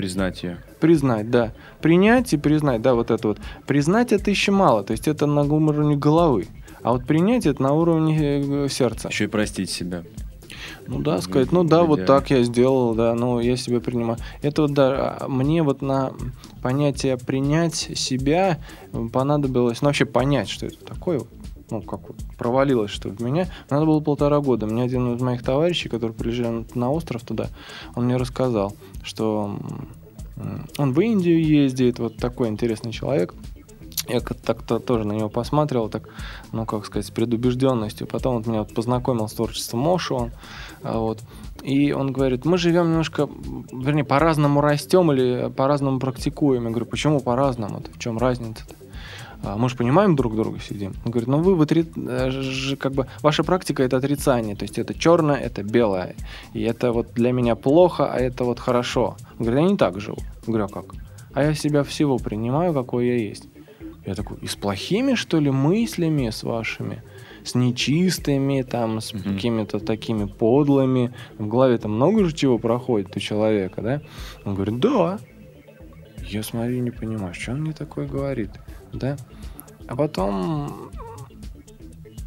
Признать 0.00 0.42
ее. 0.42 0.56
Признать, 0.80 1.30
да. 1.30 1.52
Принять 1.82 2.32
и 2.32 2.38
признать, 2.38 2.80
да, 2.80 2.94
вот 2.94 3.10
это 3.10 3.28
вот. 3.28 3.38
Признать 3.66 4.12
это 4.12 4.30
еще 4.30 4.50
мало, 4.50 4.82
то 4.82 4.92
есть 4.92 5.06
это 5.06 5.26
на 5.26 5.42
уровне 5.42 5.94
головы. 5.94 6.46
А 6.82 6.92
вот 6.92 7.04
принять 7.04 7.44
это 7.44 7.62
на 7.62 7.74
уровне 7.74 8.64
э, 8.64 8.68
сердца. 8.70 9.08
Еще 9.08 9.24
и 9.24 9.26
простить 9.26 9.68
себя. 9.68 10.02
Ну 10.86 11.00
да, 11.00 11.20
сказать, 11.20 11.52
ну 11.52 11.64
да, 11.64 11.82
вот 11.82 12.06
так 12.06 12.30
я 12.30 12.42
сделал, 12.44 12.94
да, 12.94 13.14
ну 13.14 13.40
я 13.40 13.58
себя 13.58 13.80
принимаю. 13.80 14.16
Это 14.40 14.62
вот 14.62 14.72
да, 14.72 15.18
а, 15.20 15.28
мне 15.28 15.62
вот 15.62 15.82
на 15.82 16.14
понятие 16.62 17.18
принять 17.18 17.74
себя 17.74 18.58
понадобилось, 19.12 19.82
ну 19.82 19.88
вообще 19.88 20.06
понять, 20.06 20.48
что 20.48 20.64
это 20.64 20.82
такое, 20.82 21.20
ну 21.70 21.82
как 21.82 22.08
вот 22.08 22.16
провалилось, 22.38 22.90
что 22.90 23.10
в 23.10 23.20
меня, 23.20 23.48
надо 23.68 23.84
было 23.84 24.00
полтора 24.00 24.40
года. 24.40 24.64
Мне 24.64 24.82
один 24.82 25.14
из 25.14 25.20
моих 25.20 25.42
товарищей, 25.42 25.90
который 25.90 26.12
приезжал 26.12 26.64
на 26.74 26.90
остров 26.90 27.22
туда, 27.22 27.48
он 27.94 28.06
мне 28.06 28.16
рассказал, 28.16 28.74
что 29.02 29.56
он 30.78 30.92
в 30.92 31.00
Индию 31.00 31.44
ездит, 31.44 31.98
вот 31.98 32.16
такой 32.16 32.48
интересный 32.48 32.92
человек. 32.92 33.34
Я 34.08 34.20
как- 34.20 34.40
так-то 34.40 34.78
тоже 34.78 35.04
на 35.04 35.12
него 35.12 35.28
посматривал, 35.28 35.88
так, 35.88 36.08
ну, 36.52 36.64
как 36.64 36.86
сказать, 36.86 37.06
с 37.06 37.10
предубежденностью. 37.10 38.06
Потом 38.06 38.36
он 38.36 38.44
меня 38.46 38.60
вот 38.60 38.74
познакомил 38.74 39.28
с 39.28 39.34
творчеством 39.34 39.80
Моши, 39.80 40.32
а, 40.82 40.98
вот. 40.98 41.20
И 41.62 41.92
он 41.92 42.12
говорит, 42.12 42.44
мы 42.44 42.56
живем 42.56 42.88
немножко, 42.88 43.28
вернее, 43.72 44.04
по-разному 44.04 44.60
растем 44.62 45.12
или 45.12 45.52
по-разному 45.54 46.00
практикуем. 46.00 46.64
Я 46.64 46.70
говорю, 46.70 46.86
почему 46.86 47.20
по-разному? 47.20 47.82
В 47.94 47.98
чем 47.98 48.16
разница-то? 48.18 48.79
А, 49.42 49.56
Мы 49.56 49.68
же 49.68 49.76
понимаем 49.76 50.16
друг 50.16 50.36
друга 50.36 50.58
сидим. 50.60 50.92
Он 51.04 51.10
говорит, 51.12 51.28
ну 51.28 51.38
вы 51.38 51.54
в 51.54 51.62
отри- 51.62 51.90
э, 51.96 52.76
как 52.76 52.92
бы 52.92 53.06
ваша 53.22 53.42
практика 53.42 53.82
это 53.82 53.96
отрицание, 53.96 54.54
то 54.54 54.64
есть 54.64 54.78
это 54.78 54.92
черное, 54.94 55.36
это 55.36 55.62
белое, 55.62 56.14
и 56.52 56.62
это 56.62 56.92
вот 56.92 57.14
для 57.14 57.32
меня 57.32 57.54
плохо, 57.56 58.12
а 58.12 58.18
это 58.18 58.44
вот 58.44 58.60
хорошо. 58.60 59.16
Он 59.38 59.46
говорит, 59.46 59.62
я 59.64 59.70
не 59.70 59.76
так 59.76 59.98
живу. 60.00 60.18
Я 60.46 60.46
говорю, 60.46 60.64
а 60.64 60.68
как? 60.68 60.84
А 61.32 61.42
я 61.44 61.54
себя 61.54 61.82
всего 61.84 62.18
принимаю, 62.18 62.74
какой 62.74 63.06
я 63.06 63.16
есть. 63.16 63.48
Я 64.06 64.14
такой, 64.14 64.38
и 64.42 64.46
с 64.46 64.56
плохими, 64.56 65.14
что 65.14 65.38
ли, 65.40 65.50
мыслями 65.50 66.28
с 66.30 66.42
вашими? 66.42 67.02
С 67.44 67.54
нечистыми, 67.54 68.62
там, 68.62 69.00
с 69.00 69.14
Мгм. 69.14 69.22
какими-то 69.22 69.78
такими 69.78 70.26
подлыми. 70.26 71.12
В 71.38 71.46
голове-то 71.48 71.88
много 71.88 72.24
же 72.24 72.34
чего 72.34 72.58
проходит 72.58 73.16
у 73.16 73.20
человека, 73.20 73.80
да? 73.82 74.00
Он 74.44 74.54
говорит, 74.54 74.78
да. 74.80 75.18
Я 76.28 76.42
смотрю, 76.42 76.80
не 76.80 76.90
понимаю, 76.90 77.32
что 77.34 77.52
он 77.52 77.62
мне 77.62 77.72
такое 77.72 78.06
говорит, 78.06 78.50
да? 78.92 79.16
А 79.86 79.96
потом 79.96 80.90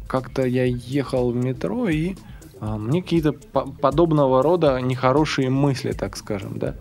как-то 0.06 0.46
я 0.46 0.64
ехал 0.64 1.30
в 1.30 1.36
метро, 1.36 1.88
и 1.88 2.14
а, 2.60 2.76
мне 2.76 3.02
какие-то 3.02 3.32
по- 3.32 3.66
подобного 3.66 4.42
рода 4.42 4.78
нехорошие 4.80 5.50
мысли, 5.50 5.92
так 5.92 6.16
скажем, 6.16 6.58
да? 6.58 6.76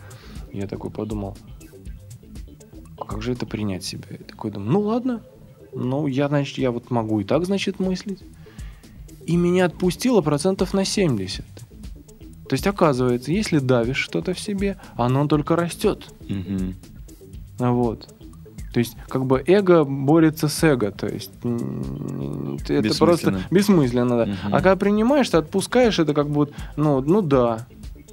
Я 0.52 0.68
такой 0.68 0.92
подумал, 0.92 1.38
а 2.98 3.06
как 3.06 3.22
же 3.22 3.32
это 3.34 3.46
принять 3.46 3.84
себя? 3.84 4.06
Я 4.12 4.18
такой 4.18 4.52
думаю, 4.52 4.72
ну 4.72 4.80
ладно, 4.82 5.24
ну 5.74 6.08
я, 6.08 6.28
значит, 6.28 6.58
я 6.58 6.72
вот 6.72 6.92
могу 6.92 7.20
и 7.22 7.24
так, 7.24 7.46
значит, 7.46 7.80
мыслить. 7.80 8.24
И 9.26 9.36
меня 9.36 9.66
отпустило 9.66 10.22
процентов 10.22 10.74
на 10.74 10.86
70. 10.86 11.46
То 12.50 12.54
есть, 12.56 12.68
оказывается, 12.68 13.32
если 13.32 13.60
давишь 13.60 13.98
что-то 13.98 14.34
в 14.34 14.40
себе, 14.40 14.78
оно 14.96 15.28
только 15.28 15.56
растет. 15.56 16.14
Мгм. 16.28 16.76
Вот. 17.58 18.14
То 18.74 18.80
есть, 18.80 18.98
как 19.08 19.26
бы 19.26 19.44
эго 19.46 19.84
борется 19.84 20.48
с 20.48 20.64
эго. 20.64 20.92
То 20.92 21.08
есть, 21.08 21.32
это 22.68 22.98
просто 22.98 23.40
бессмысленно, 23.52 24.18
да. 24.18 24.26
Мгм. 24.26 24.38
А 24.46 24.52
когда 24.58 24.76
принимаешь, 24.76 25.30
ты 25.30 25.38
отпускаешь, 25.38 26.00
это 26.00 26.14
как 26.14 26.28
бы, 26.28 26.34
вот, 26.34 26.54
ну, 26.76 27.00
ну 27.02 27.22
да. 27.22 27.68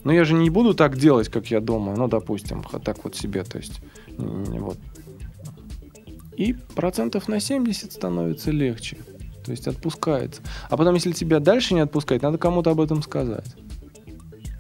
Но 0.05 0.13
я 0.13 0.25
же 0.25 0.35
не 0.35 0.51
буду 0.51 0.75
так 0.75 0.97
делать, 0.99 1.29
как 1.29 1.47
я 1.51 1.61
думаю. 1.61 1.97
Ну, 1.99 2.09
допустим, 2.09 2.63
так 2.85 3.03
вот 3.05 3.17
себе. 3.17 3.43
То 3.43 3.59
есть, 3.59 3.81
вот. 4.17 4.79
И 6.37 6.55
процентов 6.75 7.29
на 7.29 7.41
70 7.41 7.93
становится 7.93 8.51
легче. 8.51 8.99
То 9.45 9.53
есть 9.53 9.67
отпускается. 9.67 10.43
А 10.69 10.77
потом, 10.77 10.95
если 10.95 11.13
тебя 11.13 11.41
дальше 11.41 11.75
не 11.75 11.81
отпускать, 11.81 12.23
надо 12.23 12.39
кому-то 12.39 12.71
об 12.71 12.81
этом 12.81 13.03
сказать. 13.03 13.57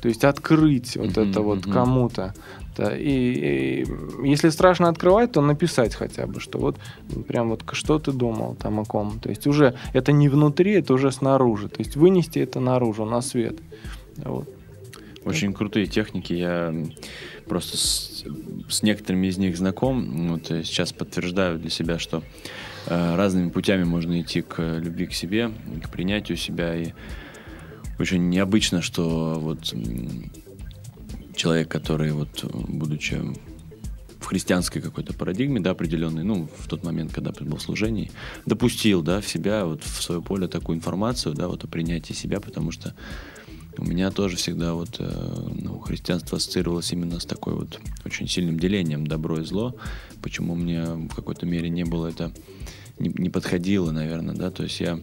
То 0.00 0.08
есть 0.08 0.24
открыть 0.24 0.96
вот 0.96 1.16
Мгм, 1.16 1.30
это 1.30 1.40
вот 1.42 1.66
мгм. 1.66 1.72
кому-то. 1.72 2.34
Да, 2.76 2.96
и, 2.96 3.82
и 3.82 3.86
если 4.24 4.48
страшно 4.48 4.88
открывать, 4.88 5.32
то 5.32 5.42
написать 5.42 5.94
хотя 5.94 6.26
бы, 6.26 6.40
что 6.40 6.58
вот 6.58 6.76
прям 7.28 7.50
вот 7.50 7.62
что 7.72 7.98
ты 7.98 8.12
думал 8.12 8.54
там 8.54 8.80
о 8.80 8.84
ком. 8.84 9.20
То 9.20 9.28
есть 9.28 9.46
уже 9.46 9.74
это 9.92 10.12
не 10.12 10.28
внутри, 10.28 10.72
это 10.72 10.94
уже 10.94 11.10
снаружи. 11.12 11.68
То 11.68 11.80
есть 11.80 11.96
вынести 11.96 12.38
это 12.38 12.60
наружу, 12.60 13.04
на 13.04 13.20
свет. 13.20 13.58
Вот. 14.16 14.48
Очень 15.24 15.52
крутые 15.52 15.86
техники. 15.86 16.32
Я 16.32 16.74
просто 17.46 17.76
с, 17.76 18.24
с 18.68 18.82
некоторыми 18.82 19.26
из 19.26 19.36
них 19.36 19.56
знаком. 19.56 20.28
Вот, 20.28 20.50
и 20.50 20.62
сейчас 20.62 20.92
подтверждаю 20.92 21.58
для 21.58 21.68
себя, 21.68 21.98
что 21.98 22.22
э, 22.86 23.16
разными 23.16 23.50
путями 23.50 23.84
можно 23.84 24.20
идти 24.20 24.40
к 24.40 24.62
любви 24.78 25.06
к 25.06 25.12
себе, 25.12 25.50
к 25.84 25.90
принятию 25.90 26.38
себя. 26.38 26.74
И 26.74 26.92
очень 28.00 28.28
необычно, 28.28 28.82
что 28.82 29.38
вот 29.38 29.74
человек, 31.34 31.68
который 31.68 32.12
вот, 32.12 32.44
будучи 32.52 33.20
в 34.18 34.26
христианской 34.26 34.82
какой-то 34.82 35.14
парадигме, 35.14 35.60
да, 35.60 35.70
определенной, 35.70 36.22
ну, 36.22 36.48
в 36.58 36.68
тот 36.68 36.84
момент, 36.84 37.12
когда 37.12 37.32
был 37.40 37.56
в 37.56 37.62
служении, 37.62 38.10
допустил, 38.46 39.02
да, 39.02 39.20
в 39.20 39.28
себя, 39.28 39.64
вот 39.64 39.82
в 39.82 40.02
свое 40.02 40.20
поле 40.20 40.46
такую 40.46 40.76
информацию, 40.76 41.34
да, 41.34 41.48
вот 41.48 41.64
о 41.64 41.66
принятии 41.66 42.12
себя, 42.12 42.40
потому 42.40 42.70
что 42.70 42.94
у 43.78 43.84
меня 43.84 44.10
тоже 44.10 44.36
всегда 44.36 44.74
вот 44.74 44.96
э, 44.98 45.48
ну, 45.54 45.78
христианство 45.78 46.36
ассоциировалось 46.36 46.92
именно 46.92 47.18
с 47.18 47.24
такой 47.24 47.54
вот 47.54 47.80
очень 48.04 48.28
сильным 48.28 48.58
делением 48.58 49.06
добро 49.06 49.40
и 49.40 49.44
зло. 49.44 49.74
Почему 50.22 50.54
мне 50.54 50.84
в 50.84 51.14
какой-то 51.14 51.46
мере 51.46 51.70
не 51.70 51.84
было 51.84 52.08
это, 52.08 52.32
не, 52.98 53.08
не 53.08 53.30
подходило, 53.30 53.90
наверное, 53.90 54.34
да, 54.34 54.50
то 54.50 54.64
есть 54.64 54.80
я, 54.80 55.00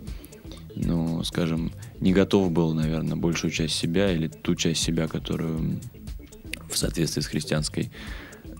ну, 0.83 1.23
скажем, 1.23 1.71
не 1.99 2.13
готов 2.13 2.51
был, 2.51 2.73
наверное, 2.73 3.15
большую 3.15 3.51
часть 3.51 3.75
себя 3.75 4.11
или 4.11 4.27
ту 4.27 4.55
часть 4.55 4.81
себя, 4.81 5.07
которую 5.07 5.79
в 6.69 6.77
соответствии 6.77 7.21
с 7.21 7.27
христианской 7.27 7.91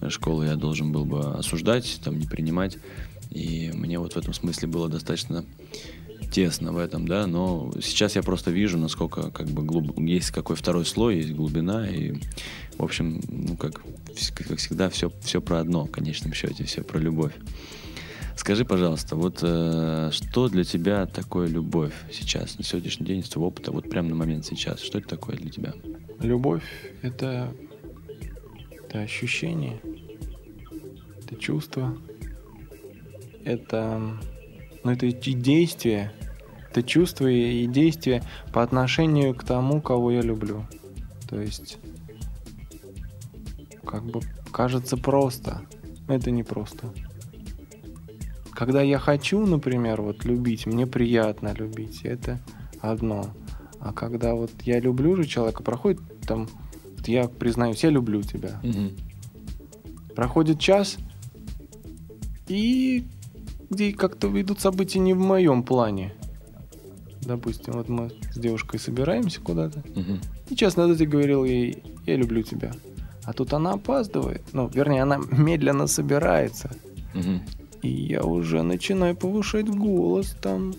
э, 0.02 0.10
школой 0.10 0.48
я 0.48 0.56
должен 0.56 0.92
был 0.92 1.06
бы 1.06 1.36
осуждать, 1.36 2.00
там, 2.04 2.18
не 2.18 2.26
принимать. 2.26 2.78
И 3.30 3.72
мне 3.74 4.00
вот 4.00 4.14
в 4.14 4.18
этом 4.18 4.34
смысле 4.34 4.68
было 4.68 4.90
достаточно 4.90 5.46
тесно 6.32 6.74
в 6.74 6.78
этом, 6.78 7.08
да, 7.08 7.28
но 7.28 7.72
сейчас 7.82 8.16
я 8.16 8.24
просто 8.24 8.52
вижу, 8.52 8.78
насколько 8.78 9.32
как 9.32 9.48
бы 9.48 9.64
глуб... 9.64 9.98
есть 10.00 10.32
какой 10.32 10.56
второй 10.56 10.86
слой, 10.86 11.18
есть 11.18 11.32
глубина, 11.32 11.90
и, 11.90 12.16
в 12.78 12.84
общем, 12.84 13.22
ну, 13.30 13.56
как, 13.56 13.82
как 14.36 14.58
всегда, 14.58 14.90
все, 14.90 15.12
все 15.22 15.42
про 15.42 15.60
одно, 15.60 15.86
в 15.86 15.92
конечном 15.92 16.34
счете, 16.34 16.64
все 16.66 16.82
про 16.82 17.00
любовь. 17.00 17.34
Скажи, 18.38 18.66
пожалуйста, 18.66 19.16
вот 19.16 19.40
э, 19.42 20.10
что 20.12 20.48
для 20.48 20.64
тебя 20.64 21.08
такое 21.08 21.48
любовь 21.48 21.94
сейчас, 22.12 22.58
на 22.58 22.64
сегодняшний 22.64 23.06
день, 23.06 23.20
из 23.20 23.30
твоего 23.30 23.48
опыта, 23.48 23.72
вот 23.72 23.90
прямо 23.90 24.10
на 24.10 24.16
момент 24.16 24.46
сейчас, 24.46 24.80
что 24.80 25.00
это 25.00 25.10
такое 25.10 25.36
для 25.36 25.50
тебя? 25.50 25.74
Любовь 26.20 26.64
это, 27.02 27.52
это 28.72 29.02
ощущение, 29.02 29.82
это 31.20 31.36
чувство, 31.36 31.98
это, 33.44 34.00
ну, 34.84 34.92
это 34.92 35.08
и 35.08 35.12
действие, 35.34 36.14
это 36.70 36.84
чувство 36.84 37.28
и 37.28 37.66
действие 37.66 38.22
по 38.54 38.62
отношению 38.62 39.34
к 39.34 39.44
тому, 39.44 39.82
кого 39.82 40.12
я 40.12 40.22
люблю. 40.22 40.66
То 41.28 41.42
есть, 41.42 41.80
как 43.84 44.06
бы 44.06 44.22
кажется 44.52 44.96
просто, 44.96 45.64
но 46.08 46.14
это 46.14 46.30
не 46.30 46.44
просто. 46.44 46.94
Когда 48.58 48.82
я 48.82 48.98
хочу, 48.98 49.46
например, 49.46 50.02
вот 50.02 50.26
любить, 50.26 50.66
мне 50.66 50.88
приятно 50.88 51.54
любить, 51.54 52.02
это 52.02 52.40
одно. 52.82 53.28
А 53.80 53.94
когда 53.94 54.34
вот 54.34 54.50
я 54.64 54.80
люблю 54.80 55.16
же 55.16 55.26
человека, 55.26 55.62
проходит 55.62 56.02
там, 56.26 56.48
вот 56.98 57.08
я 57.08 57.28
признаюсь, 57.28 57.84
я 57.84 57.92
люблю 57.92 58.24
тебя. 58.24 58.60
Проходит 60.16 60.60
час, 60.60 60.98
и 62.48 63.06
где 63.70 63.94
как-то 63.94 64.28
идут 64.42 64.60
события 64.60 64.98
не 64.98 65.14
в 65.14 65.20
моем 65.20 65.62
плане. 65.62 66.16
Допустим, 67.22 67.74
вот 67.76 67.90
мы 67.90 68.10
с 68.34 68.40
девушкой 68.40 68.80
собираемся 68.80 69.40
куда-то, 69.40 69.84
Мгм. 69.94 70.20
и 70.50 70.56
час 70.56 70.76
назад 70.78 71.00
я 71.00 71.06
говорил 71.06 71.46
ей, 71.46 71.84
я 72.08 72.16
люблю 72.16 72.42
тебя. 72.42 72.72
А 73.24 73.34
тут 73.34 73.54
она 73.54 73.74
опаздывает. 73.74 74.42
Ну, 74.52 74.68
вернее, 74.68 75.04
она 75.04 75.20
медленно 75.32 75.86
собирается. 75.86 76.72
Мгм. 77.14 77.42
И 77.82 77.90
я 77.90 78.24
уже 78.24 78.64
начинаю 78.64 79.16
повышать 79.16 79.70
голос 79.70 80.36
там. 80.42 80.74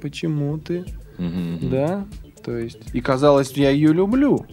Почему 0.00 0.58
ты? 0.58 0.84
Да? 1.18 2.06
То 2.44 2.56
есть, 2.56 2.94
и 2.94 3.00
казалось, 3.00 3.52
я 3.52 3.70
ее 3.70 3.92
люблю. 3.92 4.44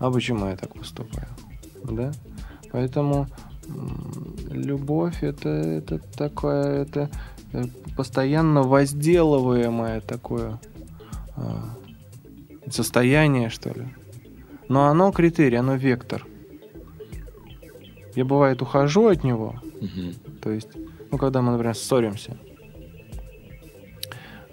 А 0.00 0.10
почему 0.10 0.46
я 0.46 0.56
так 0.56 0.74
поступаю? 0.74 1.28
Да? 1.84 2.12
Поэтому 2.70 3.26
любовь 4.50 5.22
это, 5.22 5.48
это 5.48 5.98
такое, 5.98 6.82
это 6.82 7.10
э, 7.52 7.64
постоянно 7.96 8.62
возделываемое 8.62 10.00
такое 10.00 10.60
а, 11.36 11.74
состояние, 12.70 13.50
что 13.50 13.70
ли. 13.70 13.88
Но 14.68 14.86
оно 14.86 15.12
критерий, 15.12 15.56
оно 15.56 15.76
вектор. 15.76 16.26
Я 18.14 18.24
бывает 18.24 18.62
ухожу 18.62 19.06
от 19.08 19.24
него, 19.24 19.60
Мгм. 19.80 20.14
То 20.40 20.50
есть, 20.50 20.68
ну, 21.10 21.18
когда 21.18 21.42
мы, 21.42 21.52
например, 21.52 21.74
ссоримся. 21.74 22.36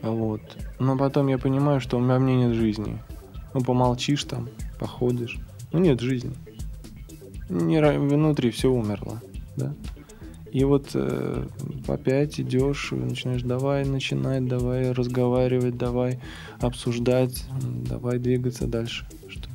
Вот. 0.02 0.42
Но 0.80 0.98
потом 0.98 1.28
я 1.28 1.38
понимаю, 1.38 1.80
что 1.80 1.98
у 1.98 2.00
меня 2.00 2.20
мне 2.20 2.36
нет 2.36 2.54
жизни. 2.54 3.02
Ну, 3.54 3.62
помолчишь 3.62 4.24
там, 4.26 4.50
походишь. 4.80 5.40
Ну, 5.72 5.80
нет 5.80 6.00
жизни. 6.00 6.34
Не, 7.50 7.82
внутри 7.98 8.52
все 8.52 8.72
умерло, 8.72 9.22
да. 9.56 9.74
И 10.52 10.64
вот 10.64 10.92
э, 10.94 11.48
опять 11.88 12.40
идешь, 12.40 12.92
начинаешь 12.92 13.42
давай 13.42 13.84
начинать, 13.84 14.48
давай 14.48 14.94
разговаривать, 14.94 15.78
давай 15.78 16.22
обсуждать, 16.62 17.44
давай 17.62 18.20
двигаться 18.20 18.66
дальше. 18.66 19.06
Что, 19.28 19.50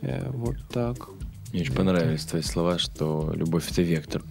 э, 0.00 0.30
вот 0.30 0.56
так. 0.72 1.10
Мне 1.52 1.60
очень 1.60 1.74
понравились 1.74 2.24
твои 2.24 2.40
слова, 2.40 2.78
что 2.78 3.32
любовь 3.34 3.70
это 3.70 3.82
вектор, 3.82 4.22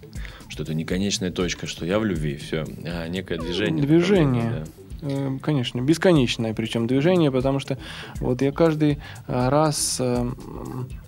что 0.60 0.72
это 0.72 0.74
не 0.74 0.84
конечная 0.84 1.30
точка, 1.30 1.66
что 1.66 1.86
я 1.86 1.98
в 1.98 2.04
любви, 2.04 2.36
все, 2.36 2.66
а 2.84 3.08
некое 3.08 3.38
движение. 3.38 3.82
Движение. 3.82 4.42
направление, 4.42 4.66
Э, 5.02 5.38
Конечно, 5.40 5.80
бесконечное 5.80 6.52
причем 6.52 6.86
движение, 6.86 7.32
потому 7.32 7.58
что 7.58 7.78
вот 8.20 8.42
я 8.42 8.52
каждый 8.52 8.98
э, 9.26 9.48
раз 9.48 9.96
э, 9.98 10.30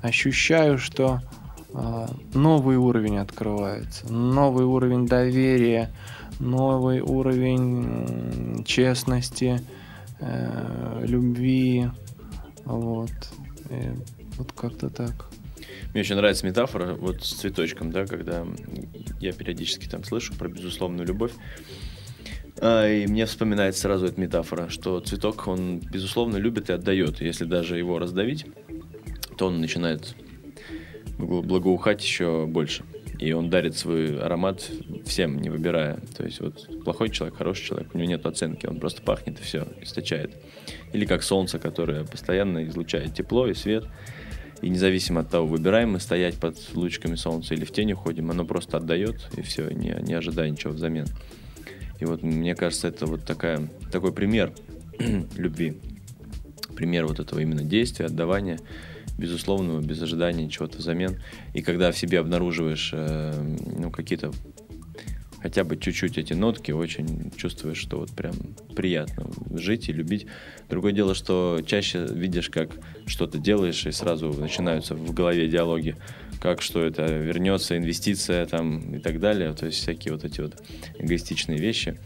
ощущаю, 0.00 0.78
что 0.78 1.20
э, 1.74 2.07
новый 2.32 2.78
уровень 2.78 3.18
открывается, 3.18 4.11
новый 4.11 4.64
уровень 4.64 5.07
доверия, 5.07 5.92
новый 6.40 7.00
уровень 7.00 8.64
честности, 8.64 9.61
любви, 11.05 11.88
вот, 12.64 13.11
Э, 13.72 13.94
вот 14.36 14.53
как-то 14.53 14.90
так. 14.90 15.32
Мне 15.93 16.01
очень 16.01 16.16
нравится 16.16 16.47
метафора 16.47 16.95
вот 16.95 17.22
с 17.22 17.34
цветочком, 17.34 17.93
да, 17.93 18.07
когда 18.07 18.47
я 19.20 19.32
периодически 19.32 19.88
там 19.88 20.05
слышу 20.05 20.32
про 20.34 20.49
безусловную 20.49 21.07
любовь. 21.07 21.32
А, 22.61 22.88
и 22.88 23.07
мне 23.07 23.26
вспоминается 23.26 23.82
сразу 23.82 24.07
эта 24.07 24.20
метафора, 24.20 24.68
что 24.68 25.01
цветок, 25.01 25.47
он, 25.49 25.80
безусловно, 25.80 26.38
любит 26.38 26.70
и 26.70 26.72
отдает. 26.72 27.20
Если 27.20 27.45
даже 27.45 27.76
его 27.76 27.99
раздавить, 27.99 28.47
то 29.36 29.47
он 29.47 29.61
начинает 29.61 30.14
благо- 31.18 31.43
благоухать 31.43 32.03
еще 32.03 32.47
больше. 32.47 32.84
И 33.18 33.32
он 33.32 33.51
дарит 33.51 33.76
свой 33.76 34.18
аромат 34.18 34.68
всем, 35.05 35.38
не 35.40 35.51
выбирая. 35.51 36.01
То 36.16 36.24
есть 36.24 36.40
вот 36.40 36.68
плохой 36.84 37.11
человек, 37.11 37.36
хороший 37.36 37.66
человек, 37.66 37.95
у 37.95 37.99
него 37.99 38.09
нет 38.09 38.26
оценки, 38.26 38.66
он 38.66 38.80
просто 38.80 39.03
пахнет 39.03 39.38
и 39.38 39.43
все, 39.43 39.68
источает. 39.80 40.34
Или 40.93 41.05
как 41.05 41.22
солнце, 41.22 41.59
которое 41.59 42.05
постоянно 42.05 42.66
излучает 42.66 43.14
тепло 43.14 43.47
и 43.47 43.55
свет. 43.55 43.84
И 44.62 44.68
независимо 44.68 45.20
от 45.20 45.30
того, 45.30 45.46
выбираем 45.46 45.92
мы 45.92 46.00
стоять 46.00 46.36
под 46.36 46.56
лучиками 46.74 47.16
солнца 47.16 47.54
или 47.54 47.64
в 47.64 47.72
тени 47.72 47.92
ходим, 47.92 48.30
оно 48.30 48.44
просто 48.44 48.76
отдает, 48.76 49.28
и 49.36 49.42
все, 49.42 49.68
не, 49.70 49.96
не 50.02 50.14
ожидая 50.14 50.50
ничего 50.50 50.72
взамен. 50.72 51.06
И 51.98 52.04
вот 52.04 52.22
мне 52.22 52.54
кажется, 52.54 52.88
это 52.88 53.06
вот 53.06 53.24
такая, 53.24 53.68
такой 53.90 54.12
пример 54.12 54.52
любви. 55.36 55.78
Пример 56.76 57.06
вот 57.06 57.20
этого 57.20 57.40
именно 57.40 57.64
действия, 57.64 58.06
отдавания 58.06 58.60
безусловного, 59.18 59.80
без 59.80 60.00
ожидания 60.00 60.48
чего-то 60.48 60.78
взамен. 60.78 61.20
И 61.54 61.62
когда 61.62 61.92
в 61.92 61.98
себе 61.98 62.18
обнаруживаешь 62.18 62.90
э, 62.92 63.56
ну, 63.78 63.90
какие-то 63.90 64.32
хотя 65.43 65.64
бы 65.64 65.76
чуть-чуть 65.76 66.18
эти 66.18 66.32
нотки, 66.32 66.70
очень 66.70 67.30
чувствуешь, 67.36 67.78
что 67.78 67.99
вот 67.99 68.11
прям 68.11 68.34
приятно 68.74 69.30
жить 69.55 69.88
и 69.88 69.93
любить. 69.93 70.26
Другое 70.70 70.93
дело, 70.93 71.14
что 71.14 71.61
чаще 71.66 72.07
видишь, 72.09 72.49
как 72.49 72.70
что-то 73.07 73.38
делаешь, 73.38 73.84
и 73.86 73.90
сразу 73.90 74.32
начинаются 74.32 74.95
в 74.95 75.12
голове 75.12 75.49
диалоги, 75.49 75.97
как 76.40 76.62
что 76.62 76.82
это 76.82 77.05
вернется, 77.07 77.76
инвестиция 77.76 78.47
там 78.47 78.97
и 78.97 78.99
так 78.99 79.20
далее, 79.20 79.53
то 79.53 79.66
есть 79.66 79.78
всякие 79.78 80.12
вот 80.12 80.24
эти 80.24 80.40
вот 80.40 80.62
эгоистичные 80.99 81.59
вещи. 81.59 81.99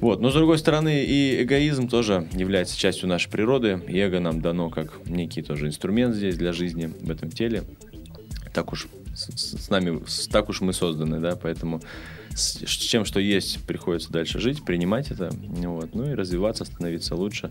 Вот. 0.00 0.20
Но, 0.20 0.30
с 0.30 0.34
другой 0.34 0.58
стороны, 0.58 1.04
и 1.04 1.42
эгоизм 1.42 1.88
тоже 1.88 2.28
является 2.32 2.78
частью 2.78 3.08
нашей 3.08 3.30
природы. 3.30 3.80
И 3.88 3.98
эго 3.98 4.20
нам 4.20 4.42
дано 4.42 4.68
как 4.68 5.00
некий 5.06 5.40
тоже 5.40 5.68
инструмент 5.68 6.14
здесь 6.14 6.36
для 6.36 6.52
жизни 6.52 6.86
в 7.00 7.10
этом 7.10 7.30
теле. 7.30 7.62
Так 8.52 8.72
уж 8.72 8.88
с, 9.14 9.30
с 9.64 9.70
нами, 9.70 10.02
так 10.30 10.48
уж 10.48 10.60
мы 10.60 10.72
созданы, 10.72 11.18
да, 11.20 11.36
поэтому 11.36 11.80
с, 12.36 12.58
чем 12.66 13.04
что 13.04 13.18
есть, 13.18 13.64
приходится 13.66 14.12
дальше 14.12 14.38
жить, 14.38 14.64
принимать 14.64 15.10
это, 15.10 15.30
вот, 15.32 15.94
ну 15.94 16.10
и 16.10 16.14
развиваться, 16.14 16.64
становиться 16.64 17.16
лучше 17.16 17.50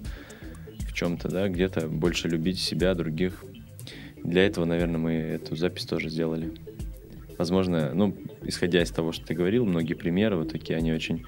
в 0.87 0.93
чем-то, 0.93 1.27
да, 1.29 1.49
где-то 1.49 1.87
больше 1.87 2.27
любить 2.29 2.59
себя, 2.59 2.93
других. 2.93 3.43
Для 4.23 4.45
этого, 4.45 4.65
наверное, 4.65 4.97
мы 4.97 5.13
эту 5.13 5.55
запись 5.55 5.85
тоже 5.85 6.09
сделали. 6.09 6.53
Возможно, 7.37 7.93
ну, 7.93 8.15
исходя 8.43 8.81
из 8.81 8.91
того, 8.91 9.11
что 9.11 9.25
ты 9.25 9.33
говорил, 9.33 9.65
многие 9.65 9.93
примеры 9.93 10.37
вот 10.37 10.51
такие, 10.51 10.77
они 10.77 10.93
очень 10.93 11.25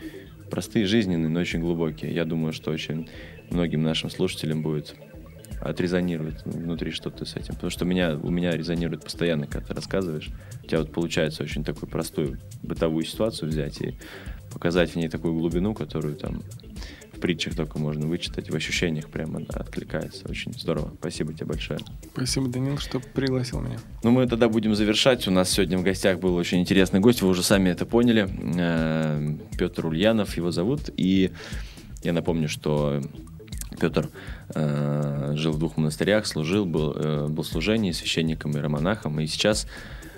простые, 0.50 0.86
жизненные, 0.86 1.30
но 1.30 1.40
очень 1.40 1.60
глубокие. 1.60 2.14
Я 2.14 2.26
думаю, 2.26 2.54
что 2.54 2.72
очень 2.72 3.10
многим 3.50 3.84
нашим 3.84 4.10
слушателям 4.10 4.62
будет 4.62 4.96
отрезонирует 5.62 6.46
внутри 6.46 6.92
что-то 6.92 7.26
с 7.26 7.36
этим. 7.36 7.56
Потому 7.56 7.70
что 7.70 7.86
меня, 7.86 8.16
у 8.16 8.30
меня 8.30 8.52
резонирует 8.52 9.04
постоянно, 9.04 9.48
когда 9.48 9.68
ты 9.68 9.74
рассказываешь. 9.74 10.30
У 10.64 10.68
тебя 10.68 10.80
вот 10.80 10.92
получается 10.92 11.44
очень 11.44 11.64
такую 11.64 11.90
простую 11.90 12.40
бытовую 12.64 13.06
ситуацию 13.06 13.50
взять 13.50 13.82
и 13.82 13.96
показать 14.52 14.92
в 14.92 14.96
ней 14.96 15.10
такую 15.10 15.34
глубину, 15.34 15.74
которую 15.74 16.16
там 16.16 16.44
в 17.18 17.20
притчах 17.20 17.56
только 17.56 17.80
можно 17.80 18.08
вычитать, 18.08 18.50
в 18.50 18.56
ощущениях 18.56 19.10
прямо 19.10 19.42
да, 19.42 19.60
откликается. 19.60 20.30
Очень 20.30 20.54
здорово. 20.54 20.94
Спасибо 21.00 21.34
тебе 21.34 21.48
большое. 21.48 21.80
Спасибо, 22.14 22.48
Данил, 22.48 22.78
что 22.78 23.00
пригласил 23.00 23.60
меня. 23.60 23.78
Ну, 24.04 24.12
мы 24.12 24.28
тогда 24.28 24.48
будем 24.48 24.76
завершать. 24.76 25.28
У 25.28 25.32
нас 25.32 25.50
сегодня 25.50 25.78
в 25.80 25.84
гостях 25.84 26.20
был 26.20 26.36
очень 26.36 26.60
интересный 26.60 27.00
гость, 27.00 27.22
вы 27.22 27.30
уже 27.30 27.44
сами 27.44 27.70
это 27.70 27.86
поняли. 27.86 28.30
Э, 28.58 29.36
Петр 29.58 29.88
Ульянов 29.88 30.38
его 30.38 30.52
зовут. 30.52 30.92
И 30.96 31.32
я 32.04 32.14
напомню, 32.14 32.48
что 32.48 33.02
Петр 33.80 34.10
э, 34.56 35.34
жил 35.36 35.54
в 35.54 35.60
двух 35.60 35.78
монастырях, 35.78 36.26
служил, 36.26 36.66
был, 36.66 36.94
э, 36.96 37.28
был 37.28 37.44
служением, 37.44 37.94
священником 37.94 38.52
и 38.52 38.60
романахом, 38.60 39.20
и 39.20 39.28
сейчас 39.28 39.68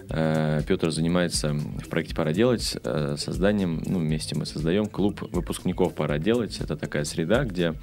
э, 0.10 0.62
Петр 0.68 0.92
занимается 0.92 1.54
в 1.54 1.90
проекте 1.90 2.16
«Пора 2.16 2.34
делать» 2.34 2.78
э, 2.84 3.16
созданием, 3.18 3.82
ну, 3.86 4.00
вместе 4.00 4.36
мы 4.36 4.46
создаем 4.46 4.88
клуб 4.88 5.22
выпускников 5.32 5.94
«Пора 5.94 6.18
делать». 6.18 6.60
Это 6.60 6.76
такая 6.76 7.04
среда, 7.04 7.44
где 7.44 7.74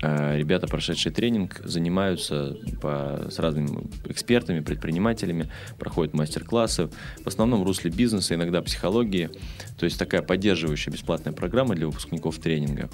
ребята, 0.00 0.66
прошедшие 0.66 1.12
тренинг, 1.12 1.60
занимаются 1.64 2.56
по, 2.80 3.28
с 3.30 3.38
разными 3.38 3.88
экспертами, 4.06 4.60
предпринимателями, 4.60 5.48
проходят 5.78 6.14
мастер-классы, 6.14 6.88
в 7.22 7.26
основном 7.26 7.62
в 7.62 7.66
русле 7.66 7.90
бизнеса, 7.90 8.34
иногда 8.34 8.62
психологии, 8.62 9.30
то 9.78 9.84
есть 9.84 9.98
такая 9.98 10.22
поддерживающая 10.22 10.92
бесплатная 10.92 11.32
программа 11.32 11.74
для 11.74 11.86
выпускников 11.86 12.38
тренинга. 12.38 12.90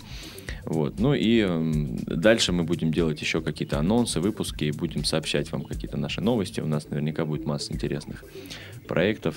Вот. 0.64 0.98
Ну 0.98 1.14
и 1.14 1.46
дальше 2.06 2.52
мы 2.52 2.64
будем 2.64 2.92
делать 2.92 3.20
еще 3.20 3.40
какие-то 3.40 3.78
анонсы, 3.78 4.20
выпуски, 4.20 4.64
и 4.64 4.72
будем 4.72 5.04
сообщать 5.04 5.50
вам 5.50 5.64
какие-то 5.64 5.96
наши 5.96 6.20
новости. 6.20 6.60
У 6.60 6.66
нас 6.66 6.88
наверняка 6.90 7.24
будет 7.24 7.46
масса 7.46 7.72
интересных 7.72 8.24
проектов. 8.86 9.36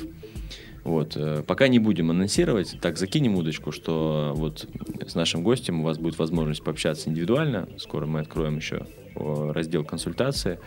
Вот. 0.84 1.16
Э, 1.16 1.44
пока 1.46 1.68
не 1.68 1.80
будем 1.80 2.10
анонсировать, 2.12 2.78
так 2.82 2.98
закинем 2.98 3.36
удочку, 3.36 3.72
что 3.72 4.34
вот 4.36 4.68
с 5.06 5.16
нашим 5.16 5.44
гостем 5.44 5.82
у 5.82 5.84
вас 5.84 5.98
будет 5.98 6.18
возможность 6.18 6.64
пообщаться 6.64 7.10
индивидуально. 7.10 7.68
Скоро 7.78 8.06
мы 8.06 8.20
откроем 8.20 8.58
еще 8.58 8.88
раздел 9.16 9.84
консультации. 9.84 10.60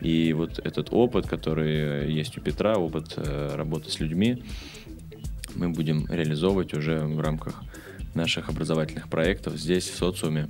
И 0.00 0.32
вот 0.32 0.58
этот 0.58 0.88
опыт, 0.92 1.26
который 1.26 2.10
есть 2.10 2.36
у 2.38 2.40
Петра, 2.40 2.76
опыт 2.76 3.14
э, 3.16 3.54
работы 3.54 3.90
с 3.90 4.00
людьми, 4.00 4.42
мы 5.54 5.68
будем 5.68 6.06
реализовывать 6.08 6.72
уже 6.74 7.00
в 7.00 7.20
рамках 7.20 7.62
наших 8.14 8.48
образовательных 8.48 9.08
проектов 9.08 9.56
здесь, 9.56 9.88
в 9.88 9.96
социуме. 9.96 10.48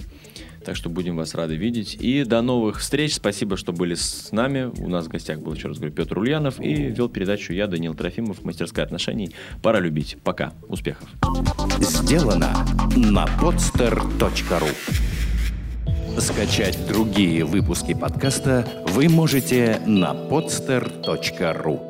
Так 0.64 0.76
что 0.76 0.88
будем 0.90 1.16
вас 1.16 1.34
рады 1.34 1.56
видеть. 1.56 1.96
И 2.00 2.24
до 2.24 2.42
новых 2.42 2.80
встреч. 2.80 3.14
Спасибо, 3.14 3.56
что 3.56 3.72
были 3.72 3.94
с 3.94 4.30
нами. 4.32 4.70
У 4.78 4.88
нас 4.88 5.06
в 5.06 5.08
гостях 5.08 5.40
был, 5.40 5.54
еще 5.54 5.68
раз 5.68 5.78
говорю, 5.78 5.94
Петр 5.94 6.18
Ульянов. 6.18 6.60
И 6.60 6.74
вел 6.74 7.08
передачу 7.08 7.52
я, 7.52 7.66
Данил 7.66 7.94
Трофимов, 7.94 8.44
мастерская 8.44 8.84
отношений. 8.84 9.34
Пора 9.62 9.80
любить. 9.80 10.18
Пока. 10.22 10.52
Успехов. 10.68 11.08
Сделано 11.80 12.66
на 12.96 13.26
podster.ru 13.40 14.70
Скачать 16.18 16.78
другие 16.88 17.44
выпуски 17.44 17.94
подкаста 17.94 18.66
вы 18.88 19.08
можете 19.08 19.80
на 19.86 20.12
podster.ru 20.12 21.89